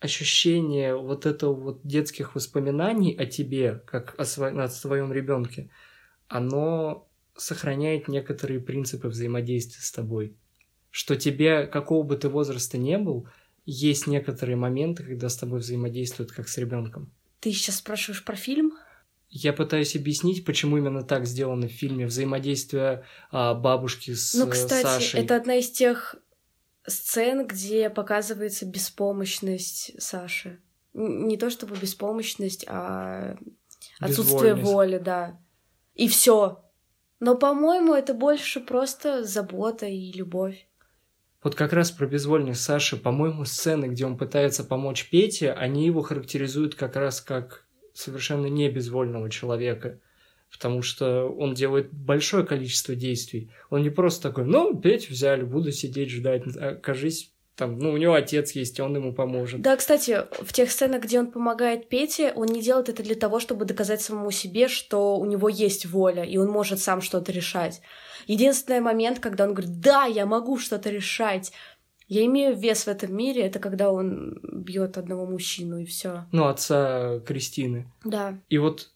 ощущение 0.00 0.96
вот 0.96 1.26
этого 1.26 1.54
вот 1.54 1.80
детских 1.84 2.34
воспоминаний 2.34 3.14
о 3.14 3.24
тебе, 3.26 3.82
как 3.86 4.18
о, 4.18 4.24
сво... 4.24 4.48
о 4.48 4.68
своем 4.68 5.12
ребенке, 5.12 5.70
оно 6.26 7.08
сохраняет 7.36 8.08
некоторые 8.08 8.60
принципы 8.60 9.08
взаимодействия 9.08 9.80
с 9.80 9.92
тобой. 9.92 10.36
Что 10.92 11.16
тебе, 11.16 11.66
какого 11.66 12.04
бы 12.04 12.16
ты 12.16 12.28
возраста 12.28 12.76
не 12.76 12.98
был, 12.98 13.26
есть 13.64 14.06
некоторые 14.06 14.56
моменты, 14.56 15.02
когда 15.02 15.30
с 15.30 15.36
тобой 15.36 15.60
взаимодействуют 15.60 16.32
как 16.32 16.48
с 16.48 16.58
ребенком. 16.58 17.10
Ты 17.40 17.50
сейчас 17.50 17.76
спрашиваешь 17.76 18.22
про 18.24 18.36
фильм? 18.36 18.74
Я 19.30 19.54
пытаюсь 19.54 19.96
объяснить, 19.96 20.44
почему 20.44 20.76
именно 20.76 21.02
так 21.02 21.26
сделано 21.26 21.66
в 21.66 21.72
фильме 21.72 22.04
взаимодействие 22.04 23.06
а, 23.30 23.54
бабушки 23.54 24.12
с 24.12 24.34
Ну, 24.34 24.46
кстати, 24.46 24.82
Сашей. 24.82 25.20
это 25.20 25.34
одна 25.36 25.54
из 25.54 25.70
тех 25.70 26.16
сцен, 26.86 27.46
где 27.46 27.88
показывается 27.88 28.66
беспомощность 28.66 29.92
Саши. 29.98 30.60
Не 30.92 31.38
то 31.38 31.48
чтобы 31.48 31.74
беспомощность, 31.76 32.66
а 32.68 33.38
отсутствие 33.98 34.54
воли, 34.54 34.98
да. 34.98 35.40
И 35.94 36.06
все. 36.06 36.62
Но, 37.18 37.34
по-моему, 37.34 37.94
это 37.94 38.12
больше 38.12 38.60
просто 38.60 39.24
забота 39.24 39.86
и 39.86 40.12
любовь. 40.12 40.66
Вот 41.42 41.56
как 41.56 41.72
раз 41.72 41.90
про 41.90 42.06
безвольность 42.06 42.62
Саши, 42.62 42.96
по-моему, 42.96 43.44
сцены, 43.44 43.86
где 43.86 44.06
он 44.06 44.16
пытается 44.16 44.62
помочь 44.62 45.08
Пете, 45.10 45.52
они 45.52 45.84
его 45.86 46.02
характеризуют 46.02 46.76
как 46.76 46.94
раз 46.94 47.20
как 47.20 47.66
совершенно 47.94 48.46
не 48.46 48.70
безвольного 48.70 49.28
человека. 49.28 49.98
Потому 50.52 50.82
что 50.82 51.28
он 51.28 51.54
делает 51.54 51.92
большое 51.92 52.44
количество 52.44 52.94
действий. 52.94 53.50
Он 53.70 53.82
не 53.82 53.90
просто 53.90 54.28
такой, 54.28 54.44
ну, 54.44 54.78
Петю 54.78 55.12
взяли, 55.12 55.42
буду 55.42 55.72
сидеть, 55.72 56.10
ждать. 56.10 56.42
Окажись, 56.56 57.31
там, 57.56 57.78
ну, 57.78 57.92
у 57.92 57.96
него 57.98 58.14
отец 58.14 58.52
есть, 58.52 58.80
он 58.80 58.96
ему 58.96 59.12
поможет. 59.12 59.60
Да, 59.60 59.76
кстати, 59.76 60.22
в 60.42 60.52
тех 60.52 60.70
сценах, 60.70 61.02
где 61.02 61.20
он 61.20 61.30
помогает 61.30 61.88
Пете, 61.88 62.32
он 62.34 62.46
не 62.46 62.62
делает 62.62 62.88
это 62.88 63.02
для 63.02 63.14
того, 63.14 63.40
чтобы 63.40 63.66
доказать 63.66 64.00
самому 64.00 64.30
себе, 64.30 64.68
что 64.68 65.18
у 65.18 65.26
него 65.26 65.48
есть 65.50 65.84
воля, 65.84 66.24
и 66.24 66.38
он 66.38 66.48
может 66.48 66.80
сам 66.80 67.02
что-то 67.02 67.30
решать. 67.30 67.82
Единственный 68.26 68.80
момент, 68.80 69.20
когда 69.20 69.44
он 69.44 69.52
говорит, 69.52 69.80
да, 69.80 70.04
я 70.04 70.24
могу 70.24 70.58
что-то 70.58 70.88
решать, 70.88 71.52
я 72.08 72.24
имею 72.24 72.56
вес 72.56 72.84
в 72.84 72.88
этом 72.88 73.14
мире, 73.14 73.42
это 73.42 73.58
когда 73.58 73.92
он 73.92 74.40
бьет 74.42 74.96
одного 74.96 75.26
мужчину, 75.26 75.78
и 75.78 75.84
все. 75.84 76.26
Ну, 76.32 76.46
отца 76.46 77.20
Кристины. 77.20 77.92
Да. 78.04 78.38
И 78.48 78.56
вот 78.56 78.90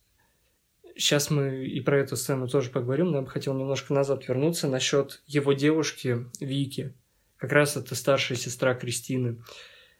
сейчас 0.96 1.30
мы 1.30 1.66
и 1.66 1.80
про 1.80 1.98
эту 1.98 2.16
сцену 2.16 2.48
тоже 2.48 2.70
поговорим, 2.70 3.10
но 3.10 3.18
я 3.18 3.22
бы 3.22 3.28
хотел 3.28 3.52
немножко 3.52 3.92
назад 3.92 4.26
вернуться 4.26 4.66
насчет 4.66 5.22
его 5.26 5.52
девушки 5.52 6.26
Вики 6.40 6.94
как 7.38 7.52
раз 7.52 7.76
это 7.76 7.94
старшая 7.94 8.38
сестра 8.38 8.74
Кристины. 8.74 9.38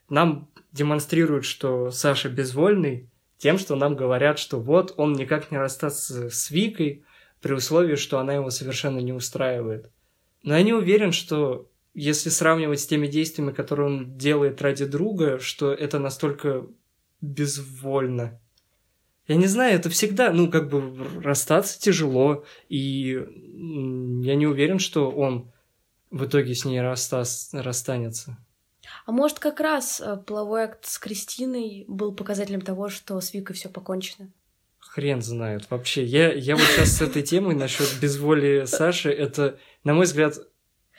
Нам 0.08 0.48
демонстрируют, 0.72 1.44
что 1.44 1.90
Саша 1.90 2.28
безвольный 2.28 3.10
тем, 3.38 3.58
что 3.58 3.76
нам 3.76 3.96
говорят, 3.96 4.38
что 4.38 4.60
вот 4.60 4.94
он 4.96 5.12
никак 5.12 5.50
не 5.50 5.58
расстаться 5.58 6.30
с 6.30 6.50
Викой 6.50 7.04
при 7.40 7.52
условии, 7.52 7.96
что 7.96 8.18
она 8.18 8.34
его 8.34 8.50
совершенно 8.50 8.98
не 8.98 9.12
устраивает. 9.12 9.90
Но 10.42 10.56
я 10.56 10.62
не 10.62 10.72
уверен, 10.72 11.12
что 11.12 11.68
если 11.92 12.28
сравнивать 12.28 12.80
с 12.80 12.86
теми 12.86 13.06
действиями, 13.06 13.52
которые 13.52 13.86
он 13.86 14.16
делает 14.16 14.62
ради 14.62 14.84
друга, 14.84 15.38
что 15.38 15.72
это 15.72 15.98
настолько 15.98 16.66
безвольно. 17.20 18.40
Я 19.26 19.36
не 19.36 19.46
знаю, 19.46 19.74
это 19.74 19.90
всегда, 19.90 20.30
ну, 20.32 20.50
как 20.50 20.68
бы 20.68 20.94
расстаться 21.22 21.80
тяжело, 21.80 22.44
и 22.68 23.18
я 24.22 24.34
не 24.36 24.46
уверен, 24.46 24.78
что 24.78 25.10
он 25.10 25.50
в 26.10 26.24
итоге 26.24 26.54
с 26.54 26.64
ней 26.64 26.80
расста... 26.80 27.24
расстанется. 27.52 28.36
А 29.04 29.12
может, 29.12 29.38
как 29.38 29.60
раз 29.60 30.00
э, 30.00 30.16
половой 30.16 30.64
акт 30.64 30.86
с 30.86 30.98
Кристиной 30.98 31.84
был 31.88 32.12
показателем 32.12 32.60
того, 32.60 32.88
что 32.88 33.20
с 33.20 33.32
Викой 33.34 33.54
все 33.54 33.68
покончено? 33.68 34.30
Хрен 34.78 35.22
знает. 35.22 35.66
Вообще, 35.70 36.04
я, 36.04 36.32
я 36.32 36.56
вот 36.56 36.64
сейчас 36.64 36.96
с 36.96 37.02
этой 37.02 37.22
темой 37.22 37.54
насчет 37.54 37.88
безволия 38.00 38.66
Саши, 38.66 39.10
это, 39.10 39.58
на 39.84 39.94
мой 39.94 40.06
взгляд, 40.06 40.38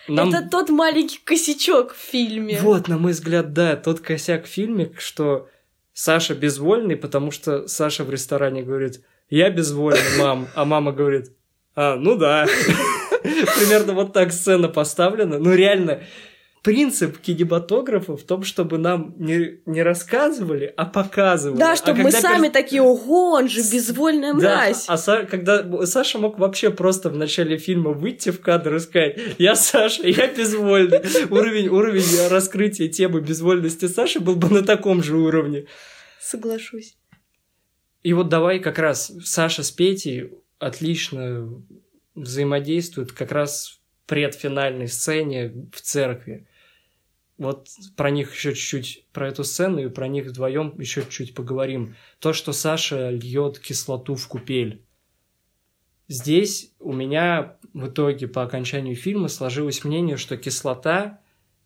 нам... 0.08 0.30
Это 0.30 0.48
тот 0.48 0.70
маленький 0.70 1.20
косячок 1.24 1.94
в 1.94 1.98
фильме. 1.98 2.60
Вот, 2.62 2.88
на 2.88 2.98
мой 2.98 3.14
взгляд, 3.14 3.54
да, 3.54 3.76
тот 3.76 4.00
косяк 4.00 4.46
в 4.46 4.50
фильме, 4.50 4.92
что 4.98 5.50
Саша 5.94 6.36
безвольный, 6.36 6.96
потому 6.96 7.32
что 7.32 7.68
Саша 7.68 8.04
в 8.04 8.12
ресторане 8.12 8.62
говорит, 8.62 9.04
я 9.30 9.50
безвольный, 9.50 10.20
мам, 10.20 10.48
а 10.54 10.64
мама 10.64 10.92
говорит, 10.92 11.32
а, 11.76 11.96
ну 11.96 12.16
да. 12.16 12.46
Примерно 13.60 13.94
вот 13.94 14.14
так 14.14 14.32
сцена 14.32 14.68
поставлена. 14.70 15.40
Ну, 15.40 15.54
реально, 15.54 16.02
принцип 16.68 17.20
кинематографа 17.20 18.18
в 18.18 18.24
том, 18.24 18.44
чтобы 18.44 18.78
нам 18.78 19.14
не, 19.18 19.62
не 19.66 19.82
рассказывали, 19.84 20.74
а 20.76 20.86
показывали. 20.86 21.58
Да, 21.58 21.78
чтобы 21.78 22.02
а 22.02 22.04
мы 22.04 22.12
сами 22.12 22.50
такие, 22.50 22.82
ого, 22.82 23.32
он 23.32 23.48
же 23.48 23.62
безвольная 23.62 24.34
мразь. 24.34 24.86
Да, 24.86 24.94
а 24.94 24.98
Са... 24.98 25.26
когда 25.26 25.86
Саша 25.86 26.20
мог 26.20 26.38
вообще 26.38 26.70
просто 26.70 27.10
в 27.10 27.16
начале 27.16 27.58
фильма 27.58 27.92
выйти 27.92 28.32
в 28.32 28.42
кадр 28.42 28.76
и 28.76 28.80
сказать, 28.80 29.18
я 29.38 29.56
Саша, 29.56 30.06
я 30.08 30.28
безвольный. 30.28 31.02
Уровень, 31.30 31.70
уровень 31.70 32.28
раскрытия 32.30 32.90
темы 32.90 33.22
безвольности 33.22 33.88
Саши 33.88 34.20
был 34.20 34.36
бы 34.36 34.50
на 34.50 34.62
таком 34.62 35.02
же 35.02 35.16
уровне. 35.16 35.68
Соглашусь. 36.20 36.98
И 38.04 38.12
вот 38.12 38.28
давай 38.28 38.60
как 38.60 38.78
раз 38.78 39.12
Саша 39.24 39.64
с 39.64 39.72
Петей 39.72 40.32
отлично 40.60 41.50
взаимодействуют 42.18 43.12
как 43.12 43.32
раз 43.32 43.80
в 44.06 44.10
предфинальной 44.10 44.88
сцене 44.88 45.70
в 45.72 45.82
церкви. 45.82 46.48
Вот 47.38 47.68
про 47.96 48.10
них 48.10 48.34
еще 48.34 48.54
чуть-чуть, 48.54 49.06
про 49.14 49.28
эту 49.28 49.44
сцену 49.44 49.80
и 49.80 49.90
про 49.90 50.08
них 50.08 50.26
вдвоем 50.26 50.74
еще 50.80 51.02
чуть-чуть 51.04 51.36
поговорим. 51.36 51.96
То, 52.20 52.34
что 52.34 52.52
Саша 52.52 53.12
льет 53.12 53.60
кислоту 53.60 54.16
в 54.16 54.28
купель. 54.28 54.82
Здесь 56.08 56.74
у 56.80 56.94
меня 56.94 57.58
в 57.74 57.90
итоге 57.90 58.28
по 58.28 58.42
окончанию 58.42 58.96
фильма 58.96 59.28
сложилось 59.28 59.84
мнение, 59.84 60.18
что 60.18 60.38
кислота 60.38 61.20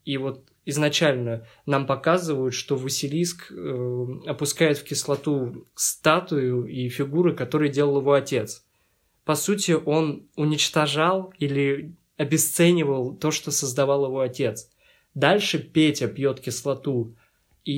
и 0.04 0.18
вот 0.18 0.52
изначально 0.66 1.47
нам 1.66 1.86
показывают, 1.86 2.54
что 2.54 2.76
Василиск 2.76 3.52
э, 3.52 4.06
опускает 4.26 4.80
в 4.80 4.84
кислоту 4.84 5.68
статую 5.76 6.66
и 6.66 6.89
фигуры, 6.89 7.34
которые 7.34 7.72
делал 7.72 7.99
его 7.99 8.14
отец 8.14 8.66
по 9.32 9.36
сути, 9.36 9.71
он 9.71 10.27
уничтожал 10.36 11.34
или 11.39 11.95
обесценивал 12.17 13.15
то, 13.15 13.32
что 13.32 13.49
создавал 13.49 14.07
его 14.07 14.19
отец. 14.19 14.69
Дальше 15.13 15.57
Петя 15.57 16.09
пьет 16.09 16.41
кислоту. 16.41 17.15
И 17.63 17.71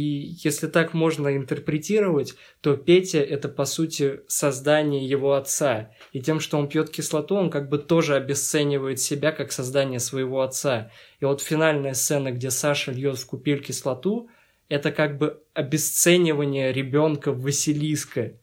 если 0.44 0.66
так 0.66 0.96
можно 0.96 1.38
интерпретировать, 1.38 2.34
то 2.62 2.76
Петя 2.76 3.20
это 3.20 3.50
по 3.50 3.66
сути 3.66 4.22
создание 4.26 5.08
его 5.08 5.36
отца. 5.36 5.92
И 6.12 6.22
тем, 6.22 6.40
что 6.40 6.58
он 6.58 6.68
пьет 6.68 6.90
кислоту, 6.90 7.36
он 7.36 7.52
как 7.52 7.70
бы 7.70 7.78
тоже 7.78 8.16
обесценивает 8.16 9.00
себя 9.00 9.32
как 9.32 9.52
создание 9.52 10.00
своего 10.00 10.42
отца. 10.42 10.90
И 11.20 11.26
вот 11.26 11.40
финальная 11.40 11.94
сцена, 11.94 12.32
где 12.32 12.50
Саша 12.50 12.92
льет 12.92 13.20
в 13.20 13.28
купель 13.28 13.64
кислоту, 13.64 14.28
это 14.70 14.92
как 14.92 15.20
бы 15.20 15.44
обесценивание 15.54 16.74
ребенка 16.74 17.32
Василиска. 17.32 18.40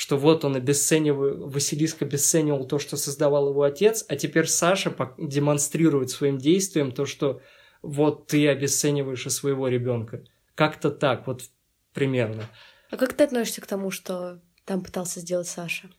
Что 0.00 0.16
вот 0.16 0.46
он 0.46 0.56
обесценивал, 0.56 1.50
Василиск 1.50 2.00
обесценивал 2.00 2.66
то, 2.66 2.78
что 2.78 2.96
создавал 2.96 3.50
его 3.50 3.64
отец, 3.64 4.02
а 4.08 4.16
теперь 4.16 4.46
Саша 4.46 4.96
демонстрирует 5.18 6.08
своим 6.08 6.38
действием 6.38 6.90
то, 6.90 7.04
что 7.04 7.42
вот 7.82 8.26
ты 8.26 8.48
обесцениваешь 8.48 9.26
и 9.26 9.28
своего 9.28 9.68
ребенка. 9.68 10.24
Как-то 10.54 10.90
так, 10.90 11.26
вот 11.26 11.42
примерно. 11.92 12.44
А 12.90 12.96
как 12.96 13.12
ты 13.12 13.24
относишься 13.24 13.60
к 13.60 13.66
тому, 13.66 13.90
что 13.90 14.40
там 14.64 14.82
пытался 14.82 15.20
сделать 15.20 15.48
Саша? 15.48 15.90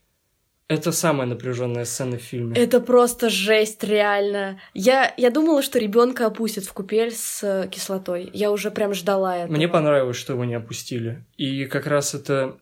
Это 0.67 0.91
самая 0.91 1.27
напряженная 1.27 1.85
сцена 1.85 2.17
в 2.17 2.21
фильме. 2.21 2.55
Это 2.59 2.79
просто 2.79 3.29
жесть, 3.29 3.83
реально. 3.83 4.59
Я, 4.73 5.13
я 5.15 5.29
думала, 5.29 5.61
что 5.61 5.77
ребенка 5.77 6.25
опустят 6.25 6.63
в 6.63 6.73
купель 6.73 7.11
с 7.11 7.43
э, 7.43 7.67
кислотой. 7.69 8.31
Я 8.33 8.51
уже 8.51 8.71
прям 8.71 8.95
ждала 8.95 9.37
этого. 9.37 9.55
Мне 9.55 9.67
понравилось, 9.67 10.17
что 10.17 10.33
его 10.33 10.43
не 10.43 10.55
опустили. 10.55 11.23
И 11.37 11.65
как 11.65 11.85
раз 11.85 12.15
это, 12.15 12.57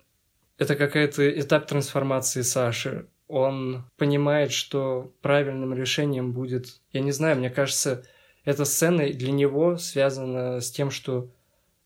это 0.60 0.76
какая-то 0.76 1.28
этап 1.40 1.68
трансформации 1.68 2.42
Саши. 2.42 3.08
Он 3.28 3.86
понимает, 3.98 4.52
что 4.52 5.14
правильным 5.22 5.74
решением 5.74 6.34
будет... 6.34 6.82
Я 6.92 7.02
не 7.02 7.12
знаю, 7.12 7.38
мне 7.38 7.50
кажется, 7.50 8.04
эта 8.44 8.66
сцена 8.66 9.08
для 9.10 9.32
него 9.32 9.78
связана 9.78 10.60
с 10.60 10.70
тем, 10.70 10.92
что 10.92 11.32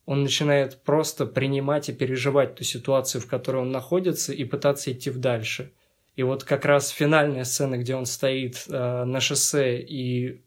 он 0.06 0.24
начинает 0.24 0.82
просто 0.84 1.26
принимать 1.26 1.88
и 1.88 1.94
переживать 1.94 2.56
ту 2.56 2.64
ситуацию, 2.64 3.22
в 3.22 3.28
которой 3.28 3.62
он 3.62 3.72
находится, 3.72 4.34
и 4.34 4.44
пытаться 4.44 4.92
идти 4.92 5.12
дальше. 5.12 5.72
И 6.16 6.24
вот 6.24 6.44
как 6.44 6.66
раз 6.66 6.90
финальная 6.90 7.44
сцена, 7.44 7.78
где 7.78 7.96
он 7.96 8.06
стоит 8.06 8.66
э, 8.68 9.04
на 9.04 9.20
шоссе 9.20 9.80
и 9.80 10.42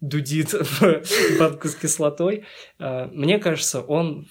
дудит 0.00 0.54
банку 1.38 1.68
с 1.68 1.74
кислотой, 1.74 2.44
э, 2.78 3.06
мне 3.06 3.38
кажется, 3.38 3.80
он 3.80 4.28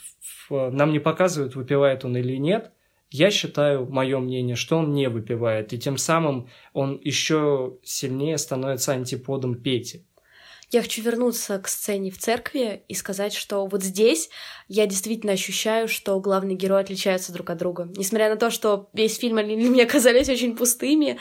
нам 0.49 0.91
не 0.91 0.99
показывают, 0.99 1.55
выпивает 1.55 2.05
он 2.05 2.15
или 2.15 2.37
нет. 2.37 2.71
Я 3.11 3.31
считаю, 3.31 3.85
мое 3.85 4.19
мнение, 4.19 4.55
что 4.55 4.77
он 4.77 4.93
не 4.93 5.09
выпивает, 5.09 5.73
и 5.73 5.79
тем 5.79 5.97
самым 5.97 6.49
он 6.73 6.99
еще 7.03 7.77
сильнее 7.83 8.37
становится 8.37 8.93
антиподом 8.93 9.55
Пети. 9.55 10.05
Я 10.71 10.81
хочу 10.81 11.01
вернуться 11.03 11.59
к 11.59 11.67
сцене 11.67 12.11
в 12.11 12.17
церкви 12.17 12.83
и 12.87 12.95
сказать, 12.95 13.33
что 13.33 13.65
вот 13.67 13.83
здесь 13.83 14.29
я 14.67 14.87
действительно 14.87 15.33
ощущаю, 15.33 15.87
что 15.87 16.19
главные 16.19 16.57
герои 16.57 16.81
отличаются 16.81 17.31
друг 17.31 17.51
от 17.51 17.59
друга. 17.59 17.87
Несмотря 17.95 18.29
на 18.29 18.35
то, 18.35 18.49
что 18.49 18.89
весь 18.93 19.17
фильм 19.17 19.37
они 19.37 19.55
мне 19.55 19.85
казались 19.85 20.27
очень 20.27 20.57
пустыми, 20.57 21.19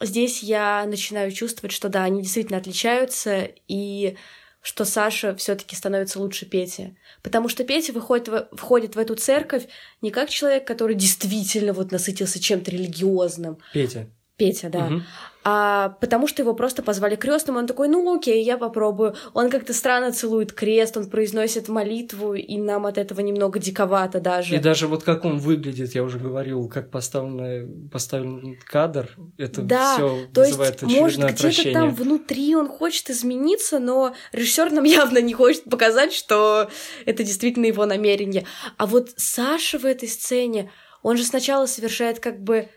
здесь 0.00 0.42
я 0.42 0.84
начинаю 0.86 1.32
чувствовать, 1.32 1.72
что 1.72 1.88
да, 1.88 2.04
они 2.04 2.22
действительно 2.22 2.58
отличаются, 2.58 3.48
и 3.66 4.16
что 4.62 4.84
Саша 4.84 5.34
все-таки 5.36 5.74
становится 5.74 6.18
лучше 6.20 6.46
Пети. 6.46 6.96
Потому 7.22 7.48
что 7.48 7.64
Петя 7.64 7.92
выходит 7.92 8.28
в, 8.28 8.48
входит 8.52 8.94
в 8.94 8.98
эту 8.98 9.14
церковь 9.14 9.66
не 10.02 10.10
как 10.10 10.28
человек, 10.28 10.66
который 10.66 10.94
действительно 10.94 11.72
вот 11.72 11.92
насытился 11.92 12.40
чем-то 12.40 12.70
религиозным. 12.70 13.58
Петя. 13.72 14.06
Петя, 14.36 14.68
да. 14.68 14.86
Угу. 14.86 15.02
А 15.42 15.96
потому 16.00 16.26
что 16.26 16.42
его 16.42 16.52
просто 16.52 16.82
позвали 16.82 17.16
крестным, 17.16 17.56
он 17.56 17.66
такой, 17.66 17.88
ну 17.88 18.14
окей, 18.14 18.44
я 18.44 18.58
попробую. 18.58 19.14
Он 19.32 19.48
как-то 19.48 19.72
странно 19.72 20.12
целует 20.12 20.52
крест, 20.52 20.98
он 20.98 21.08
произносит 21.08 21.68
молитву, 21.68 22.34
и 22.34 22.58
нам 22.58 22.84
от 22.84 22.98
этого 22.98 23.20
немного 23.20 23.58
диковато 23.58 24.20
даже. 24.20 24.54
И 24.54 24.58
даже 24.58 24.86
вот 24.86 25.02
как 25.02 25.24
он 25.24 25.38
выглядит, 25.38 25.94
я 25.94 26.02
уже 26.02 26.18
говорил, 26.18 26.68
как 26.68 26.90
поставлен, 26.90 27.88
поставлен 27.88 28.58
кадр, 28.66 29.08
это 29.38 29.62
да, 29.62 29.94
все 29.94 30.26
то 30.34 30.42
вызывает 30.42 30.82
есть, 30.82 31.00
может, 31.00 31.24
где-то 31.32 31.72
там 31.72 31.94
внутри 31.94 32.54
он 32.54 32.68
хочет 32.68 33.08
измениться, 33.08 33.78
но 33.78 34.14
режиссер 34.32 34.70
нам 34.72 34.84
явно 34.84 35.22
не 35.22 35.32
хочет 35.32 35.64
показать, 35.64 36.12
что 36.12 36.68
это 37.06 37.24
действительно 37.24 37.64
его 37.64 37.86
намерение. 37.86 38.44
А 38.76 38.86
вот 38.86 39.10
Саша 39.16 39.78
в 39.78 39.86
этой 39.86 40.08
сцене, 40.08 40.70
он 41.02 41.16
же 41.16 41.24
сначала 41.24 41.64
совершает 41.64 42.20
как 42.20 42.42
бы 42.42 42.68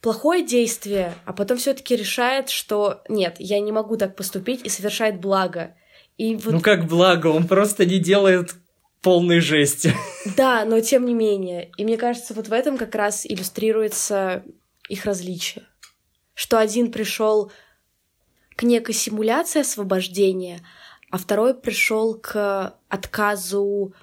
плохое 0.00 0.44
действие, 0.44 1.14
а 1.24 1.32
потом 1.32 1.58
все-таки 1.58 1.96
решает, 1.96 2.48
что 2.48 3.02
нет, 3.08 3.36
я 3.38 3.60
не 3.60 3.72
могу 3.72 3.96
так 3.96 4.16
поступить 4.16 4.64
и 4.64 4.68
совершает 4.68 5.20
благо. 5.20 5.74
И 6.16 6.36
вот... 6.36 6.52
Ну 6.54 6.60
как 6.60 6.86
благо, 6.86 7.28
он 7.28 7.46
просто 7.46 7.86
не 7.86 7.98
делает 7.98 8.54
полной 9.02 9.40
жести. 9.40 9.94
Да, 10.36 10.66
но 10.66 10.80
тем 10.80 11.06
не 11.06 11.14
менее. 11.14 11.70
И 11.78 11.84
мне 11.84 11.96
кажется, 11.96 12.34
вот 12.34 12.48
в 12.48 12.52
этом 12.52 12.76
как 12.76 12.94
раз 12.94 13.24
иллюстрируется 13.24 14.44
их 14.88 15.06
различие. 15.06 15.64
Что 16.34 16.58
один 16.58 16.92
пришел 16.92 17.50
к 18.54 18.62
некой 18.62 18.94
симуляции 18.94 19.60
освобождения, 19.60 20.60
а 21.10 21.16
второй 21.16 21.54
пришел 21.54 22.14
к 22.14 22.74
отказу 22.88 23.94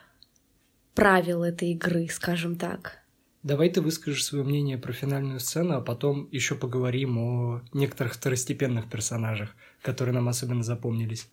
правил 0.96 1.44
этой 1.44 1.74
игры, 1.74 2.08
скажем 2.10 2.56
так. 2.56 3.04
Давай 3.48 3.70
ты 3.70 3.80
выскажешь 3.80 4.26
свое 4.26 4.44
мнение 4.44 4.78
про 4.78 4.92
финальную 4.92 5.40
сцену, 5.40 5.78
а 5.78 5.82
потом 5.82 6.28
еще 6.32 6.54
поговорим 6.54 7.18
о 7.18 7.62
некоторых 7.72 8.16
второстепенных 8.16 8.90
персонажах, 8.90 9.56
которые 9.82 10.14
нам 10.14 10.28
особенно 10.28 10.64
запомнились. 10.64 11.30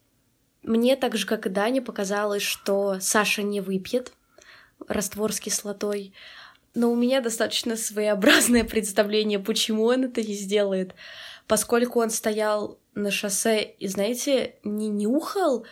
Мне 0.62 0.94
так 0.94 1.16
же, 1.16 1.26
как 1.26 1.44
и 1.46 1.48
Дане, 1.48 1.82
показалось, 1.82 2.42
что 2.42 3.00
Саша 3.00 3.42
не 3.42 3.60
выпьет 3.60 4.12
раствор 4.86 5.32
с 5.32 5.40
кислотой, 5.40 6.12
но 6.72 6.92
у 6.92 6.94
меня 6.94 7.20
достаточно 7.20 7.76
своеобразное 7.76 8.62
представление, 8.62 9.40
почему 9.40 9.82
он 9.86 10.04
это 10.04 10.22
не 10.22 10.34
сделает, 10.34 10.94
поскольку 11.48 12.00
он 12.00 12.10
стоял 12.10 12.78
на 12.94 13.10
шоссе 13.10 13.64
и, 13.64 13.88
знаете, 13.88 14.54
не 14.62 14.86
нюхал 14.86 15.66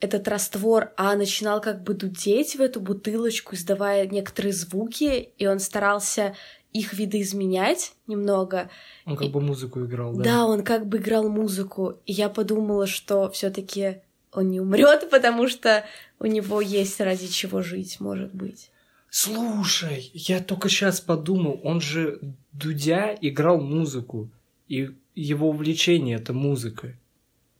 этот 0.00 0.28
раствор, 0.28 0.92
а 0.96 1.16
начинал 1.16 1.60
как 1.60 1.82
бы 1.82 1.94
дудеть 1.94 2.56
в 2.56 2.60
эту 2.60 2.80
бутылочку, 2.80 3.54
издавая 3.54 4.06
некоторые 4.06 4.52
звуки, 4.52 5.30
и 5.36 5.46
он 5.46 5.58
старался 5.58 6.36
их 6.72 6.92
видоизменять 6.92 7.94
немного. 8.06 8.70
Он 9.06 9.16
как 9.16 9.28
и... 9.28 9.30
бы 9.30 9.40
музыку 9.40 9.84
играл, 9.84 10.14
да? 10.14 10.22
Да, 10.22 10.46
он 10.46 10.62
как 10.62 10.86
бы 10.86 10.98
играл 10.98 11.28
музыку. 11.28 11.98
И 12.06 12.12
я 12.12 12.28
подумала, 12.28 12.86
что 12.86 13.30
все 13.30 13.50
таки 13.50 13.96
он 14.32 14.50
не 14.50 14.60
умрет, 14.60 15.08
потому 15.10 15.48
что 15.48 15.84
у 16.20 16.26
него 16.26 16.60
есть 16.60 17.00
ради 17.00 17.26
чего 17.26 17.62
жить, 17.62 17.98
может 18.00 18.34
быть. 18.34 18.70
Слушай, 19.10 20.10
я 20.12 20.40
только 20.40 20.68
сейчас 20.68 21.00
подумал, 21.00 21.58
он 21.64 21.80
же 21.80 22.20
Дудя 22.52 23.16
играл 23.20 23.58
музыку, 23.58 24.30
и 24.68 24.90
его 25.14 25.48
увлечение 25.48 26.16
это 26.16 26.34
музыка. 26.34 26.94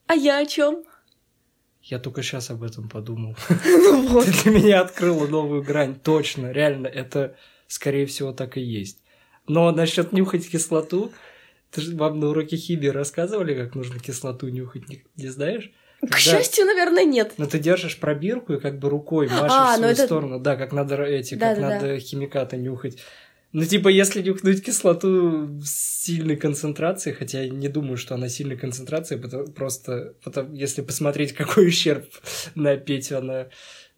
А 0.06 0.14
я 0.14 0.38
о 0.38 0.46
чем? 0.46 0.84
Я 1.88 1.98
только 1.98 2.22
сейчас 2.22 2.50
об 2.50 2.62
этом 2.62 2.88
подумал. 2.88 3.34
Ну 3.64 4.22
Ты 4.22 4.30
для 4.42 4.52
меня 4.52 4.80
открыла 4.82 5.26
новую 5.26 5.62
грань. 5.62 5.94
Точно, 5.98 6.52
реально, 6.52 6.86
это, 6.86 7.36
скорее 7.66 8.04
всего, 8.04 8.32
так 8.32 8.58
и 8.58 8.60
есть. 8.60 8.98
Но 9.46 9.72
насчет 9.72 10.12
нюхать 10.12 10.48
кислоту, 10.50 11.12
ты 11.70 11.80
же 11.80 11.96
вам 11.96 12.20
на 12.20 12.28
уроке 12.28 12.56
химии 12.56 12.88
рассказывали, 12.88 13.54
как 13.54 13.74
нужно 13.74 13.98
кислоту 13.98 14.48
нюхать, 14.48 14.86
не, 14.88 15.02
не 15.16 15.28
знаешь? 15.28 15.72
К 16.00 16.02
Когда... 16.02 16.18
счастью, 16.18 16.66
наверное, 16.66 17.04
нет. 17.04 17.32
Но 17.38 17.46
ты 17.46 17.58
держишь 17.58 17.98
пробирку 17.98 18.52
и 18.52 18.60
как 18.60 18.78
бы 18.78 18.90
рукой 18.90 19.26
машешь 19.28 19.50
а, 19.50 19.72
в 19.72 19.78
свою 19.78 19.92
это... 19.92 20.04
сторону. 20.04 20.38
Да, 20.38 20.56
как 20.56 20.72
надо 20.72 21.02
эти, 21.02 21.34
да, 21.36 21.54
как 21.54 21.60
да, 21.60 21.70
надо 21.70 21.86
да. 21.86 21.98
химикаты 21.98 22.58
нюхать. 22.58 22.98
Ну, 23.52 23.64
типа, 23.64 23.88
если 23.88 24.20
нюхнуть 24.22 24.62
кислоту 24.62 25.60
с 25.62 26.04
сильной 26.04 26.36
концентрацией, 26.36 27.16
хотя 27.16 27.42
я 27.42 27.48
не 27.48 27.68
думаю, 27.68 27.96
что 27.96 28.14
она 28.14 28.28
сильной 28.28 28.56
концентрацией, 28.56 29.20
потому, 29.20 29.46
просто 29.46 30.14
потому, 30.22 30.54
если 30.54 30.82
посмотреть, 30.82 31.32
какой 31.34 31.68
ущерб 31.68 32.06
на 32.54 32.76
Петю 32.76 33.18
она 33.18 33.48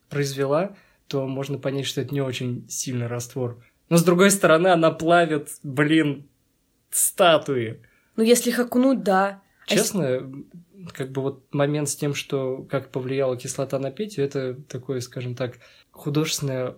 произвела, 0.09 0.77
то 1.09 1.27
можно 1.27 1.59
понять, 1.59 1.87
что 1.87 2.01
это 2.01 2.15
не 2.15 2.21
очень 2.21 2.69
сильный 2.69 3.09
раствор. 3.09 3.63
Но, 3.89 3.97
с 3.97 4.05
другой 4.05 4.31
стороны, 4.31 4.69
она 4.69 4.93
плавит, 4.93 5.49
блин, 5.65 6.29
статуи. 6.91 7.83
Ну, 8.15 8.23
если 8.23 8.51
их 8.51 8.59
окунуть, 8.61 9.03
да. 9.03 9.43
Честно, 9.67 10.07
а 10.07 10.33
как 10.93 11.11
бы 11.11 11.23
вот 11.23 11.53
момент 11.53 11.89
с 11.89 11.97
тем, 11.97 12.15
что 12.15 12.63
как 12.71 12.91
повлияла 12.91 13.37
кислота 13.37 13.79
на 13.81 13.91
Петю, 13.91 14.23
это 14.23 14.55
такое, 14.69 15.01
скажем 15.01 15.35
так, 15.35 15.59
художественное 15.91 16.77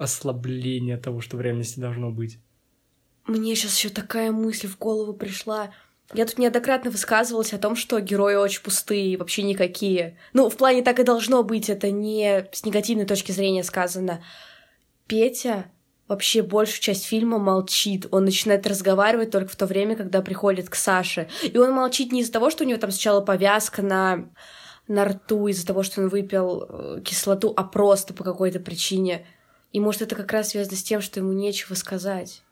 ослабление 0.00 0.96
того, 0.96 1.20
что 1.20 1.36
в 1.36 1.40
реальности 1.40 1.78
должно 1.78 2.10
быть. 2.10 2.38
Мне 3.26 3.54
сейчас 3.54 3.76
еще 3.76 3.90
такая 3.90 4.32
мысль 4.32 4.66
в 4.66 4.78
голову 4.78 5.12
пришла. 5.12 5.72
Я 6.14 6.26
тут 6.26 6.38
неоднократно 6.38 6.90
высказывалась 6.90 7.52
о 7.52 7.58
том, 7.58 7.76
что 7.76 8.00
герои 8.00 8.34
очень 8.34 8.62
пустые, 8.62 9.16
вообще 9.16 9.42
никакие. 9.42 10.18
Ну, 10.32 10.48
в 10.48 10.56
плане 10.56 10.82
так 10.82 10.98
и 10.98 11.04
должно 11.04 11.44
быть, 11.44 11.68
это 11.68 11.90
не 11.90 12.48
с 12.50 12.64
негативной 12.64 13.04
точки 13.04 13.30
зрения 13.30 13.62
сказано. 13.62 14.24
Петя 15.06 15.66
вообще 16.08 16.42
большую 16.42 16.80
часть 16.80 17.04
фильма 17.04 17.38
молчит. 17.38 18.08
Он 18.10 18.24
начинает 18.24 18.66
разговаривать 18.66 19.30
только 19.30 19.52
в 19.52 19.56
то 19.56 19.66
время, 19.66 19.94
когда 19.94 20.22
приходит 20.22 20.68
к 20.68 20.74
Саше. 20.74 21.28
И 21.42 21.56
он 21.56 21.72
молчит 21.72 22.10
не 22.10 22.22
из-за 22.22 22.32
того, 22.32 22.50
что 22.50 22.64
у 22.64 22.66
него 22.66 22.80
там 22.80 22.90
сначала 22.90 23.20
повязка 23.20 23.82
на, 23.82 24.30
на 24.88 25.04
рту, 25.04 25.46
из-за 25.46 25.66
того, 25.66 25.84
что 25.84 26.00
он 26.00 26.08
выпил 26.08 26.66
э, 26.68 27.00
кислоту, 27.04 27.52
а 27.56 27.62
просто 27.62 28.14
по 28.14 28.24
какой-то 28.24 28.58
причине. 28.58 29.24
И 29.72 29.80
может 29.80 30.02
это 30.02 30.16
как 30.16 30.32
раз 30.32 30.50
связано 30.50 30.76
с 30.76 30.82
тем, 30.82 31.00
что 31.00 31.20
ему 31.20 31.32
нечего 31.32 31.74
сказать. 31.74 32.42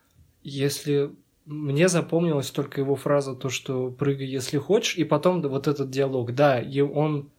Если 0.42 1.10
мне 1.46 1.88
запомнилась 1.88 2.50
только 2.50 2.80
его 2.80 2.94
фраза, 2.94 3.34
то, 3.34 3.48
что 3.50 3.90
прыгай, 3.90 4.26
если 4.26 4.58
хочешь, 4.58 4.96
и 4.96 5.04
потом 5.04 5.42
вот 5.42 5.66
этот 5.66 5.90
диалог. 5.90 6.34
Да, 6.34 6.60
и 6.60 6.80
он 6.80 7.30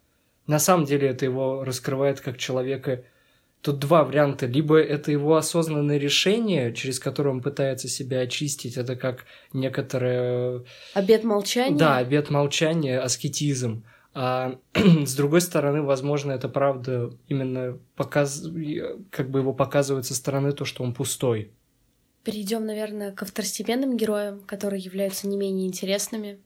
на 0.48 0.60
самом 0.60 0.86
деле 0.86 1.08
это 1.08 1.26
его 1.26 1.64
раскрывает 1.64 2.20
как 2.20 2.38
человека 2.38 3.04
Тут 3.62 3.80
два 3.80 4.06
варианта. 4.06 4.46
Либо 4.46 4.80
это 4.80 5.12
его 5.12 5.36
осознанное 5.36 5.98
решение, 5.98 6.74
через 6.74 6.98
которое 6.98 7.32
он 7.32 7.42
пытается 7.42 7.90
себя 7.90 8.22
очистить. 8.22 8.78
Это 8.78 8.96
как 8.96 9.26
некоторое... 9.52 10.64
Обед 10.94 11.26
молчания? 11.26 11.78
Да, 11.78 11.98
обед 11.98 12.30
молчания, 12.30 13.02
аскетизм. 13.02 13.84
А 14.14 14.58
с 14.74 15.16
другой 15.16 15.42
стороны, 15.42 15.82
возможно, 15.82 16.32
это 16.32 16.50
правда 16.50 17.12
именно 17.28 17.80
показ... 17.96 18.44
как 19.12 19.30
бы 19.30 19.40
его 19.40 19.54
показывает 19.54 20.06
со 20.06 20.16
стороны 20.16 20.52
то, 20.52 20.66
что 20.66 20.84
он 20.84 20.94
пустой. 20.94 21.52
Перейдем, 22.24 22.66
наверное, 22.66 23.12
к 23.12 23.26
второстепенным 23.26 23.96
героям, 23.98 24.42
которые 24.42 24.82
являются 24.82 25.28
не 25.28 25.38
менее 25.38 25.68
интересными. 25.68 26.40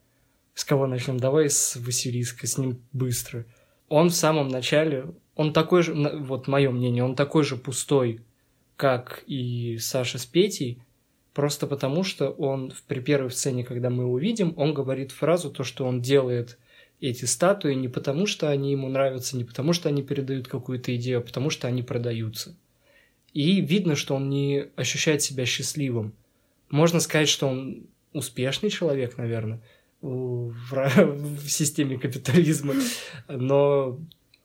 С 0.54 0.66
кого 0.66 0.86
начнем? 0.86 1.18
Давай 1.18 1.50
с 1.50 1.76
Василиска, 1.76 2.46
с 2.46 2.58
ним 2.58 2.82
быстро. 2.92 3.46
Он 3.90 4.10
в 4.10 4.14
самом 4.14 4.50
начале 4.50 5.14
он 5.36 5.52
такой 5.52 5.84
же, 5.84 5.94
вот 5.94 6.48
мое 6.48 6.70
мнение, 6.70 7.04
он 7.04 7.16
такой 7.16 7.44
же 7.44 7.58
пустой, 7.58 8.22
как 8.76 9.24
и 9.26 9.78
Саша 9.80 10.20
с 10.20 10.26
Петей, 10.26 10.82
просто 11.34 11.66
потому 11.66 12.04
что 12.04 12.30
он 12.30 12.74
при 12.88 13.00
первой 13.00 13.32
сцене, 13.32 13.64
когда 13.64 13.90
мы 13.90 14.04
его 14.04 14.18
видим, 14.20 14.54
он 14.58 14.74
говорит 14.74 15.12
фразу, 15.12 15.50
то, 15.50 15.64
что 15.64 15.86
он 15.86 16.02
делает 16.02 16.60
эти 17.10 17.26
статуи 17.26 17.74
не 17.74 17.88
потому, 17.88 18.26
что 18.26 18.50
они 18.50 18.72
ему 18.72 18.90
нравятся, 18.90 19.38
не 19.38 19.44
потому, 19.44 19.74
что 19.74 19.90
они 19.90 20.04
передают 20.04 20.48
какую-то 20.48 20.96
идею, 20.96 21.20
а 21.20 21.22
потому, 21.22 21.50
что 21.50 21.68
они 21.68 21.84
продаются. 21.84 22.56
И 23.34 23.62
видно, 23.62 23.96
что 23.96 24.16
он 24.16 24.30
не 24.30 24.68
ощущает 24.76 25.22
себя 25.22 25.46
счастливым. 25.46 26.14
Можно 26.70 27.00
сказать, 27.00 27.30
что 27.30 27.48
он 27.48 27.88
успешный 28.14 28.70
человек, 28.70 29.18
наверное, 29.18 29.62
в, 30.02 30.54
в 30.72 31.50
системе 31.50 31.98
капитализма, 31.98 32.76
но 33.28 34.00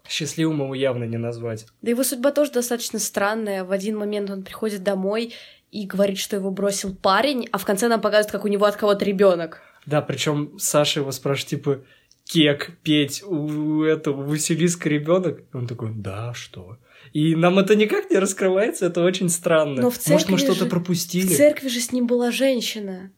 Счастливым 0.08 0.62
его 0.62 0.74
явно 0.74 1.04
не 1.04 1.18
назвать. 1.18 1.66
Да 1.82 1.90
его 1.90 2.02
судьба 2.02 2.32
тоже 2.32 2.50
достаточно 2.50 2.98
странная. 2.98 3.62
В 3.62 3.72
один 3.72 3.98
момент 3.98 4.30
он 4.30 4.42
приходит 4.42 4.82
домой 4.82 5.34
и 5.70 5.86
говорит, 5.86 6.18
что 6.18 6.36
его 6.36 6.50
бросил 6.50 6.96
парень, 6.96 7.46
а 7.52 7.58
в 7.58 7.66
конце 7.66 7.88
нам 7.88 8.00
показывают, 8.00 8.32
как 8.32 8.44
у 8.46 8.48
него 8.48 8.64
от 8.64 8.76
кого-то 8.76 9.04
ребенок. 9.04 9.60
Да, 9.84 10.00
причем 10.00 10.58
Саша 10.58 11.00
его 11.00 11.12
спрашивает, 11.12 11.50
типа, 11.50 11.80
Кек, 12.28 12.72
Петь, 12.82 13.22
у 13.22 13.82
этого 13.84 14.22
Василиска 14.22 14.90
ребенок? 14.90 15.44
Он 15.54 15.66
такой, 15.66 15.92
да, 15.94 16.34
что? 16.34 16.76
И 17.14 17.34
нам 17.34 17.58
это 17.58 17.74
никак 17.74 18.10
не 18.10 18.18
раскрывается, 18.18 18.84
это 18.84 19.02
очень 19.02 19.30
странно. 19.30 19.80
Но 19.80 19.90
в 19.90 19.96
церкви 19.96 20.32
Может, 20.32 20.48
мы 20.48 20.54
что-то 20.54 20.66
пропустили? 20.70 21.26
В 21.26 21.36
церкви 21.36 21.68
же 21.68 21.80
с 21.80 21.90
ним 21.90 22.06
была 22.06 22.30
женщина. 22.30 23.10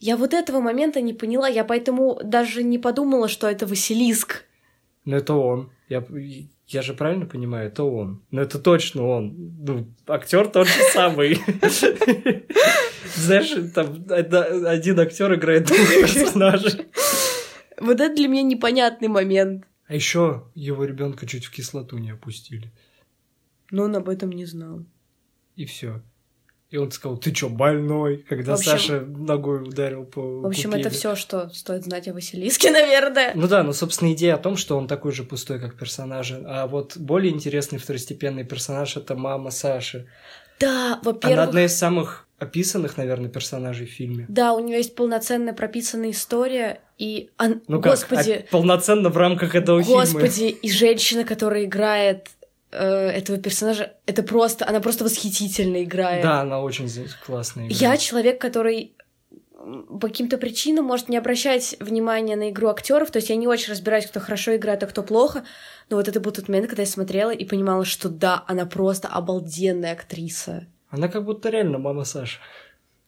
Я 0.00 0.16
вот 0.16 0.34
этого 0.34 0.58
момента 0.58 1.00
не 1.00 1.12
поняла, 1.12 1.46
я 1.46 1.64
поэтому 1.64 2.20
даже 2.24 2.64
не 2.64 2.78
подумала, 2.78 3.28
что 3.28 3.48
это 3.48 3.66
Василиск. 3.66 4.44
Но 5.04 5.16
это 5.16 5.34
он. 5.34 5.70
Я, 5.88 6.04
я 6.66 6.82
же 6.82 6.94
правильно 6.94 7.26
понимаю, 7.26 7.68
это 7.68 7.84
он. 7.84 8.22
Но 8.32 8.42
это 8.42 8.58
точно 8.58 9.06
он. 9.06 9.54
Ну, 9.64 9.86
актер 10.08 10.48
тот 10.48 10.66
же 10.66 10.82
самый. 10.92 11.40
Знаешь, 13.14 13.72
там 13.72 14.04
один 14.66 14.98
актер 14.98 15.34
играет 15.34 15.66
двух 15.66 15.88
персонажей. 16.00 16.86
Вот 17.80 18.00
это 18.00 18.14
для 18.14 18.28
меня 18.28 18.42
непонятный 18.42 19.08
момент. 19.08 19.64
А 19.86 19.94
еще 19.94 20.44
его 20.54 20.84
ребенка 20.84 21.26
чуть 21.26 21.46
в 21.46 21.50
кислоту 21.50 21.98
не 21.98 22.10
опустили. 22.10 22.70
Но 23.70 23.84
он 23.84 23.96
об 23.96 24.08
этом 24.08 24.30
не 24.30 24.44
знал. 24.44 24.84
И 25.56 25.64
все. 25.64 26.02
И 26.70 26.76
он 26.76 26.90
сказал, 26.90 27.16
ты 27.16 27.32
чё, 27.32 27.48
больной? 27.48 28.18
Когда 28.28 28.52
общем, 28.52 28.72
Саша 28.72 29.00
ногой 29.00 29.62
ударил 29.62 30.04
по 30.04 30.42
В 30.42 30.46
общем, 30.46 30.70
пупиле. 30.70 30.82
это 30.86 30.90
все, 30.94 31.16
что 31.16 31.48
стоит 31.48 31.84
знать 31.84 32.08
о 32.08 32.12
Василиске, 32.12 32.70
наверное. 32.72 33.32
Ну 33.34 33.48
да, 33.48 33.62
но, 33.62 33.72
собственно, 33.72 34.12
идея 34.12 34.34
о 34.34 34.38
том, 34.38 34.58
что 34.58 34.76
он 34.76 34.86
такой 34.86 35.12
же 35.12 35.24
пустой, 35.24 35.60
как 35.60 35.78
персонаж. 35.78 36.32
А 36.32 36.66
вот 36.66 36.98
более 36.98 37.32
интересный 37.32 37.78
второстепенный 37.78 38.44
персонаж— 38.44 38.96
это 38.98 39.14
мама 39.14 39.50
Саши. 39.50 40.08
Да, 40.60 40.98
во-первых... 41.02 41.38
Она 41.38 41.48
одна 41.48 41.64
из 41.64 41.76
самых 41.76 42.26
описанных, 42.38 42.96
наверное, 42.96 43.28
персонажей 43.28 43.86
в 43.86 43.90
фильме. 43.90 44.26
Да, 44.28 44.52
у 44.52 44.60
нее 44.60 44.78
есть 44.78 44.94
полноценная 44.94 45.52
прописанная 45.52 46.10
история, 46.10 46.80
и... 46.98 47.30
Он... 47.38 47.62
Ну 47.68 47.80
Господи... 47.80 48.34
как, 48.34 48.44
а 48.44 48.50
полноценно 48.50 49.08
в 49.08 49.16
рамках 49.16 49.54
этого 49.54 49.78
Господи, 49.78 50.06
фильма. 50.06 50.20
Господи, 50.20 50.44
и 50.44 50.70
женщина, 50.70 51.24
которая 51.24 51.64
играет 51.64 52.28
Э, 52.70 53.08
этого 53.08 53.38
персонажа, 53.38 53.94
это 54.04 54.22
просто, 54.22 54.68
она 54.68 54.80
просто 54.80 55.04
восхитительно 55.04 55.82
играет. 55.82 56.22
Да, 56.22 56.42
она 56.42 56.60
очень 56.60 56.86
классная. 57.24 57.64
Играет. 57.64 57.80
Я 57.80 57.96
человек, 57.96 58.38
который 58.38 58.92
по 60.00 60.08
каким-то 60.08 60.38
причинам 60.38 60.84
может 60.84 61.08
не 61.08 61.16
обращать 61.16 61.76
внимания 61.80 62.36
на 62.36 62.50
игру 62.50 62.68
актеров, 62.68 63.10
то 63.10 63.18
есть 63.18 63.30
я 63.30 63.36
не 63.36 63.46
очень 63.46 63.70
разбираюсь, 63.70 64.06
кто 64.06 64.20
хорошо 64.20 64.56
играет, 64.56 64.82
а 64.82 64.86
кто 64.86 65.02
плохо, 65.02 65.44
но 65.90 65.96
вот 65.96 66.08
это 66.08 66.20
был 66.20 66.32
тот 66.32 66.48
момент, 66.48 66.68
когда 66.68 66.82
я 66.82 66.88
смотрела 66.88 67.30
и 67.30 67.44
понимала, 67.44 67.84
что 67.84 68.08
да, 68.08 68.44
она 68.46 68.66
просто 68.66 69.08
обалденная 69.08 69.92
актриса. 69.92 70.66
Она 70.90 71.08
как 71.08 71.24
будто 71.24 71.50
реально 71.50 71.78
мама 71.78 72.04
Саши. 72.04 72.38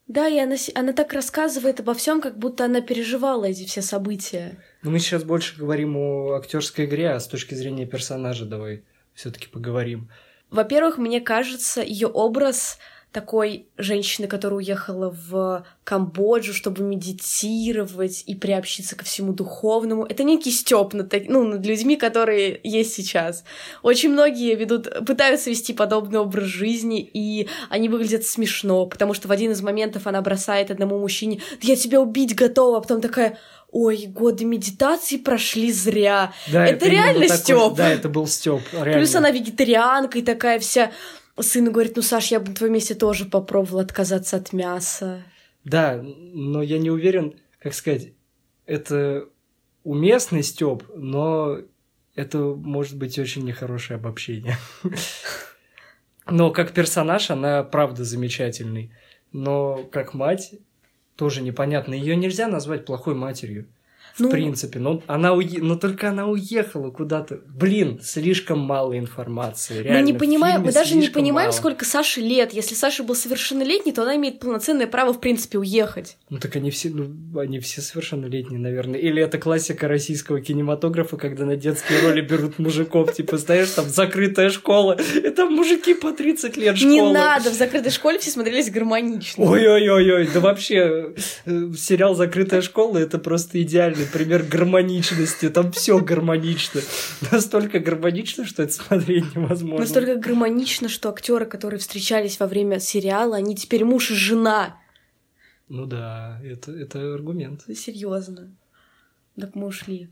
Да, 0.06 0.26
и 0.26 0.38
она, 0.38 0.56
она 0.74 0.92
так 0.92 1.12
рассказывает 1.12 1.78
обо 1.78 1.94
всем, 1.94 2.20
как 2.20 2.36
будто 2.36 2.64
она 2.64 2.80
переживала 2.80 3.44
эти 3.44 3.64
все 3.64 3.80
события. 3.80 4.58
Но 4.82 4.90
мы 4.90 4.98
сейчас 4.98 5.22
больше 5.22 5.56
говорим 5.56 5.96
о 5.96 6.32
актерской 6.32 6.86
игре, 6.86 7.10
а 7.10 7.20
с 7.20 7.28
точки 7.28 7.54
зрения 7.54 7.86
персонажа 7.86 8.44
давай 8.44 8.82
все-таки 9.14 9.46
поговорим. 9.46 10.10
Во-первых, 10.50 10.98
мне 10.98 11.20
кажется, 11.20 11.80
ее 11.80 12.08
образ 12.08 12.78
такой 13.12 13.66
женщины, 13.76 14.28
которая 14.28 14.58
уехала 14.58 15.14
в 15.28 15.66
Камбоджу, 15.82 16.54
чтобы 16.54 16.82
медитировать 16.82 18.22
и 18.26 18.36
приобщиться 18.36 18.94
ко 18.94 19.04
всему 19.04 19.32
духовному. 19.32 20.04
Это 20.04 20.22
некий 20.22 20.52
стёб 20.52 20.94
над, 20.94 21.12
ну, 21.28 21.44
над 21.44 21.66
людьми, 21.66 21.96
которые 21.96 22.60
есть 22.62 22.94
сейчас. 22.94 23.44
Очень 23.82 24.10
многие 24.10 24.54
ведут, 24.54 25.04
пытаются 25.04 25.50
вести 25.50 25.72
подобный 25.72 26.20
образ 26.20 26.44
жизни, 26.44 27.00
и 27.00 27.48
они 27.68 27.88
выглядят 27.88 28.24
смешно, 28.24 28.86
потому 28.86 29.14
что 29.14 29.26
в 29.26 29.32
один 29.32 29.50
из 29.50 29.60
моментов 29.60 30.06
она 30.06 30.22
бросает 30.22 30.70
одному 30.70 30.98
мужчине 30.98 31.40
«Да 31.60 31.68
я 31.68 31.76
тебя 31.76 32.00
убить 32.00 32.36
готова», 32.36 32.78
а 32.78 32.80
потом 32.80 33.00
такая 33.00 33.38
ой, 33.72 34.06
годы 34.06 34.44
медитации 34.44 35.16
прошли 35.16 35.72
зря. 35.72 36.32
Да, 36.48 36.66
это, 36.66 36.86
это 36.86 36.88
реально 36.88 37.28
Степ. 37.28 37.74
Да, 37.74 37.88
это 37.88 38.08
был 38.08 38.26
Степ. 38.26 38.60
Плюс 38.70 39.14
она 39.14 39.30
вегетарианка 39.30 40.18
и 40.18 40.22
такая 40.22 40.58
вся. 40.58 40.90
Сын 41.42 41.70
говорит, 41.70 41.96
ну, 41.96 42.02
Саш, 42.02 42.30
я 42.30 42.40
бы 42.40 42.48
на 42.48 42.54
твоем 42.54 42.74
месте 42.74 42.94
тоже 42.94 43.24
попробовала 43.24 43.82
отказаться 43.82 44.36
от 44.36 44.52
мяса. 44.52 45.22
Да, 45.64 46.00
но 46.02 46.62
я 46.62 46.78
не 46.78 46.90
уверен, 46.90 47.34
как 47.58 47.74
сказать, 47.74 48.12
это 48.66 49.28
уместный 49.84 50.42
Степ, 50.42 50.84
но 50.94 51.58
это 52.14 52.38
может 52.38 52.96
быть 52.96 53.18
очень 53.18 53.44
нехорошее 53.44 53.96
обобщение. 53.96 54.56
Но 56.26 56.50
как 56.50 56.72
персонаж 56.72 57.30
она 57.30 57.64
правда 57.64 58.04
замечательный. 58.04 58.92
Но 59.32 59.84
как 59.90 60.14
мать 60.14 60.54
тоже 61.16 61.42
непонятно. 61.42 61.94
Ее 61.94 62.14
нельзя 62.14 62.46
назвать 62.46 62.84
плохой 62.84 63.14
матерью. 63.14 63.68
В 64.14 64.20
ну, 64.20 64.30
принципе, 64.30 64.78
но 64.78 65.02
она 65.06 65.32
уе... 65.32 65.60
но 65.60 65.76
только 65.76 66.08
она 66.08 66.26
уехала 66.26 66.90
куда-то. 66.90 67.40
Блин, 67.46 68.00
слишком 68.02 68.58
мало 68.60 68.98
информации. 68.98 69.82
Реально, 69.82 70.00
мы 70.00 70.06
не 70.06 70.12
понимаем, 70.18 70.62
мы 70.62 70.72
даже 70.72 70.96
не 70.96 71.08
понимаем, 71.08 71.48
мало. 71.48 71.58
сколько 71.58 71.84
Саше 71.84 72.20
лет. 72.20 72.52
Если 72.52 72.74
Саша 72.74 73.02
был 73.02 73.14
совершеннолетний, 73.14 73.92
то 73.92 74.02
она 74.02 74.16
имеет 74.16 74.40
полноценное 74.40 74.86
право, 74.86 75.12
в 75.12 75.20
принципе, 75.20 75.58
уехать. 75.58 76.16
Ну 76.28 76.38
так 76.38 76.56
они 76.56 76.70
все, 76.70 76.90
ну, 76.90 77.38
они 77.38 77.60
все 77.60 77.80
совершеннолетние, 77.80 78.60
наверное. 78.60 78.98
Или 78.98 79.22
это 79.22 79.38
классика 79.38 79.88
российского 79.88 80.40
кинематографа, 80.40 81.16
когда 81.16 81.44
на 81.44 81.56
детские 81.56 82.00
роли 82.02 82.20
берут 82.20 82.58
мужиков, 82.58 83.12
типа, 83.14 83.38
стоишь 83.38 83.70
там 83.70 83.88
закрытая 83.88 84.50
школа, 84.50 84.96
и 85.14 85.30
там 85.30 85.54
мужики 85.54 85.94
по 85.94 86.12
30 86.12 86.56
лет 86.56 86.76
школы. 86.76 86.92
Не 86.92 87.12
надо, 87.12 87.50
в 87.50 87.54
закрытой 87.54 87.90
школе 87.90 88.18
все 88.18 88.30
смотрелись 88.30 88.70
гармонично. 88.70 89.44
Ой-ой-ой, 89.44 90.28
да 90.32 90.40
вообще 90.40 91.14
э, 91.44 91.70
сериал 91.76 92.14
«Закрытая 92.14 92.62
школа» 92.62 92.98
это 92.98 93.18
просто 93.18 93.62
идеальный 94.00 94.12
пример 94.12 94.42
гармоничности. 94.42 95.48
Там 95.48 95.72
все 95.72 95.98
гармонично. 95.98 96.80
Настолько 97.30 97.80
гармонично, 97.80 98.44
что 98.44 98.62
это 98.62 98.72
смотреть 98.72 99.34
невозможно. 99.34 99.80
Настолько 99.80 100.16
гармонично, 100.16 100.88
что 100.88 101.10
актеры, 101.10 101.46
которые 101.46 101.80
встречались 101.80 102.38
во 102.40 102.46
время 102.46 102.80
сериала, 102.80 103.36
они 103.36 103.54
теперь 103.54 103.84
муж 103.84 104.10
и 104.10 104.14
жена. 104.14 104.76
Ну 105.68 105.86
да, 105.86 106.40
это, 106.44 106.72
это 106.72 107.14
аргумент. 107.14 107.64
Серьезно. 107.74 108.56
Так 109.38 109.54
мы 109.54 109.66
ушли. 109.66 110.10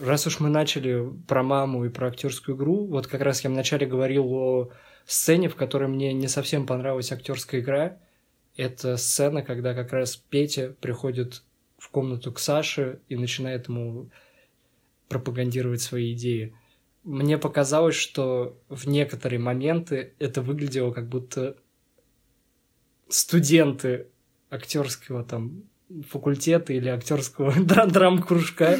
Раз 0.00 0.26
уж 0.26 0.40
мы 0.40 0.48
начали 0.48 1.10
про 1.26 1.42
маму 1.42 1.84
и 1.84 1.88
про 1.88 2.08
актерскую 2.08 2.56
игру, 2.56 2.86
вот 2.86 3.06
как 3.06 3.22
раз 3.22 3.42
я 3.44 3.50
вначале 3.50 3.86
говорил 3.86 4.30
о 4.32 4.70
сцене, 5.06 5.48
в 5.48 5.56
которой 5.56 5.88
мне 5.88 6.12
не 6.12 6.28
совсем 6.28 6.66
понравилась 6.66 7.10
актерская 7.10 7.62
игра. 7.62 7.96
Это 8.54 8.96
сцена, 8.98 9.42
когда 9.42 9.72
как 9.72 9.92
раз 9.92 10.16
Петя 10.16 10.74
приходит 10.80 11.42
в 11.78 11.88
комнату 11.90 12.32
к 12.32 12.38
Саше 12.38 13.00
и 13.08 13.16
начинает 13.16 13.68
ему 13.68 14.10
пропагандировать 15.08 15.80
свои 15.80 16.12
идеи. 16.12 16.54
Мне 17.04 17.38
показалось, 17.38 17.94
что 17.94 18.60
в 18.68 18.86
некоторые 18.86 19.38
моменты 19.38 20.12
это 20.18 20.42
выглядело 20.42 20.92
как 20.92 21.08
будто 21.08 21.56
студенты 23.08 24.08
актерского 24.50 25.24
там 25.24 25.62
факультета 26.10 26.72
или 26.72 26.88
актерского 26.88 27.52
драм-кружка, 27.60 28.78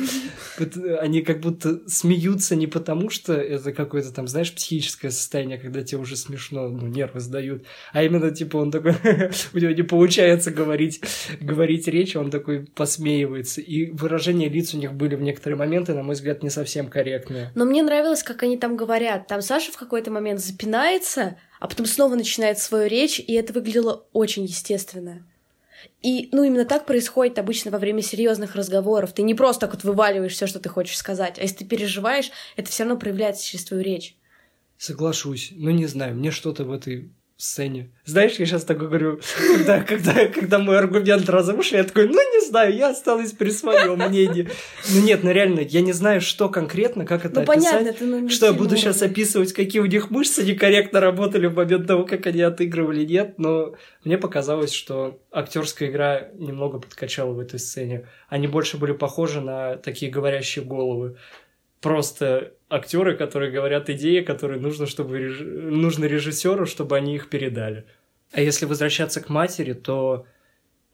они 1.01 1.23
как 1.23 1.41
будто 1.41 1.89
смеются 1.89 2.55
не 2.55 2.67
потому, 2.67 3.09
что 3.09 3.33
это 3.33 3.73
какое-то 3.73 4.13
там, 4.13 4.29
знаешь, 4.29 4.55
психическое 4.55 5.11
состояние, 5.11 5.59
когда 5.59 5.83
тебе 5.83 6.01
уже 6.01 6.17
смешно, 6.17 6.69
ну, 6.69 6.87
нервы 6.87 7.21
сдают, 7.21 7.65
а 7.93 8.03
именно, 8.03 8.31
типа, 8.31 8.59
он 8.59 8.71
такой, 8.71 8.93
у 9.53 9.59
него 9.59 9.73
не 9.73 9.83
получается 9.83 10.51
говорить, 10.51 11.01
говорить 11.41 11.89
речь, 11.89 12.15
он 12.15 12.31
такой 12.31 12.67
посмеивается, 12.67 13.61
и 13.61 13.91
выражения 13.91 14.49
лиц 14.49 14.75
у 14.75 14.79
них 14.79 14.93
были 14.93 15.15
в 15.15 15.23
некоторые 15.23 15.59
моменты, 15.59 15.95
на 15.95 16.03
мой 16.03 16.15
взгляд, 16.15 16.43
не 16.43 16.51
совсем 16.51 16.89
корректные. 16.89 17.53
Но 17.55 17.65
мне 17.65 17.83
нравилось, 17.83 18.23
как 18.23 18.43
они 18.43 18.59
там 18.59 18.77
говорят. 18.77 19.27
Там 19.27 19.41
Саша 19.41 19.73
в 19.73 19.77
какой-то 19.77 20.11
момент 20.11 20.41
запинается, 20.41 21.37
а 21.59 21.69
потом 21.69 21.87
снова 21.87 22.15
начинает 22.15 22.59
свою 22.59 22.89
речь, 22.89 23.19
и 23.19 23.33
это 23.33 23.53
выглядело 23.53 24.07
очень 24.13 24.45
естественно. 24.45 25.27
И, 26.03 26.29
ну, 26.33 26.43
именно 26.45 26.65
так 26.65 26.87
происходит 26.87 27.39
обычно 27.39 27.71
во 27.71 27.79
время 27.79 28.03
серьезных 28.03 28.55
разговоров. 28.55 29.13
Ты 29.13 29.23
не 29.23 29.35
просто 29.35 29.67
так 29.67 29.75
вот 29.75 29.85
вываливаешь 29.85 30.33
все, 30.33 30.47
что 30.47 30.61
ты 30.61 30.69
хочешь 30.69 30.97
сказать, 30.97 31.39
а 31.39 31.43
если 31.43 31.57
ты 31.57 31.65
переживаешь, 31.65 32.31
это 32.57 32.71
все 32.71 32.85
равно 32.85 32.99
проявляется 32.99 33.45
через 33.45 33.65
твою 33.65 33.83
речь. 33.83 34.17
Соглашусь. 34.77 35.53
Ну, 35.57 35.71
не 35.71 35.87
знаю, 35.87 36.15
мне 36.15 36.31
что-то 36.31 36.65
в 36.65 36.73
этой 36.73 37.11
сцене. 37.39 37.89
Знаешь, 38.05 38.35
я 38.35 38.47
сейчас 38.47 38.65
такой 38.65 38.89
говорю, 38.89 39.21
когда, 39.57 39.81
когда, 39.81 40.27
когда 40.27 40.59
мой 40.59 40.77
аргумент 40.77 41.29
разрушил, 41.29 41.79
я 41.79 41.85
такой, 41.85 42.09
ну 42.09 42.15
не 42.15 42.45
знаю, 42.45 42.75
я 42.75 42.91
осталась 42.91 43.31
при 43.31 43.51
своем 43.51 43.97
мнении. 43.97 44.51
Ну 44.93 45.03
нет, 45.03 45.23
ну 45.23 45.31
реально, 45.31 45.61
я 45.61 45.81
не 45.81 45.93
знаю, 45.93 46.21
что 46.21 46.49
конкретно, 46.49 47.07
как 47.07 47.25
это 47.25 47.37
ну, 47.41 47.53
описать. 47.53 47.79
Понятно, 47.79 47.93
ты, 47.93 48.07
ну, 48.07 48.29
что 48.29 48.47
я 48.47 48.53
буду 48.53 48.71
может. 48.71 48.81
сейчас 48.81 49.03
описывать, 49.03 49.53
какие 49.53 49.81
у 49.81 49.87
них 49.87 50.11
мышцы 50.11 50.45
некорректно 50.45 51.01
работали 51.01 51.47
в 51.47 51.55
момент 51.55 51.87
того, 51.87 52.05
как 52.05 52.27
они 52.27 52.43
отыгрывали, 52.43 53.05
нет, 53.05 53.39
но 53.39 53.77
мне 54.03 54.19
показалось, 54.19 54.73
что 54.73 55.21
актерская 55.31 55.91
игра 55.91 56.29
немного 56.35 56.81
подкачала 56.81 57.33
в 57.33 57.39
этой 57.39 57.61
сцене. 57.61 58.09
Они 58.29 58.49
больше 58.49 58.79
были 58.79 58.93
похожи 58.93 59.41
на 59.41 59.77
такие 59.77 60.11
говорящие 60.11 60.65
головы 60.65 61.17
просто 61.81 62.55
актеры, 62.69 63.17
которые 63.17 63.51
говорят 63.51 63.89
идеи, 63.91 64.21
которые 64.21 64.61
нужно, 64.61 64.87
чтобы 64.87 65.19
реж... 65.19 65.41
нужно 65.41 66.05
режиссеру, 66.05 66.67
чтобы 66.67 66.97
они 66.97 67.15
их 67.15 67.29
передали. 67.29 67.87
А 68.33 68.41
если 68.41 68.67
возвращаться 68.67 69.21
к 69.21 69.29
матери, 69.29 69.73
то, 69.73 70.27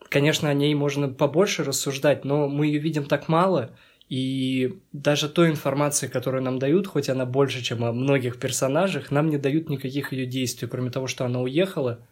конечно, 0.08 0.48
о 0.48 0.54
ней 0.54 0.74
можно 0.74 1.08
побольше 1.08 1.64
рассуждать, 1.64 2.24
но 2.24 2.48
мы 2.48 2.66
ее 2.66 2.78
видим 2.78 3.04
так 3.04 3.28
мало, 3.28 3.76
и 4.08 4.78
даже 4.92 5.28
той 5.28 5.50
информации, 5.50 6.06
которую 6.06 6.42
нам 6.42 6.58
дают, 6.58 6.86
хоть 6.86 7.08
она 7.08 7.24
больше, 7.24 7.62
чем 7.62 7.82
о 7.84 7.92
многих 7.92 8.38
персонажах, 8.38 9.10
нам 9.10 9.28
не 9.28 9.38
дают 9.38 9.68
никаких 9.70 10.12
ее 10.12 10.26
действий, 10.26 10.68
кроме 10.68 10.90
того, 10.90 11.06
что 11.06 11.24
она 11.24 11.40
уехала. 11.40 12.06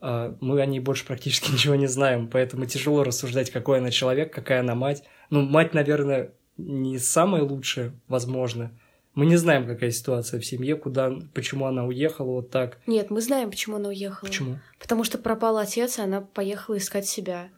А, 0.00 0.36
мы 0.40 0.60
о 0.60 0.66
ней 0.66 0.80
больше 0.80 1.04
практически 1.06 1.50
ничего 1.52 1.74
не 1.74 1.86
знаем, 1.86 2.28
поэтому 2.28 2.66
тяжело 2.66 3.04
рассуждать, 3.04 3.50
какой 3.50 3.78
она 3.78 3.90
человек, 3.90 4.32
какая 4.32 4.60
она 4.60 4.74
мать. 4.74 5.04
Ну, 5.30 5.42
мать, 5.42 5.74
наверное, 5.74 6.32
не 6.58 6.98
самое 6.98 7.42
лучшее, 7.42 7.92
возможно. 8.08 8.70
Мы 9.14 9.26
не 9.26 9.36
знаем, 9.36 9.66
какая 9.66 9.90
ситуация 9.90 10.38
в 10.38 10.44
семье, 10.44 10.76
куда, 10.76 11.12
почему 11.34 11.66
она 11.66 11.84
уехала 11.84 12.32
вот 12.32 12.50
так. 12.50 12.78
Нет, 12.86 13.10
мы 13.10 13.20
знаем, 13.20 13.50
почему 13.50 13.76
она 13.76 13.88
уехала. 13.88 14.28
Почему? 14.28 14.58
Потому 14.78 15.02
что 15.02 15.18
пропал 15.18 15.56
отец, 15.58 15.98
и 15.98 16.02
она 16.02 16.20
поехала 16.20 16.76
искать 16.76 17.06
себя. 17.06 17.48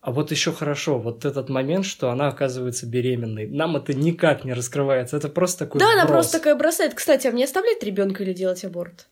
А 0.00 0.12
вот 0.12 0.30
еще 0.30 0.52
хорошо, 0.52 0.98
вот 0.98 1.24
этот 1.24 1.48
момент, 1.48 1.84
что 1.84 2.10
она 2.10 2.28
оказывается 2.28 2.86
беременной. 2.86 3.46
Нам 3.46 3.76
это 3.76 3.94
никак 3.94 4.44
не 4.44 4.52
раскрывается. 4.52 5.16
Это 5.16 5.28
просто 5.28 5.66
такой. 5.66 5.80
Да, 5.80 5.86
вброс. 5.86 6.00
она 6.00 6.06
просто 6.06 6.38
такая 6.38 6.54
бросает. 6.54 6.94
Кстати, 6.94 7.26
а 7.26 7.32
мне 7.32 7.44
оставлять 7.44 7.82
ребенка 7.82 8.22
или 8.22 8.32
делать 8.32 8.64
аборт? 8.64 9.08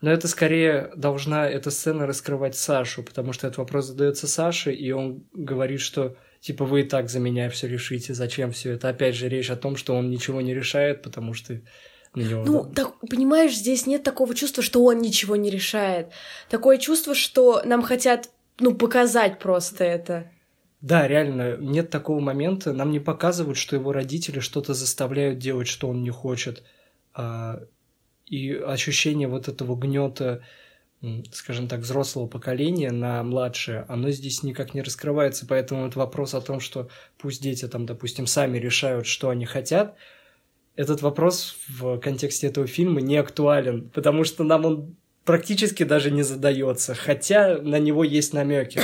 Но 0.00 0.10
это 0.10 0.28
скорее 0.28 0.92
должна 0.94 1.48
эта 1.48 1.70
сцена 1.70 2.06
раскрывать 2.06 2.56
Сашу, 2.56 3.02
потому 3.02 3.32
что 3.32 3.46
этот 3.46 3.58
вопрос 3.58 3.86
задается 3.86 4.28
Саше, 4.28 4.72
и 4.72 4.92
он 4.92 5.24
говорит, 5.32 5.80
что 5.80 6.16
типа 6.40 6.64
вы 6.64 6.80
и 6.80 6.84
так 6.84 7.08
за 7.08 7.20
меня 7.20 7.48
все 7.50 7.68
решите, 7.68 8.14
зачем 8.14 8.52
все 8.52 8.72
это? 8.72 8.88
Опять 8.88 9.14
же, 9.14 9.28
речь 9.28 9.50
о 9.50 9.56
том, 9.56 9.76
что 9.76 9.94
он 9.94 10.10
ничего 10.10 10.40
не 10.40 10.54
решает, 10.54 11.02
потому 11.02 11.34
что 11.34 11.60
на 12.14 12.22
него... 12.22 12.44
Ну, 12.44 12.64
так, 12.64 12.98
понимаешь, 13.00 13.54
здесь 13.54 13.86
нет 13.86 14.02
такого 14.02 14.34
чувства, 14.34 14.62
что 14.62 14.82
он 14.82 14.98
ничего 14.98 15.36
не 15.36 15.50
решает. 15.50 16.08
Такое 16.48 16.78
чувство, 16.78 17.14
что 17.14 17.62
нам 17.64 17.82
хотят, 17.82 18.30
ну, 18.58 18.74
показать 18.74 19.38
просто 19.38 19.84
это. 19.84 20.30
Да, 20.80 21.08
реально, 21.08 21.56
нет 21.56 21.90
такого 21.90 22.20
момента. 22.20 22.72
Нам 22.72 22.90
не 22.90 23.00
показывают, 23.00 23.58
что 23.58 23.76
его 23.76 23.92
родители 23.92 24.40
что-то 24.40 24.72
заставляют 24.72 25.38
делать, 25.38 25.68
что 25.68 25.88
он 25.88 26.02
не 26.02 26.10
хочет. 26.10 26.62
А, 27.12 27.60
и 28.26 28.52
ощущение 28.52 29.28
вот 29.28 29.48
этого 29.48 29.76
гнета 29.76 30.42
скажем 31.32 31.68
так, 31.68 31.80
взрослого 31.80 32.26
поколения 32.26 32.90
на 32.90 33.22
младшее, 33.22 33.84
оно 33.88 34.10
здесь 34.10 34.42
никак 34.42 34.74
не 34.74 34.82
раскрывается, 34.82 35.46
поэтому 35.46 35.84
вот 35.84 35.96
вопрос 35.96 36.34
о 36.34 36.40
том, 36.40 36.60
что 36.60 36.88
пусть 37.18 37.42
дети 37.42 37.66
там, 37.68 37.86
допустим, 37.86 38.26
сами 38.26 38.58
решают, 38.58 39.06
что 39.06 39.30
они 39.30 39.46
хотят, 39.46 39.96
этот 40.76 41.02
вопрос 41.02 41.56
в 41.68 41.98
контексте 41.98 42.46
этого 42.46 42.66
фильма 42.66 43.00
не 43.00 43.16
актуален, 43.16 43.88
потому 43.90 44.24
что 44.24 44.44
нам 44.44 44.64
он 44.64 44.96
практически 45.24 45.82
даже 45.82 46.10
не 46.10 46.22
задается, 46.22 46.94
хотя 46.94 47.58
на 47.58 47.78
него 47.78 48.04
есть 48.04 48.32
намеки. 48.32 48.80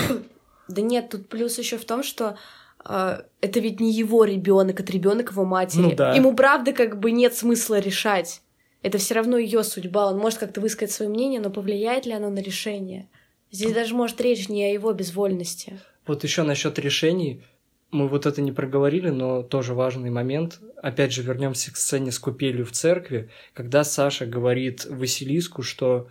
Да 0.69 0.81
нет, 0.81 1.11
тут 1.11 1.29
плюс 1.29 1.59
еще 1.59 1.77
в 1.77 1.85
том, 1.85 2.03
что 2.03 2.37
э, 2.85 3.23
это 3.41 3.61
ведь 3.61 3.81
не 3.81 3.93
его 3.93 4.25
ребенок, 4.25 4.81
это 4.81 4.93
ребенок 4.93 5.31
его 5.33 5.45
матери. 5.45 5.83
Ну, 5.83 5.95
да. 5.95 6.15
Ему 6.15 6.35
правда 6.35 6.73
как 6.73 6.99
бы 6.99 7.11
нет 7.11 7.35
смысла 7.35 7.79
решать. 7.79 8.43
Это 8.83 8.99
все 8.99 9.15
равно 9.15 9.39
ее 9.39 9.63
судьба. 9.63 10.09
Он 10.11 10.19
может 10.19 10.39
как-то 10.39 10.61
высказать 10.61 10.95
свое 10.95 11.11
мнение, 11.11 11.41
но 11.41 11.51
повлияет 11.51 12.05
ли 12.05 12.13
оно 12.13 12.31
на 12.31 12.41
решение? 12.41 13.09
Здесь 13.51 13.73
даже 13.73 13.95
может 13.95 14.21
речь 14.21 14.49
не 14.49 14.65
о 14.65 14.73
его 14.73 14.93
безвольности. 14.93 15.79
Вот 16.07 16.25
еще 16.25 16.43
насчет 16.43 16.79
решений. 16.79 17.43
Мы 17.91 18.09
вот 18.09 18.27
это 18.27 18.41
не 18.41 18.51
проговорили, 18.51 19.11
но 19.11 19.43
тоже 19.43 19.75
важный 19.75 20.11
момент. 20.11 20.59
Опять 20.83 21.13
же, 21.13 21.23
вернемся 21.23 21.73
к 21.73 21.77
сцене 21.77 22.11
с 22.11 22.19
купелью 22.19 22.65
в 22.65 22.73
церкви, 22.73 23.29
когда 23.53 23.85
Саша 23.85 24.27
говорит 24.27 24.87
Василиску, 24.87 25.63
что 25.63 26.09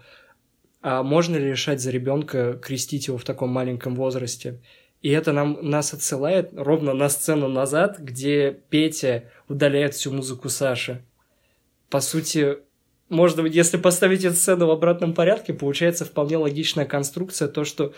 а 0.82 1.04
можно 1.04 1.36
ли 1.36 1.50
решать 1.50 1.82
за 1.82 1.92
ребенка 1.92 2.54
крестить 2.54 3.08
его 3.08 3.18
в 3.18 3.24
таком 3.24 3.50
маленьком 3.50 3.96
возрасте? 3.96 4.60
И 5.02 5.10
это 5.10 5.34
нам, 5.34 5.58
нас 5.62 5.94
отсылает 5.94 6.52
ровно 6.54 6.94
на 6.94 7.10
сцену 7.10 7.48
назад, 7.48 8.00
где 8.00 8.52
Петя 8.70 9.26
удаляет 9.48 9.96
всю 9.96 10.12
музыку 10.12 10.50
Саши 10.50 11.04
по 11.92 12.00
сути, 12.00 12.58
быть, 13.44 13.54
если 13.54 13.78
поставить 13.78 14.24
эту 14.24 14.36
сцену 14.36 14.68
в 14.68 14.72
обратном 14.72 15.14
порядке, 15.14 15.54
получается 15.54 16.06
вполне 16.06 16.38
логичная 16.38 16.86
конструкция, 16.86 17.50
то, 17.50 17.66
что 17.66 17.94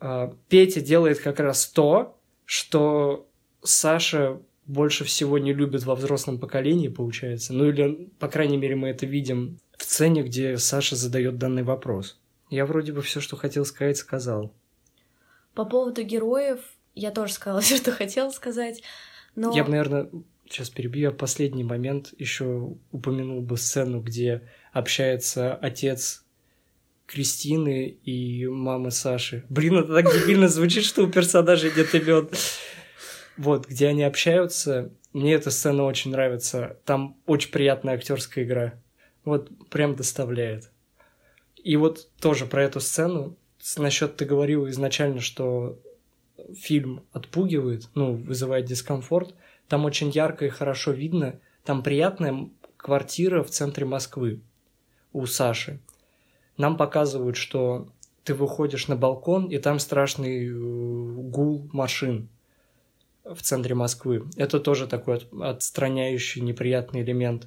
э, 0.00 0.32
Петя 0.48 0.80
делает 0.80 1.20
как 1.20 1.38
раз 1.38 1.66
то, 1.66 2.18
что 2.46 3.28
Саша 3.62 4.40
больше 4.64 5.04
всего 5.04 5.38
не 5.38 5.52
любит 5.52 5.84
во 5.84 5.94
взрослом 5.94 6.38
поколении, 6.38 6.88
получается. 6.88 7.52
Ну 7.52 7.68
или, 7.68 8.08
по 8.18 8.28
крайней 8.28 8.56
мере, 8.56 8.74
мы 8.74 8.88
это 8.88 9.04
видим 9.04 9.58
в 9.76 9.82
сцене, 9.82 10.22
где 10.22 10.56
Саша 10.56 10.96
задает 10.96 11.36
данный 11.38 11.62
вопрос. 11.62 12.18
Я 12.48 12.64
вроде 12.64 12.92
бы 12.92 13.02
все, 13.02 13.20
что 13.20 13.36
хотел 13.36 13.64
сказать, 13.66 13.98
сказал. 13.98 14.52
По 15.54 15.64
поводу 15.64 16.02
героев, 16.02 16.60
я 16.94 17.10
тоже 17.10 17.34
сказала 17.34 17.60
все, 17.60 17.76
что 17.76 17.92
хотела 17.92 18.30
сказать. 18.30 18.82
Но... 19.34 19.54
Я 19.54 19.64
бы, 19.64 19.70
наверное, 19.70 20.08
сейчас 20.50 20.70
перебью, 20.70 21.02
я 21.02 21.10
последний 21.10 21.64
момент 21.64 22.12
еще 22.18 22.74
упомянул 22.90 23.40
бы 23.40 23.56
сцену, 23.56 24.00
где 24.00 24.42
общается 24.72 25.54
отец 25.54 26.24
Кристины 27.06 27.88
и 27.88 28.46
мамы 28.46 28.90
Саши. 28.90 29.44
Блин, 29.48 29.78
это 29.78 29.94
так 29.94 30.12
дебильно 30.12 30.48
звучит, 30.48 30.84
что 30.84 31.04
у 31.04 31.10
персонажей 31.10 31.72
нет 31.76 31.94
имен. 31.94 32.28
Вот, 33.36 33.66
где 33.66 33.88
они 33.88 34.04
общаются. 34.04 34.92
Мне 35.12 35.34
эта 35.34 35.50
сцена 35.50 35.84
очень 35.84 36.12
нравится. 36.12 36.78
Там 36.84 37.16
очень 37.26 37.50
приятная 37.50 37.94
актерская 37.94 38.44
игра. 38.44 38.74
Вот 39.24 39.50
прям 39.70 39.96
доставляет. 39.96 40.70
И 41.56 41.76
вот 41.76 42.08
тоже 42.20 42.46
про 42.46 42.62
эту 42.62 42.80
сцену. 42.80 43.36
Насчет 43.76 44.16
ты 44.16 44.24
говорил 44.24 44.68
изначально, 44.68 45.20
что 45.20 45.78
фильм 46.54 47.02
отпугивает, 47.12 47.88
ну, 47.94 48.14
вызывает 48.14 48.66
дискомфорт. 48.66 49.34
Там 49.70 49.84
очень 49.84 50.10
ярко 50.10 50.46
и 50.46 50.48
хорошо 50.48 50.90
видно. 50.90 51.38
Там 51.64 51.84
приятная 51.84 52.50
квартира 52.76 53.44
в 53.44 53.50
центре 53.50 53.86
Москвы 53.86 54.40
у 55.12 55.26
Саши. 55.26 55.78
Нам 56.56 56.76
показывают, 56.76 57.36
что 57.36 57.88
ты 58.24 58.34
выходишь 58.34 58.88
на 58.88 58.96
балкон, 58.96 59.46
и 59.46 59.58
там 59.58 59.78
страшный 59.78 60.48
э, 60.48 60.52
гул 60.52 61.70
машин. 61.72 62.28
в 63.22 63.42
центре 63.42 63.76
Москвы. 63.76 64.24
Это 64.34 64.58
тоже 64.58 64.88
такой 64.88 65.20
отстраняющий 65.40 66.42
неприятный 66.42 67.02
элемент. 67.02 67.46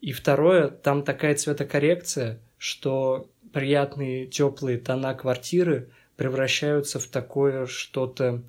И 0.00 0.10
второе, 0.10 0.70
там 0.70 1.04
такая 1.04 1.36
цветокоррекция, 1.36 2.40
что 2.58 3.30
приятные 3.52 4.26
теплые 4.26 4.78
тона 4.78 5.14
квартиры 5.14 5.90
превращаются 6.16 6.98
в 6.98 7.06
такое 7.06 7.66
что-то, 7.66 8.42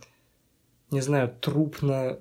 не 0.90 1.02
знаю, 1.02 1.32
трупно 1.40 2.20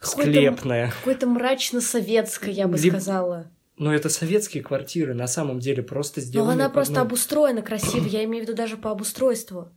склепное. 0.00 0.90
Какое-то 0.90 1.26
мрачно-советское, 1.26 2.52
я 2.52 2.68
бы 2.68 2.78
Либо... 2.78 2.96
сказала. 2.96 3.50
Но 3.76 3.94
это 3.94 4.08
советские 4.08 4.62
квартиры, 4.62 5.14
на 5.14 5.28
самом 5.28 5.60
деле, 5.60 5.82
просто 5.82 6.20
сделаны... 6.20 6.54
Но 6.54 6.64
она 6.64 6.68
просто 6.68 6.94
ну... 6.94 7.00
обустроена 7.02 7.62
красиво, 7.62 8.04
я 8.08 8.24
имею 8.24 8.44
в 8.44 8.48
виду 8.48 8.56
даже 8.56 8.76
по 8.76 8.90
обустройству. 8.90 9.68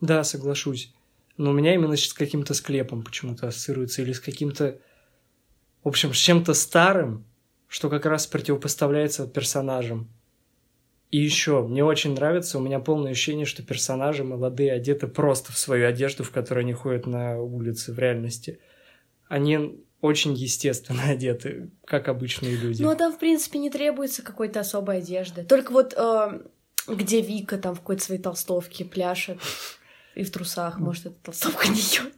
Да, 0.00 0.24
соглашусь. 0.24 0.94
Но 1.36 1.50
у 1.50 1.52
меня 1.52 1.74
именно 1.74 1.96
с 1.96 2.12
каким-то 2.12 2.54
склепом 2.54 3.02
почему-то 3.02 3.48
ассоциируется, 3.48 4.02
или 4.02 4.12
с 4.12 4.20
каким-то... 4.20 4.78
В 5.84 5.88
общем, 5.88 6.12
с 6.12 6.16
чем-то 6.16 6.54
старым, 6.54 7.24
что 7.68 7.88
как 7.88 8.06
раз 8.06 8.26
противопоставляется 8.26 9.26
персонажам. 9.26 10.10
И 11.10 11.18
еще, 11.18 11.66
мне 11.66 11.84
очень 11.84 12.14
нравится, 12.14 12.58
у 12.58 12.60
меня 12.60 12.80
полное 12.80 13.12
ощущение, 13.12 13.46
что 13.46 13.62
персонажи 13.62 14.24
молодые 14.24 14.72
одеты 14.72 15.06
просто 15.06 15.52
в 15.52 15.58
свою 15.58 15.86
одежду, 15.86 16.22
в 16.22 16.30
которой 16.30 16.60
они 16.60 16.74
ходят 16.74 17.06
на 17.06 17.40
улице 17.40 17.92
в 17.92 17.98
реальности. 17.98 18.58
Они 19.28 19.84
очень 20.00 20.34
естественно 20.34 21.02
одеты, 21.08 21.70
как 21.84 22.08
обычные 22.08 22.56
люди. 22.56 22.82
Ну, 22.82 22.90
а 22.90 22.94
там, 22.94 23.12
в 23.12 23.18
принципе, 23.18 23.58
не 23.58 23.70
требуется 23.70 24.22
какой-то 24.22 24.60
особой 24.60 24.98
одежды. 24.98 25.44
Только 25.44 25.72
вот 25.72 25.94
э, 25.96 26.40
где 26.86 27.20
Вика 27.20 27.58
там 27.58 27.74
в 27.74 27.80
какой-то 27.80 28.04
своей 28.04 28.20
толстовке 28.20 28.84
пляшет 28.84 29.38
и 30.14 30.24
в 30.24 30.30
трусах, 30.30 30.78
может, 30.78 31.06
это 31.06 31.16
толстовка 31.22 31.68
не 31.68 31.78
ее. 31.78 32.10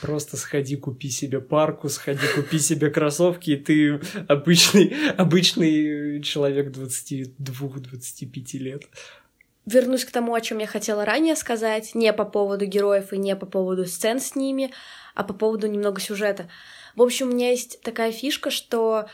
Просто 0.00 0.36
сходи, 0.36 0.76
купи 0.76 1.10
себе 1.10 1.40
парку, 1.40 1.88
сходи, 1.88 2.26
купи 2.34 2.60
себе 2.60 2.88
кроссовки, 2.88 3.50
и 3.50 3.56
ты 3.56 4.00
обычный, 4.28 4.94
обычный 5.16 6.22
человек 6.22 6.68
22-25 6.68 8.58
лет. 8.58 8.84
Вернусь 9.66 10.04
к 10.04 10.12
тому, 10.12 10.34
о 10.34 10.40
чем 10.40 10.58
я 10.58 10.66
хотела 10.66 11.04
ранее 11.04 11.34
сказать, 11.34 11.94
не 11.94 12.12
по 12.12 12.24
поводу 12.24 12.64
героев 12.64 13.12
и 13.12 13.18
не 13.18 13.34
по 13.34 13.44
поводу 13.44 13.86
сцен 13.86 14.20
с 14.20 14.36
ними, 14.36 14.70
а 15.18 15.24
по 15.24 15.34
поводу 15.34 15.66
немного 15.66 16.00
сюжета. 16.00 16.48
В 16.94 17.02
общем, 17.02 17.28
у 17.28 17.32
меня 17.32 17.50
есть 17.50 17.80
такая 17.82 18.12
фишка, 18.12 18.50
что 18.50 19.08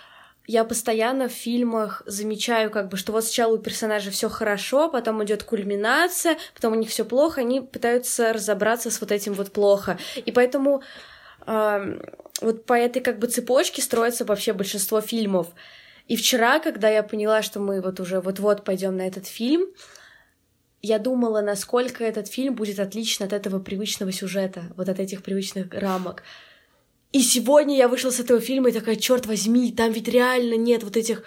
я 0.47 0.65
постоянно 0.65 1.29
в 1.29 1.33
фильмах 1.33 2.03
замечаю, 2.05 2.71
как 2.71 2.91
бы, 2.91 2.99
что 2.99 3.13
вот 3.13 3.25
сначала 3.25 3.55
у 3.55 3.59
персонажа 3.59 4.11
все 4.11 4.29
хорошо, 4.29 4.91
потом 4.91 5.25
идет 5.25 5.45
кульминация, 5.45 6.37
потом 6.55 6.75
у 6.75 6.77
них 6.77 6.91
все 6.91 7.07
плохо, 7.07 7.41
они 7.41 7.63
пытаются 7.63 8.35
разобраться 8.35 8.91
с 8.91 9.01
вот 9.01 9.13
этим 9.13 9.33
вот 9.33 9.51
плохо. 9.51 9.99
И 10.27 10.31
поэтому 10.31 10.83
э, 11.47 12.01
вот 12.43 12.67
по 12.67 12.75
этой 12.75 13.01
как 13.01 13.19
бы 13.19 13.27
цепочке 13.27 13.81
строится 13.81 14.27
вообще 14.27 14.53
большинство 14.53 15.01
фильмов. 15.01 15.47
И 16.07 16.17
вчера, 16.17 16.61
когда 16.61 16.91
я 16.91 17.03
поняла, 17.03 17.41
что 17.41 17.61
мы 17.61 17.81
вот 17.81 17.99
уже 17.99 18.21
вот-вот 18.21 18.63
пойдем 18.63 18.99
на 18.99 19.07
этот 19.07 19.27
фильм, 19.27 19.69
я 20.87 20.99
думала, 20.99 21.41
насколько 21.41 22.05
этот 22.05 22.29
фильм 22.29 22.55
будет 22.55 22.79
отличен 22.79 23.25
от 23.25 23.33
этого 23.33 23.59
привычного 23.59 24.13
сюжета, 24.13 24.65
вот 24.77 24.89
от 24.91 25.01
этих 25.01 25.23
привычных 25.23 25.73
рамок. 25.73 26.23
И 27.13 27.23
сегодня 27.23 27.77
я 27.77 27.89
вышла 27.89 28.11
с 28.11 28.21
этого 28.21 28.39
фильма 28.39 28.69
и 28.69 28.73
такая, 28.73 28.97
черт 28.97 29.25
возьми, 29.25 29.73
там 29.73 29.93
ведь 29.93 30.09
реально 30.09 30.57
нет 30.57 30.83
вот 30.83 30.97
этих 30.97 31.25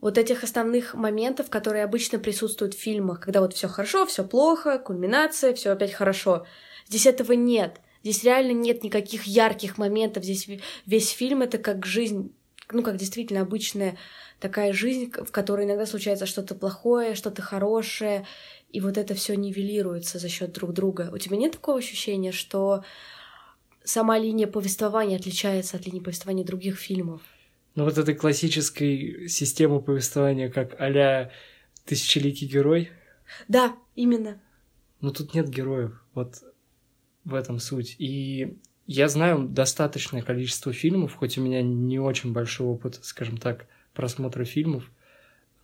вот 0.00 0.18
этих 0.18 0.44
основных 0.44 0.94
моментов, 0.94 1.50
которые 1.50 1.84
обычно 1.84 2.18
присутствуют 2.18 2.74
в 2.74 2.78
фильмах, 2.78 3.20
когда 3.20 3.40
вот 3.40 3.54
все 3.54 3.68
хорошо, 3.68 4.04
все 4.06 4.24
плохо, 4.24 4.78
кульминация, 4.78 5.54
все 5.54 5.70
опять 5.70 5.92
хорошо. 5.92 6.46
Здесь 6.86 7.06
этого 7.06 7.32
нет. 7.32 7.80
Здесь 8.02 8.24
реально 8.24 8.52
нет 8.52 8.82
никаких 8.82 9.24
ярких 9.24 9.78
моментов. 9.78 10.24
Здесь 10.24 10.48
весь 10.86 11.10
фильм 11.10 11.42
это 11.42 11.58
как 11.58 11.86
жизнь, 11.86 12.34
ну 12.72 12.82
как 12.82 12.96
действительно 12.96 13.42
обычная 13.42 13.98
такая 14.40 14.72
жизнь, 14.72 15.12
в 15.12 15.30
которой 15.30 15.66
иногда 15.66 15.86
случается 15.86 16.26
что-то 16.26 16.54
плохое, 16.54 17.14
что-то 17.14 17.42
хорошее, 17.42 18.26
и 18.72 18.80
вот 18.80 18.96
это 18.96 19.14
все 19.14 19.34
нивелируется 19.34 20.18
за 20.18 20.28
счет 20.28 20.52
друг 20.52 20.72
друга. 20.72 21.10
У 21.12 21.18
тебя 21.18 21.36
нет 21.36 21.52
такого 21.52 21.78
ощущения, 21.78 22.32
что 22.32 22.84
сама 23.84 24.18
линия 24.18 24.46
повествования 24.46 25.16
отличается 25.16 25.76
от 25.76 25.86
линии 25.86 26.00
повествования 26.00 26.44
других 26.44 26.78
фильмов. 26.78 27.22
Ну 27.74 27.84
вот 27.84 27.98
этой 27.98 28.14
классической 28.14 29.28
системы 29.28 29.80
повествования, 29.80 30.50
как 30.50 30.80
а-ля 30.80 31.30
«Тысячеликий 31.84 32.46
герой». 32.46 32.90
Да, 33.48 33.76
именно. 33.94 34.40
Но 35.00 35.10
тут 35.10 35.34
нет 35.34 35.48
героев, 35.48 36.04
вот 36.14 36.42
в 37.24 37.34
этом 37.34 37.58
суть. 37.58 37.96
И 37.98 38.58
я 38.86 39.08
знаю 39.08 39.48
достаточное 39.48 40.22
количество 40.22 40.72
фильмов, 40.72 41.14
хоть 41.14 41.38
у 41.38 41.42
меня 41.42 41.62
не 41.62 41.98
очень 41.98 42.32
большой 42.32 42.66
опыт, 42.66 42.98
скажем 43.02 43.36
так, 43.36 43.66
просмотра 43.94 44.44
фильмов, 44.44 44.90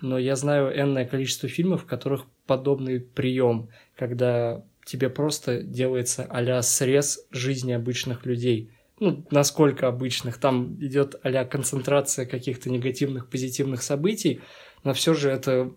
но 0.00 0.18
я 0.18 0.36
знаю 0.36 0.78
энное 0.78 1.06
количество 1.06 1.48
фильмов, 1.48 1.82
в 1.82 1.86
которых 1.86 2.24
подобный 2.46 3.00
прием, 3.00 3.68
когда 3.96 4.64
тебе 4.84 5.10
просто 5.10 5.62
делается 5.62 6.26
а 6.28 6.62
срез 6.62 7.26
жизни 7.30 7.72
обычных 7.72 8.24
людей. 8.24 8.70
Ну, 8.98 9.26
насколько 9.30 9.88
обычных. 9.88 10.38
Там 10.38 10.76
идет 10.80 11.16
а 11.22 11.44
концентрация 11.44 12.24
каких-то 12.24 12.70
негативных, 12.70 13.28
позитивных 13.28 13.82
событий, 13.82 14.40
но 14.84 14.94
все 14.94 15.12
же 15.12 15.30
это 15.30 15.72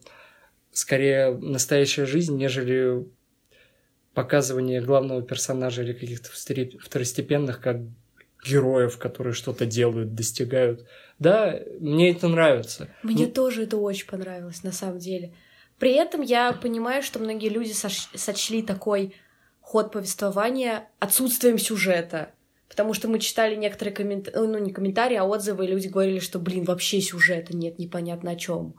скорее 0.72 1.36
настоящая 1.38 2.06
жизнь, 2.06 2.38
нежели 2.38 3.06
показывание 4.14 4.82
главного 4.82 5.22
персонажа 5.22 5.84
или 5.84 5.94
каких-то 5.94 6.30
второстепенных, 6.80 7.60
как 7.60 7.78
героев, 8.46 8.98
которые 8.98 9.34
что-то 9.34 9.66
делают, 9.66 10.14
достигают. 10.14 10.86
Да, 11.20 11.60
мне 11.80 12.12
это 12.12 12.28
нравится. 12.28 12.90
Мне 13.04 13.26
ну... 13.28 13.32
тоже 13.32 13.64
это 13.64 13.78
очень 13.78 14.08
понравилось, 14.08 14.64
на 14.64 14.72
самом 14.72 15.00
деле. 15.00 15.34
При 15.78 15.92
этом 15.92 16.22
я 16.22 16.52
понимаю, 16.54 17.04
что 17.04 17.20
многие 17.20 17.50
люди 17.50 17.72
соч- 17.72 18.18
сочли 18.18 18.62
такой 18.62 19.14
ход 19.62 19.92
повествования 19.92 20.90
отсутствием 21.00 21.58
сюжета. 21.58 22.32
Потому 22.70 22.94
что 22.94 23.08
мы 23.08 23.20
читали 23.20 23.56
некоторые 23.56 23.94
комментарии, 23.94 24.38
ну 24.38 24.58
не 24.60 24.72
комментарии, 24.72 25.16
а 25.16 25.26
отзывы, 25.26 25.66
и 25.66 25.68
люди 25.68 25.88
говорили, 25.88 26.20
что, 26.20 26.40
блин, 26.40 26.64
вообще 26.66 27.02
сюжета 27.02 27.56
нет, 27.56 27.80
непонятно 27.80 28.32
о 28.32 28.36
чем. 28.36 28.76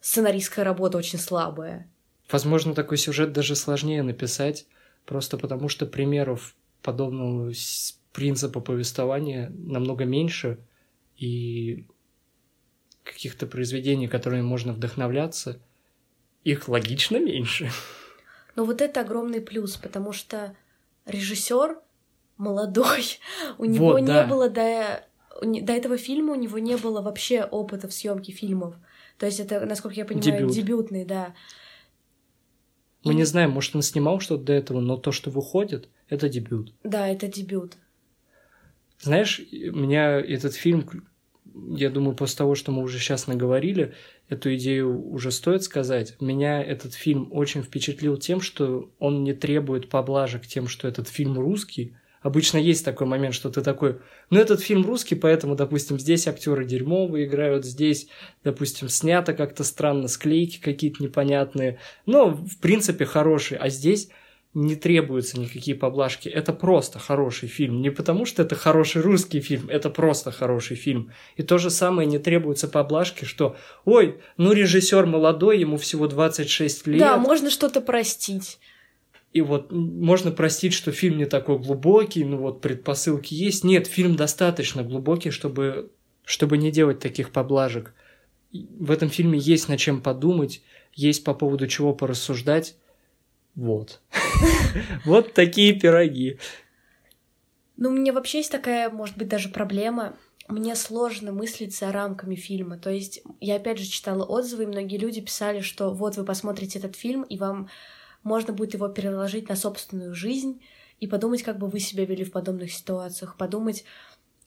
Сценаристская 0.00 0.64
работа 0.64 0.98
очень 0.98 1.18
слабая. 1.18 1.88
Возможно, 2.30 2.74
такой 2.74 2.96
сюжет 2.96 3.32
даже 3.32 3.54
сложнее 3.54 4.02
написать, 4.02 4.66
просто 5.04 5.36
потому 5.38 5.68
что 5.68 5.86
примеров 5.86 6.54
подобного 6.82 7.52
принципа 8.12 8.60
повествования 8.60 9.52
намного 9.54 10.04
меньше, 10.04 10.58
и 11.16 11.86
каких-то 13.02 13.46
произведений, 13.46 14.08
которыми 14.08 14.42
можно 14.42 14.72
вдохновляться, 14.72 15.60
их 16.44 16.68
логично 16.68 17.18
меньше. 17.18 17.70
Но 18.54 18.64
вот 18.64 18.80
это 18.80 19.00
огромный 19.00 19.40
плюс, 19.40 19.76
потому 19.76 20.12
что 20.12 20.56
режиссер 21.04 21.78
молодой, 22.36 23.18
у 23.58 23.64
него 23.64 23.92
вот, 23.92 24.00
не 24.00 24.06
да. 24.06 24.26
было 24.26 24.50
до, 24.50 25.04
до 25.42 25.72
этого 25.72 25.96
фильма, 25.96 26.32
у 26.32 26.36
него 26.36 26.58
не 26.58 26.76
было 26.76 27.00
вообще 27.00 27.42
опыта 27.44 27.88
в 27.88 27.92
съемке 27.92 28.32
фильмов. 28.32 28.74
То 29.18 29.26
есть 29.26 29.40
это, 29.40 29.64
насколько 29.64 29.96
я 29.96 30.04
понимаю, 30.04 30.40
Дебют. 30.40 30.54
дебютный, 30.54 31.04
да. 31.04 31.34
Мы 33.04 33.12
И... 33.12 33.16
не 33.16 33.24
знаем, 33.24 33.50
может, 33.50 33.74
он 33.74 33.82
снимал 33.82 34.20
что-то 34.20 34.44
до 34.44 34.52
этого, 34.52 34.80
но 34.80 34.96
то, 34.96 35.12
что 35.12 35.30
выходит, 35.30 35.88
это 36.08 36.28
дебют. 36.28 36.74
Да, 36.82 37.08
это 37.08 37.28
дебют. 37.28 37.76
Знаешь, 39.00 39.40
меня 39.50 40.20
этот 40.20 40.54
фильм 40.54 40.88
я 41.74 41.90
думаю, 41.90 42.14
после 42.14 42.38
того, 42.38 42.54
что 42.54 42.72
мы 42.72 42.82
уже 42.82 42.98
сейчас 42.98 43.26
наговорили, 43.26 43.94
эту 44.28 44.54
идею 44.56 45.10
уже 45.10 45.30
стоит 45.30 45.62
сказать. 45.62 46.14
Меня 46.20 46.62
этот 46.62 46.94
фильм 46.94 47.28
очень 47.32 47.62
впечатлил 47.62 48.16
тем, 48.16 48.40
что 48.40 48.90
он 48.98 49.24
не 49.24 49.32
требует 49.32 49.88
поблажек 49.88 50.46
тем, 50.46 50.68
что 50.68 50.86
этот 50.86 51.08
фильм 51.08 51.38
русский. 51.38 51.96
Обычно 52.22 52.58
есть 52.58 52.84
такой 52.84 53.06
момент, 53.06 53.34
что 53.34 53.50
ты 53.50 53.62
такой, 53.62 54.00
ну 54.30 54.40
этот 54.40 54.60
фильм 54.60 54.84
русский, 54.84 55.14
поэтому, 55.14 55.54
допустим, 55.54 55.98
здесь 55.98 56.26
актеры 56.26 56.64
дерьмовые 56.64 57.26
играют, 57.26 57.64
здесь, 57.64 58.08
допустим, 58.42 58.88
снято 58.88 59.32
как-то 59.32 59.62
странно, 59.62 60.08
склейки 60.08 60.60
какие-то 60.60 61.02
непонятные, 61.02 61.78
но, 62.04 62.30
в 62.30 62.58
принципе, 62.58 63.04
хороший. 63.04 63.58
А 63.58 63.68
здесь 63.68 64.08
не 64.56 64.74
требуются 64.74 65.38
никакие 65.38 65.76
поблажки. 65.76 66.30
Это 66.30 66.54
просто 66.54 66.98
хороший 66.98 67.46
фильм. 67.46 67.82
Не 67.82 67.90
потому, 67.90 68.24
что 68.24 68.42
это 68.42 68.54
хороший 68.54 69.02
русский 69.02 69.40
фильм, 69.40 69.68
это 69.68 69.90
просто 69.90 70.30
хороший 70.30 70.76
фильм. 70.76 71.12
И 71.36 71.42
то 71.42 71.58
же 71.58 71.68
самое 71.68 72.08
не 72.08 72.18
требуются 72.18 72.66
поблажки, 72.66 73.26
что 73.26 73.56
«Ой, 73.84 74.18
ну 74.38 74.52
режиссер 74.52 75.04
молодой, 75.04 75.60
ему 75.60 75.76
всего 75.76 76.08
26 76.08 76.86
лет». 76.86 76.98
Да, 76.98 77.18
можно 77.18 77.50
что-то 77.50 77.82
простить. 77.82 78.58
И 79.34 79.42
вот 79.42 79.70
можно 79.72 80.30
простить, 80.30 80.72
что 80.72 80.90
фильм 80.90 81.18
не 81.18 81.26
такой 81.26 81.58
глубокий, 81.58 82.24
ну 82.24 82.38
вот 82.38 82.62
предпосылки 82.62 83.34
есть. 83.34 83.62
Нет, 83.62 83.86
фильм 83.86 84.16
достаточно 84.16 84.82
глубокий, 84.82 85.28
чтобы, 85.28 85.90
чтобы 86.24 86.56
не 86.56 86.70
делать 86.70 86.98
таких 86.98 87.30
поблажек. 87.30 87.92
В 88.54 88.90
этом 88.90 89.10
фильме 89.10 89.38
есть 89.38 89.68
над 89.68 89.78
чем 89.78 90.00
подумать, 90.00 90.62
есть 90.94 91.24
по 91.24 91.34
поводу 91.34 91.66
чего 91.66 91.92
порассуждать. 91.92 92.76
Вот. 93.56 94.00
Вот 95.04 95.32
такие 95.32 95.72
пироги. 95.72 96.38
Ну, 97.76 97.88
у 97.88 97.92
меня 97.92 98.12
вообще 98.12 98.38
есть 98.38 98.52
такая, 98.52 98.90
может 98.90 99.16
быть, 99.16 99.28
даже 99.28 99.48
проблема. 99.48 100.16
Мне 100.48 100.76
сложно 100.76 101.32
мыслить 101.32 101.76
за 101.76 101.90
рамками 101.90 102.34
фильма. 102.34 102.78
То 102.78 102.90
есть 102.90 103.22
я 103.40 103.56
опять 103.56 103.78
же 103.78 103.86
читала 103.86 104.24
отзывы, 104.24 104.64
и 104.64 104.66
многие 104.66 104.98
люди 104.98 105.20
писали, 105.20 105.60
что 105.60 105.92
вот 105.92 106.16
вы 106.16 106.24
посмотрите 106.24 106.78
этот 106.78 106.94
фильм, 106.94 107.22
и 107.22 107.38
вам 107.38 107.68
можно 108.22 108.52
будет 108.52 108.74
его 108.74 108.88
переложить 108.88 109.48
на 109.48 109.56
собственную 109.56 110.14
жизнь 110.14 110.60
и 111.00 111.06
подумать, 111.06 111.42
как 111.42 111.58
бы 111.58 111.68
вы 111.68 111.80
себя 111.80 112.04
вели 112.04 112.24
в 112.24 112.32
подобных 112.32 112.72
ситуациях, 112.72 113.36
подумать, 113.36 113.84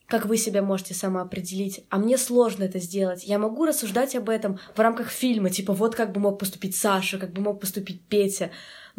как 0.06 0.26
вы 0.26 0.36
себя 0.36 0.60
можете 0.60 0.92
самоопределить. 0.92 1.84
А 1.88 1.98
мне 1.98 2.18
сложно 2.18 2.64
это 2.64 2.80
сделать. 2.80 3.24
Я 3.24 3.38
могу 3.38 3.64
рассуждать 3.64 4.16
об 4.16 4.28
этом 4.28 4.58
в 4.74 4.80
рамках 4.80 5.08
фильма, 5.08 5.50
типа 5.50 5.72
вот 5.72 5.94
как 5.94 6.12
бы 6.12 6.20
мог 6.20 6.38
поступить 6.38 6.76
Саша, 6.76 7.18
как 7.18 7.32
бы 7.32 7.40
мог 7.40 7.60
поступить 7.60 8.02
Петя. 8.02 8.50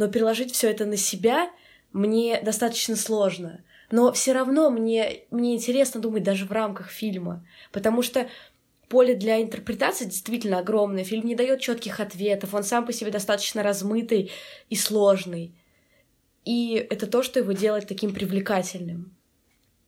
Но 0.02 0.08
переложить 0.08 0.52
все 0.52 0.72
это 0.72 0.88
на 0.88 0.98
себя 0.98 1.52
мне 1.94 2.42
достаточно 2.42 2.96
сложно. 2.96 3.64
Но 3.92 4.12
все 4.14 4.32
равно 4.34 4.72
мне, 4.72 5.26
мне 5.30 5.54
интересно 5.54 6.02
думать 6.02 6.24
даже 6.24 6.46
в 6.48 6.52
рамках 6.52 6.90
фильма, 6.90 7.46
потому 7.72 8.02
что 8.02 8.28
поле 8.90 9.14
для 9.14 9.40
интерпретации 9.44 10.06
действительно 10.06 10.58
огромное. 10.58 11.04
Фильм 11.04 11.28
не 11.28 11.36
дает 11.36 11.60
четких 11.60 12.00
ответов, 12.00 12.56
он 12.56 12.64
сам 12.64 12.84
по 12.84 12.92
себе 12.92 13.12
достаточно 13.12 13.62
размытый 13.62 14.32
и 14.72 14.76
сложный. 14.76 15.54
И 16.46 16.84
это 16.90 17.06
то, 17.06 17.22
что 17.22 17.38
его 17.38 17.52
делает 17.52 17.88
таким 17.88 18.12
привлекательным. 18.12 19.16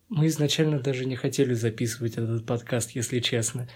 Мы 0.09 0.27
изначально 0.27 0.79
даже 0.79 1.05
не 1.05 1.15
хотели 1.15 1.55
записывать 1.55 2.17
этот 2.17 2.45
подкаст, 2.45 2.91
если 2.91 3.19
честно. 3.19 3.67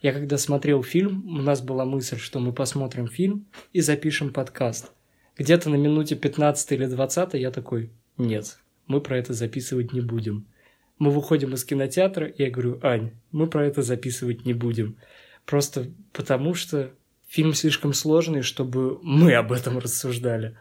Я 0.00 0.14
когда 0.14 0.38
смотрел 0.38 0.82
фильм, 0.82 1.26
у 1.26 1.42
нас 1.42 1.60
была 1.60 1.84
мысль, 1.84 2.16
что 2.16 2.40
мы 2.40 2.54
посмотрим 2.54 3.08
фильм 3.08 3.46
и 3.74 3.82
запишем 3.82 4.32
подкаст. 4.32 4.90
Где-то 5.38 5.70
на 5.70 5.76
минуте 5.76 6.14
15 6.14 6.72
или 6.72 6.86
20 6.86 7.34
я 7.34 7.50
такой, 7.50 7.90
нет, 8.18 8.58
мы 8.86 9.00
про 9.00 9.18
это 9.18 9.32
записывать 9.32 9.92
не 9.92 10.00
будем. 10.00 10.46
Мы 10.98 11.10
выходим 11.10 11.54
из 11.54 11.64
кинотеатра, 11.64 12.26
и 12.26 12.42
я 12.42 12.50
говорю, 12.50 12.78
Ань, 12.82 13.12
мы 13.30 13.46
про 13.46 13.66
это 13.66 13.82
записывать 13.82 14.44
не 14.44 14.52
будем. 14.52 14.98
Просто 15.46 15.90
потому 16.12 16.54
что 16.54 16.92
фильм 17.26 17.54
слишком 17.54 17.94
сложный, 17.94 18.42
чтобы 18.42 18.98
мы 19.02 19.34
об 19.34 19.52
этом 19.52 19.78
рассуждали. 19.78 20.56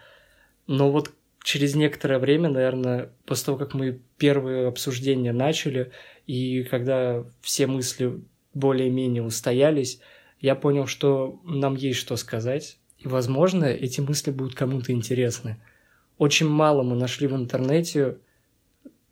Но 0.68 0.92
вот 0.92 1.12
через 1.44 1.76
некоторое 1.76 2.18
время, 2.18 2.50
наверное, 2.50 3.12
после 3.26 3.48
того, 3.48 3.58
как 3.58 3.74
мы 3.74 4.00
первые 4.18 4.68
обсуждения 4.68 5.34
начали, 5.34 5.92
и 6.28 6.64
когда 6.64 7.26
все 7.42 7.68
мысли 7.68 8.22
более-менее 8.54 9.24
устоялись, 9.24 10.00
я 10.40 10.56
понял, 10.56 10.88
что 10.88 11.42
нам 11.44 11.76
есть 11.76 12.00
что 12.00 12.16
сказать, 12.16 12.78
и, 13.04 13.08
возможно, 13.08 13.66
эти 13.66 14.00
мысли 14.00 14.32
будут 14.32 14.56
кому-то 14.56 14.92
интересны. 14.92 15.62
Очень 16.18 16.48
мало 16.48 16.84
мы 16.84 16.96
нашли 16.96 17.28
в 17.28 17.36
интернете 17.36 18.20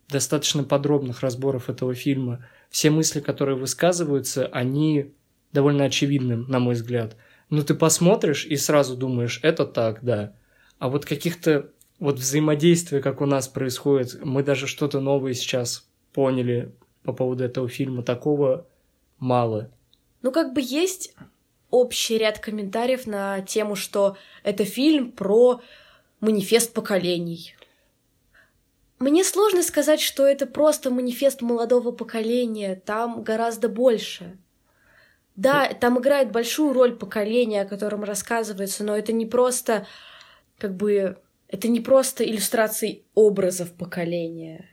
достаточно 0.08 0.62
подробных 0.62 1.20
разборов 1.22 1.68
этого 1.68 1.94
фильма. 1.94 2.46
Все 2.70 2.90
мысли, 2.90 3.20
которые 3.20 3.56
высказываются, 3.56 4.46
они 4.46 5.12
довольно 5.52 5.84
очевидны, 5.84 6.36
на 6.36 6.60
мой 6.60 6.74
взгляд. 6.74 7.16
Ну, 7.48 7.62
ты 7.62 7.74
посмотришь 7.74 8.46
и 8.46 8.56
сразу 8.56 8.96
думаешь, 8.96 9.40
это 9.42 9.66
так, 9.66 10.04
да. 10.04 10.34
А 10.78 10.88
вот 10.88 11.04
каких-то 11.04 11.70
вот 11.98 12.16
взаимодействия, 12.16 13.00
как 13.00 13.20
у 13.20 13.26
нас 13.26 13.48
происходит, 13.48 14.24
мы 14.24 14.44
даже 14.44 14.68
что-то 14.68 15.00
новое 15.00 15.34
сейчас 15.34 15.88
поняли 16.12 16.72
по 17.02 17.12
поводу 17.12 17.42
этого 17.42 17.68
фильма, 17.68 18.04
такого 18.04 18.68
мало. 19.18 19.70
Ну, 20.22 20.30
как 20.30 20.54
бы 20.54 20.60
есть 20.62 21.14
общий 21.70 22.18
ряд 22.18 22.38
комментариев 22.38 23.06
на 23.06 23.40
тему, 23.40 23.76
что 23.76 24.16
это 24.42 24.64
фильм 24.64 25.12
про 25.12 25.60
манифест 26.20 26.72
поколений. 26.72 27.54
Мне 28.98 29.24
сложно 29.24 29.62
сказать, 29.62 30.00
что 30.00 30.26
это 30.26 30.46
просто 30.46 30.90
манифест 30.90 31.40
молодого 31.40 31.90
поколения, 31.90 32.80
там 32.84 33.22
гораздо 33.22 33.68
больше. 33.68 34.36
Да, 35.36 35.68
там 35.72 35.98
играет 35.98 36.32
большую 36.32 36.74
роль 36.74 36.94
поколение, 36.96 37.62
о 37.62 37.68
котором 37.68 38.04
рассказывается, 38.04 38.84
но 38.84 38.94
это 38.94 39.12
не 39.12 39.24
просто 39.24 39.86
как 40.58 40.76
бы 40.76 41.16
это 41.48 41.66
не 41.68 41.80
просто 41.80 42.24
иллюстрации 42.24 43.02
образов 43.14 43.72
поколения. 43.72 44.68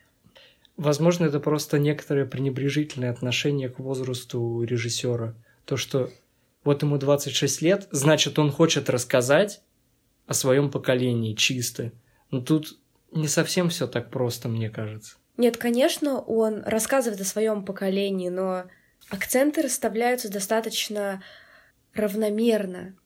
Возможно, 0.76 1.26
это 1.26 1.40
просто 1.40 1.80
некоторое 1.80 2.26
пренебрежительное 2.26 3.10
отношение 3.10 3.70
к 3.70 3.80
возрасту 3.80 4.62
режиссера. 4.62 5.34
То, 5.66 5.76
что 5.76 6.12
вот 6.68 6.84
ему 6.84 6.98
26 6.98 7.62
лет, 7.62 7.88
значит, 7.92 8.38
он 8.38 8.52
хочет 8.52 8.90
рассказать 8.90 9.62
о 10.26 10.34
своем 10.34 10.70
поколении 10.70 11.34
чисто. 11.34 11.94
Но 12.30 12.42
тут 12.42 12.78
не 13.14 13.30
совсем 13.30 13.70
все 13.70 13.88
так 13.88 14.12
просто, 14.12 14.50
мне 14.50 14.70
кажется. 14.70 15.16
Нет, 15.38 15.56
конечно, 15.56 16.20
он 16.20 16.64
рассказывает 16.66 17.22
о 17.22 17.24
своем 17.24 17.64
поколении, 17.64 18.28
но 18.28 18.66
акценты 19.10 19.62
расставляются 19.62 20.30
достаточно 20.30 21.24
равномерно 21.94 22.98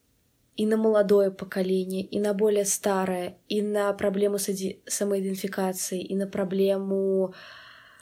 и 0.56 0.66
на 0.66 0.78
молодое 0.78 1.30
поколение, 1.30 2.04
и 2.04 2.20
на 2.20 2.34
более 2.34 2.66
старое, 2.66 3.38
и 3.48 3.62
на 3.62 3.94
проблему 3.94 4.40
самоидентификации, 4.40 6.02
и 6.02 6.16
на 6.16 6.26
проблему 6.26 7.36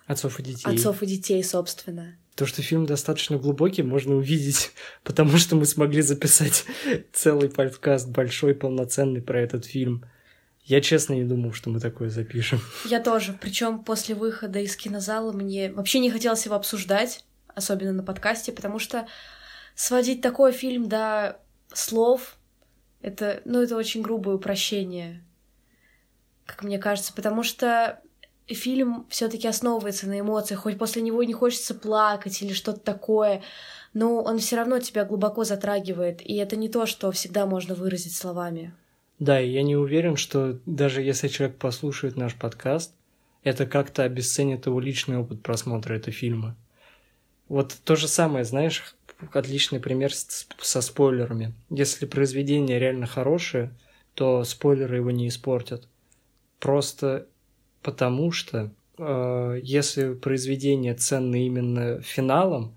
отцов 0.07 0.39
и 0.39 0.43
детей. 0.43 0.71
Отцов 0.71 1.03
и 1.03 1.05
детей, 1.05 1.43
собственно. 1.43 2.17
То, 2.39 2.45
что 2.45 2.61
фильм 2.61 2.85
достаточно 2.85 3.37
глубокий, 3.37 3.83
можно 3.83 4.15
увидеть, 4.15 4.71
потому 5.03 5.37
что 5.37 5.57
мы 5.57 5.65
смогли 5.65 6.01
записать 6.01 6.63
целый 7.11 7.49
подкаст 7.49 8.07
большой, 8.07 8.55
полноценный 8.55 9.21
про 9.21 9.41
этот 9.41 9.65
фильм. 9.65 10.05
Я 10.63 10.79
честно 10.79 11.15
не 11.15 11.25
думал, 11.25 11.51
что 11.51 11.69
мы 11.69 11.81
такое 11.81 12.09
запишем. 12.09 12.61
Я 12.85 13.01
тоже. 13.01 13.37
Причем 13.41 13.83
после 13.83 14.15
выхода 14.15 14.59
из 14.59 14.77
кинозала 14.77 15.33
мне 15.33 15.69
вообще 15.69 15.99
не 15.99 16.09
хотелось 16.09 16.45
его 16.45 16.55
обсуждать, 16.55 17.25
особенно 17.47 17.91
на 17.91 18.03
подкасте, 18.03 18.53
потому 18.53 18.79
что 18.79 19.05
сводить 19.75 20.21
такой 20.21 20.53
фильм 20.53 20.87
до 20.87 21.41
слов 21.73 22.37
это, 23.01 23.41
ну, 23.43 23.61
это 23.61 23.75
очень 23.75 24.01
грубое 24.01 24.37
упрощение, 24.37 25.25
как 26.45 26.63
мне 26.63 26.79
кажется, 26.79 27.11
потому 27.11 27.43
что 27.43 27.99
фильм 28.49 29.05
все-таки 29.09 29.47
основывается 29.47 30.07
на 30.07 30.19
эмоциях, 30.19 30.61
хоть 30.61 30.77
после 30.77 31.01
него 31.01 31.23
не 31.23 31.33
хочется 31.33 31.75
плакать 31.75 32.41
или 32.41 32.53
что-то 32.53 32.79
такое, 32.79 33.41
но 33.93 34.21
он 34.21 34.39
все 34.39 34.57
равно 34.57 34.79
тебя 34.79 35.05
глубоко 35.05 35.43
затрагивает, 35.43 36.21
и 36.21 36.35
это 36.35 36.55
не 36.55 36.69
то, 36.69 36.85
что 36.85 37.11
всегда 37.11 37.45
можно 37.45 37.75
выразить 37.75 38.15
словами. 38.15 38.73
Да, 39.19 39.41
и 39.41 39.49
я 39.49 39.63
не 39.63 39.75
уверен, 39.75 40.15
что 40.15 40.59
даже 40.65 41.01
если 41.01 41.27
человек 41.27 41.57
послушает 41.57 42.15
наш 42.15 42.35
подкаст, 42.35 42.93
это 43.43 43.65
как-то 43.65 44.03
обесценит 44.03 44.65
его 44.65 44.79
личный 44.79 45.17
опыт 45.17 45.41
просмотра 45.41 45.95
этого 45.95 46.11
фильма. 46.11 46.55
Вот 47.47 47.75
то 47.83 47.95
же 47.95 48.07
самое, 48.07 48.45
знаешь, 48.45 48.95
отличный 49.33 49.79
пример 49.79 50.11
со 50.13 50.81
спойлерами. 50.81 51.53
Если 51.69 52.05
произведение 52.05 52.79
реально 52.79 53.07
хорошее, 53.07 53.71
то 54.13 54.43
спойлеры 54.43 54.97
его 54.97 55.11
не 55.11 55.27
испортят. 55.27 55.87
Просто 56.59 57.27
потому 57.81 58.31
что 58.31 58.71
э, 58.97 59.59
если 59.63 60.13
произведение 60.13 60.93
ценно 60.95 61.35
именно 61.35 62.01
финалом, 62.01 62.75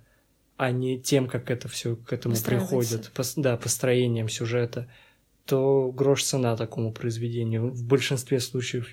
а 0.57 0.71
не 0.71 0.99
тем, 0.99 1.27
как 1.27 1.51
это 1.51 1.69
все 1.69 1.97
к 1.97 2.13
этому 2.13 2.37
приходит, 2.37 3.11
по, 3.13 3.23
да, 3.37 3.57
построением 3.57 4.29
сюжета, 4.29 4.89
то 5.45 5.91
грош 5.91 6.23
цена 6.23 6.57
такому 6.57 6.93
произведению. 6.93 7.71
В 7.71 7.85
большинстве 7.85 8.39
случаев 8.39 8.89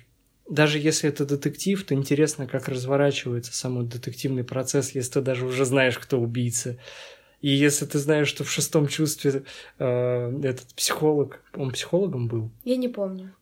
даже 0.50 0.80
если 0.80 1.08
это 1.08 1.24
детектив, 1.24 1.82
то 1.84 1.94
интересно, 1.94 2.46
как 2.46 2.68
разворачивается 2.68 3.54
самый 3.54 3.86
детективный 3.86 4.42
процесс, 4.42 4.90
если 4.96 5.12
ты 5.12 5.20
даже 5.20 5.46
уже 5.46 5.64
знаешь, 5.64 5.96
кто 5.96 6.20
убийца. 6.20 6.76
И 7.40 7.48
если 7.48 7.86
ты 7.86 7.98
знаешь, 7.98 8.28
что 8.28 8.44
в 8.44 8.50
шестом 8.50 8.88
чувстве 8.88 9.44
э, 9.78 10.40
этот 10.42 10.74
психолог, 10.74 11.40
он 11.56 11.70
психологом 11.70 12.26
был? 12.26 12.50
Я 12.64 12.76
не 12.76 12.88
помню. 12.88 13.32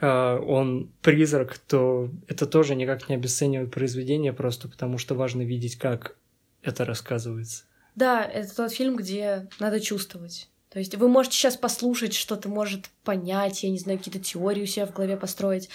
Э, 0.00 0.38
он 0.38 0.90
призрак, 1.02 1.58
то 1.58 2.10
это 2.28 2.46
тоже 2.46 2.74
никак 2.74 3.08
не 3.08 3.14
обесценивает 3.14 3.70
произведение, 3.70 4.32
просто 4.32 4.68
потому 4.68 4.98
что 4.98 5.14
важно 5.14 5.42
видеть, 5.42 5.76
как 5.76 6.16
это 6.62 6.84
рассказывается. 6.84 7.64
Да, 7.94 8.24
это 8.24 8.54
тот 8.54 8.72
фильм, 8.72 8.96
где 8.96 9.48
надо 9.58 9.80
чувствовать. 9.80 10.48
То 10.70 10.78
есть 10.78 10.94
вы 10.94 11.08
можете 11.08 11.36
сейчас 11.36 11.56
послушать, 11.56 12.14
что-то 12.14 12.48
может 12.48 12.90
понять, 13.02 13.64
я 13.64 13.70
не 13.70 13.78
знаю, 13.78 13.98
какие-то 13.98 14.20
теории 14.20 14.62
у 14.62 14.66
себя 14.66 14.86
в 14.86 14.92
голове 14.92 15.16
построить, 15.16 15.68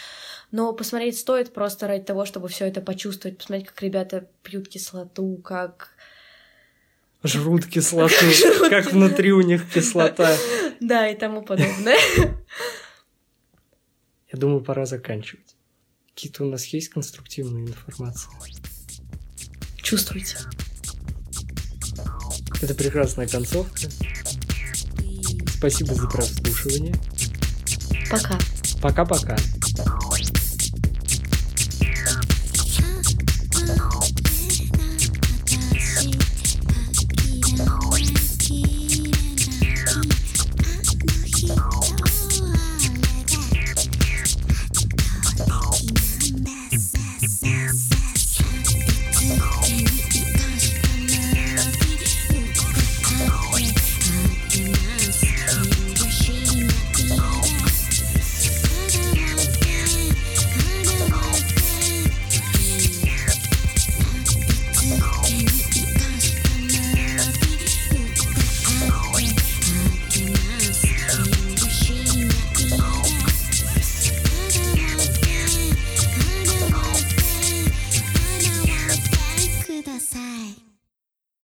но 0.51 0.71
посмотреть 0.71 1.19
стоит 1.19 1.53
просто 1.53 1.87
ради 1.87 2.05
того, 2.05 2.23
чтобы 2.23 2.47
все 2.47 2.65
это 2.65 2.79
почувствовать, 2.79 3.37
посмотреть, 3.37 3.67
как 3.67 3.81
ребята 3.81 4.27
пьют 4.41 4.69
кислоту, 4.69 5.35
как 5.43 5.89
жрут 7.23 7.65
кислоту, 7.65 8.15
как 8.69 8.93
внутри 8.93 9.33
у 9.33 9.41
них 9.41 9.69
кислота. 9.71 10.35
Да, 10.81 11.07
и 11.07 11.15
тому 11.15 11.41
подобное. 11.41 11.97
Я 14.31 14.39
думаю, 14.39 14.61
пора 14.61 14.85
заканчивать. 14.85 15.55
Какие-то 16.13 16.45
у 16.45 16.49
нас 16.49 16.65
есть 16.67 16.89
конструктивные 16.89 17.65
информации? 17.65 18.29
Чувствуйте. 19.77 20.37
Это 22.61 22.73
прекрасная 22.73 23.27
концовка. 23.27 23.89
Спасибо 25.57 25.93
за 25.93 26.07
прослушивание. 26.07 26.95
Пока. 28.09 28.39
Пока-пока. 28.81 29.35